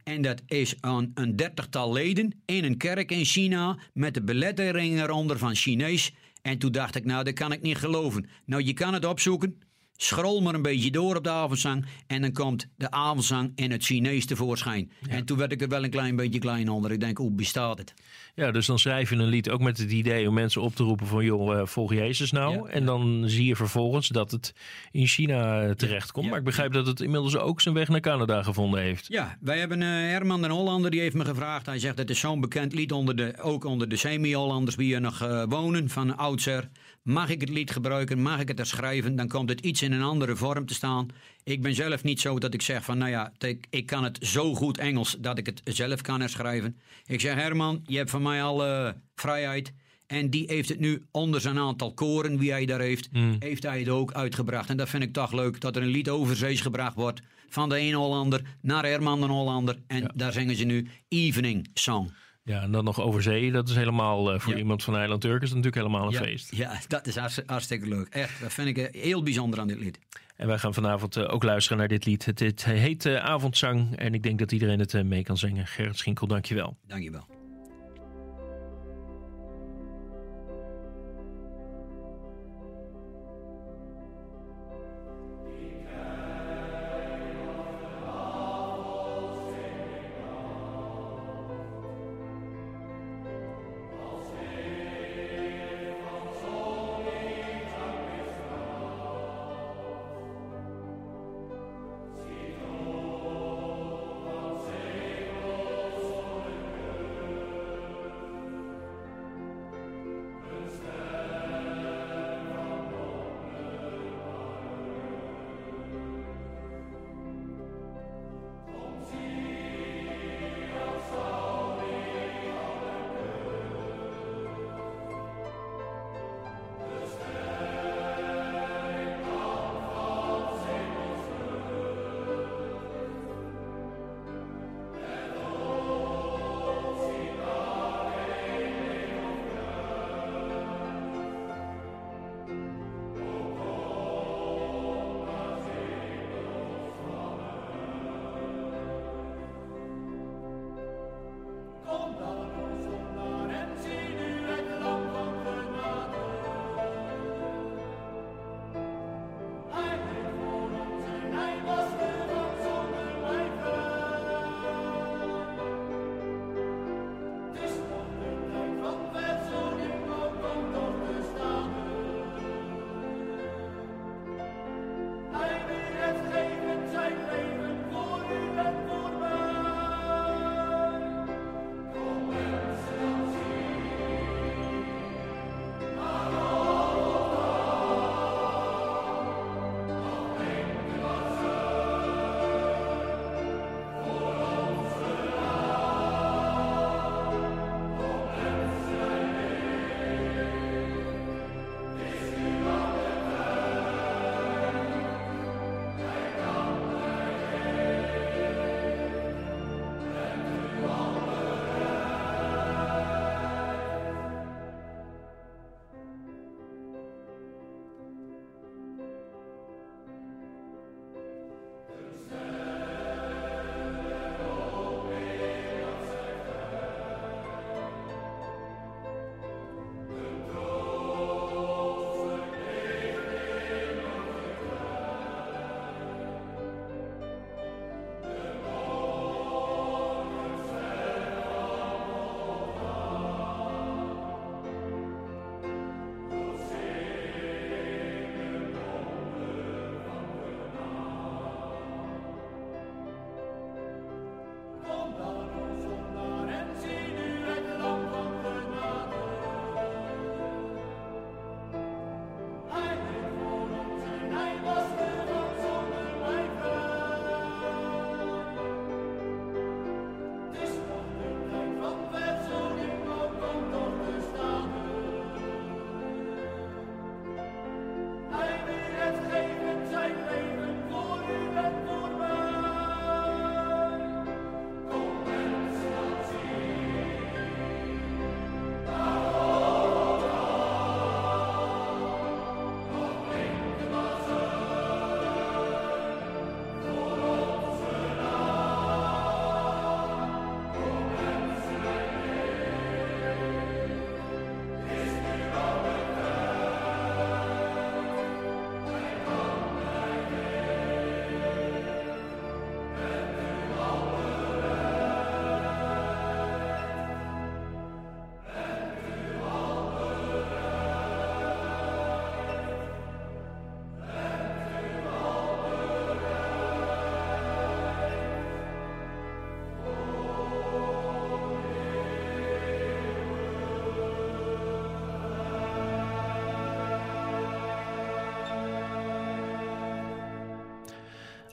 En 0.04 0.22
dat 0.22 0.42
is 0.46 0.74
een, 0.80 1.10
een 1.14 1.36
dertigtal 1.36 1.92
leden 1.92 2.40
in 2.44 2.64
een 2.64 2.76
kerk 2.76 3.10
in 3.10 3.24
China 3.24 3.78
met 3.92 4.14
de 4.14 4.22
belettering 4.22 5.00
eronder 5.00 5.38
van 5.38 5.54
Chinees. 5.54 6.14
En 6.42 6.58
toen 6.58 6.72
dacht 6.72 6.94
ik, 6.94 7.04
nou, 7.04 7.24
dat 7.24 7.34
kan 7.34 7.52
ik 7.52 7.62
niet 7.62 7.76
geloven. 7.76 8.28
Nou, 8.44 8.62
je 8.62 8.72
kan 8.72 8.94
het 8.94 9.04
opzoeken. 9.04 9.58
Scroll 10.00 10.42
maar 10.42 10.54
een 10.54 10.62
beetje 10.62 10.90
door 10.90 11.16
op 11.16 11.24
de 11.24 11.30
avondzang. 11.30 11.86
En 12.06 12.20
dan 12.20 12.32
komt 12.32 12.66
de 12.76 12.90
avondzang 12.90 13.52
in 13.54 13.70
het 13.70 13.84
Chinees 13.84 14.26
tevoorschijn. 14.26 14.90
En 15.08 15.24
toen 15.24 15.38
werd 15.38 15.52
ik 15.52 15.62
er 15.62 15.68
wel 15.68 15.84
een 15.84 15.90
klein 15.90 16.16
beetje 16.16 16.38
klein 16.38 16.68
onder. 16.68 16.92
Ik 16.92 17.00
denk, 17.00 17.18
hoe 17.18 17.30
bestaat 17.30 17.78
het? 17.78 17.94
Ja, 18.34 18.50
dus 18.50 18.66
dan 18.66 18.78
schrijf 18.78 19.10
je 19.10 19.16
een 19.16 19.26
lied 19.26 19.50
ook 19.50 19.60
met 19.60 19.78
het 19.78 19.90
idee 19.90 20.28
om 20.28 20.34
mensen 20.34 20.62
op 20.62 20.74
te 20.74 20.82
roepen 20.82 21.06
van 21.06 21.24
joh, 21.24 21.58
eh, 21.58 21.66
volg 21.66 21.92
Jezus 21.92 22.32
nou. 22.32 22.54
Ja, 22.54 22.64
en 22.64 22.84
dan 22.84 23.24
zie 23.26 23.46
je 23.46 23.56
vervolgens 23.56 24.08
dat 24.08 24.30
het 24.30 24.54
in 24.90 25.06
China 25.06 25.74
terechtkomt. 25.74 26.24
ja, 26.24 26.30
maar 26.30 26.38
ik 26.38 26.44
begrijp 26.44 26.72
dat 26.72 26.86
het 26.86 27.00
inmiddels 27.00 27.36
ook 27.36 27.60
zijn 27.60 27.74
weg 27.74 27.88
naar 27.88 28.00
Canada 28.00 28.42
gevonden 28.42 28.80
heeft. 28.80 29.06
Ja, 29.08 29.36
wij 29.40 29.58
hebben 29.58 29.82
eh, 29.82 29.88
Herman 29.88 30.40
den 30.40 30.50
Hollander, 30.50 30.90
die 30.90 31.00
heeft 31.00 31.14
me 31.14 31.24
gevraagd. 31.24 31.66
Hij 31.66 31.78
zegt, 31.78 31.98
het 31.98 32.10
is 32.10 32.20
zo'n 32.20 32.40
bekend 32.40 32.74
lied, 32.74 32.92
onder 32.92 33.16
de, 33.16 33.34
ook 33.40 33.64
onder 33.64 33.88
de 33.88 33.96
semi-Hollanders 33.96 34.76
die 34.76 34.86
hier 34.86 35.00
nog 35.00 35.22
eh, 35.22 35.42
wonen, 35.48 35.88
van 35.88 36.16
oudsher. 36.16 36.68
Mag 37.08 37.28
ik 37.28 37.40
het 37.40 37.48
lied 37.48 37.70
gebruiken? 37.70 38.22
Mag 38.22 38.40
ik 38.40 38.48
het 38.48 38.58
herschrijven? 38.58 39.16
Dan 39.16 39.28
komt 39.28 39.48
het 39.48 39.60
iets 39.60 39.82
in 39.82 39.92
een 39.92 40.02
andere 40.02 40.36
vorm 40.36 40.66
te 40.66 40.74
staan. 40.74 41.08
Ik 41.44 41.62
ben 41.62 41.74
zelf 41.74 42.02
niet 42.02 42.20
zo 42.20 42.38
dat 42.38 42.54
ik 42.54 42.62
zeg 42.62 42.84
van, 42.84 42.98
nou 42.98 43.10
ja, 43.10 43.32
ik, 43.38 43.66
ik 43.70 43.86
kan 43.86 44.04
het 44.04 44.18
zo 44.20 44.54
goed 44.54 44.78
Engels 44.78 45.16
dat 45.20 45.38
ik 45.38 45.46
het 45.46 45.60
zelf 45.64 46.00
kan 46.00 46.20
herschrijven. 46.20 46.76
Ik 47.06 47.20
zeg, 47.20 47.34
Herman, 47.34 47.82
je 47.86 47.96
hebt 47.96 48.10
van 48.10 48.22
mij 48.22 48.42
al 48.42 48.64
eh, 48.64 48.92
vrijheid. 49.14 49.72
En 50.06 50.30
die 50.30 50.44
heeft 50.46 50.68
het 50.68 50.80
nu 50.80 51.02
onder 51.10 51.40
zijn 51.40 51.58
aantal 51.58 51.94
koren, 51.94 52.38
wie 52.38 52.50
hij 52.50 52.66
daar 52.66 52.80
heeft, 52.80 53.08
heeft 53.38 53.62
hij 53.62 53.78
het 53.78 53.88
ook 53.88 54.12
uitgebracht. 54.12 54.70
En 54.70 54.76
dat 54.76 54.88
vind 54.88 55.02
ik 55.02 55.12
toch 55.12 55.32
leuk, 55.32 55.60
dat 55.60 55.76
er 55.76 55.82
een 55.82 55.88
lied 55.88 56.08
overzees 56.08 56.60
gebracht 56.60 56.94
wordt 56.94 57.20
van 57.48 57.68
de 57.68 57.80
een 57.80 57.94
Hollander 57.94 58.42
naar 58.60 58.84
Herman 58.84 59.20
den 59.20 59.30
Hollander. 59.30 59.78
En 59.86 60.12
daar 60.14 60.32
zingen 60.32 60.56
ze 60.56 60.64
nu 60.64 60.88
Evening 61.08 61.68
Song. 61.74 62.10
Ja, 62.48 62.62
en 62.62 62.70
dan 62.72 62.84
nog 62.84 63.00
over 63.00 63.22
zee. 63.22 63.52
Dat 63.52 63.68
is 63.68 63.74
helemaal 63.76 64.32
eh, 64.32 64.40
voor 64.40 64.52
Ja. 64.52 64.58
iemand 64.58 64.82
van 64.82 64.96
Eiland 64.96 65.20
Turk 65.20 65.42
is 65.42 65.48
natuurlijk 65.48 65.76
helemaal 65.76 66.06
een 66.06 66.12
ja, 66.12 66.20
feest. 66.20 66.56
Ja, 66.56 66.80
dat 66.86 67.06
is 67.06 67.16
hartst- 67.16 67.42
hartstikke 67.46 67.88
leuk. 67.88 68.08
Echt, 68.08 68.40
dat 68.40 68.52
vind 68.52 68.68
ik 68.68 68.78
eh, 68.78 69.02
heel 69.02 69.22
bijzonder 69.22 69.60
aan 69.60 69.68
dit 69.68 69.78
lied. 69.78 69.98
En 70.36 70.46
wij 70.46 70.58
gaan 70.58 70.74
vanavond 70.74 71.16
eh, 71.16 71.32
ook 71.34 71.42
luisteren 71.42 71.78
naar 71.78 71.88
dit 71.88 72.04
lied. 72.04 72.24
Het, 72.24 72.38
het 72.38 72.64
heet 72.64 73.06
Avondzang 73.06 73.96
en 73.96 74.14
ik 74.14 74.22
denk 74.22 74.38
dat 74.38 74.52
iedereen 74.52 74.78
het 74.78 75.04
mee 75.04 75.22
kan 75.22 75.36
zingen. 75.36 75.66
Gerrit 75.66 75.98
Schinkel, 75.98 76.26
dankjewel. 76.26 76.76
Dankjewel. 76.86 77.37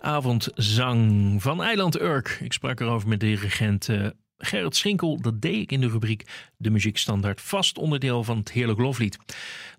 Avondzang 0.06 1.42
van 1.42 1.64
Eiland 1.64 2.02
Urk. 2.02 2.38
Ik 2.44 2.54
sprak 2.54 2.80
erover 2.80 3.08
met 3.08 3.20
dirigent 3.20 3.90
eh, 3.90 4.08
Gerrit 4.38 4.76
Schinkel. 4.76 5.22
Dat 5.22 5.42
deed 5.42 5.62
ik 5.62 5.72
in 5.72 5.82
de 5.82 5.88
rubriek 5.88 6.50
De 6.58 6.70
Muziekstandaard. 6.70 7.42
Vast 7.42 7.78
onderdeel 7.78 8.24
van 8.24 8.38
het 8.38 8.52
Heerlijk 8.52 8.80
Loflied. 8.80 9.18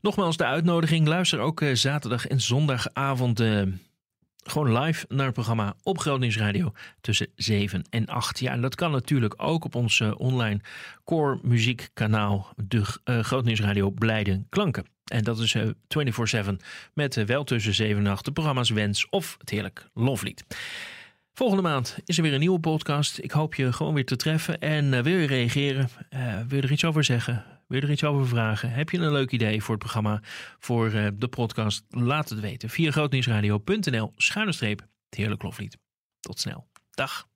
Nogmaals 0.00 0.36
de 0.36 0.44
uitnodiging. 0.44 1.06
Luister 1.06 1.38
ook 1.38 1.60
eh, 1.60 1.74
zaterdag 1.74 2.26
en 2.26 2.40
zondagavond 2.40 3.40
eh, 3.40 3.62
gewoon 4.46 4.78
live 4.78 5.04
naar 5.08 5.24
het 5.24 5.34
programma 5.34 5.74
op 5.82 5.98
Grootnieuws 5.98 6.38
Radio 6.38 6.72
tussen 7.00 7.28
7 7.34 7.84
en 7.90 8.06
8. 8.06 8.38
Ja, 8.38 8.52
en 8.52 8.60
dat 8.60 8.74
kan 8.74 8.90
natuurlijk 8.90 9.34
ook 9.36 9.64
op 9.64 9.74
ons 9.74 10.00
eh, 10.00 10.12
online 10.16 10.60
core 11.04 11.38
muziekkanaal, 11.42 12.52
de 12.56 12.82
uh, 13.04 13.20
Grootnieuws 13.20 13.60
Radio 13.60 13.90
Blijde 13.90 14.44
Klanken. 14.48 14.84
En 15.04 15.24
dat 15.24 15.38
is 15.38 15.54
eh, 15.54 16.44
24-7 16.44 16.50
met 16.94 17.16
eh, 17.16 17.24
wel 17.24 17.44
tussen 17.44 17.74
7 17.74 18.04
en 18.04 18.10
8 18.10 18.24
de 18.24 18.32
programma's 18.32 18.70
Wens 18.70 19.08
of 19.08 19.36
het 19.38 19.50
Heerlijk 19.50 19.88
Loflied. 19.94 20.44
Volgende 21.38 21.62
maand 21.62 21.98
is 22.04 22.16
er 22.16 22.22
weer 22.22 22.32
een 22.32 22.40
nieuwe 22.40 22.60
podcast. 22.60 23.18
Ik 23.18 23.30
hoop 23.30 23.54
je 23.54 23.72
gewoon 23.72 23.94
weer 23.94 24.04
te 24.04 24.16
treffen. 24.16 24.60
En 24.60 24.94
eh, 24.94 25.02
wil 25.02 25.16
je 25.16 25.26
reageren? 25.26 25.88
Eh, 26.08 26.34
wil 26.48 26.58
je 26.58 26.62
er 26.62 26.72
iets 26.72 26.84
over 26.84 27.04
zeggen? 27.04 27.44
Wil 27.66 27.80
je 27.80 27.86
er 27.86 27.92
iets 27.92 28.04
over 28.04 28.28
vragen? 28.28 28.70
Heb 28.70 28.90
je 28.90 28.98
een 28.98 29.12
leuk 29.12 29.30
idee 29.30 29.62
voor 29.62 29.74
het 29.74 29.82
programma, 29.82 30.20
voor 30.58 30.90
eh, 30.92 31.06
de 31.14 31.28
podcast? 31.28 31.84
Laat 31.88 32.28
het 32.28 32.40
weten 32.40 32.70
via 32.70 32.90
grootnieuwsradio.nl 32.90 34.12
schuine 34.16 34.52
Heerlijk 35.08 35.42
Loflied. 35.42 35.78
Tot 36.20 36.40
snel. 36.40 36.68
Dag. 36.90 37.28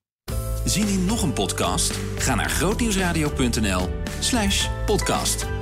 Zien 0.64 0.88
in 0.88 1.04
nog 1.04 1.22
een 1.22 1.32
podcast? 1.32 1.92
Ga 2.18 2.34
naar 2.34 2.50
grootnieuwsradio.nl 2.50 3.88
slash 4.20 4.68
podcast. 4.86 5.59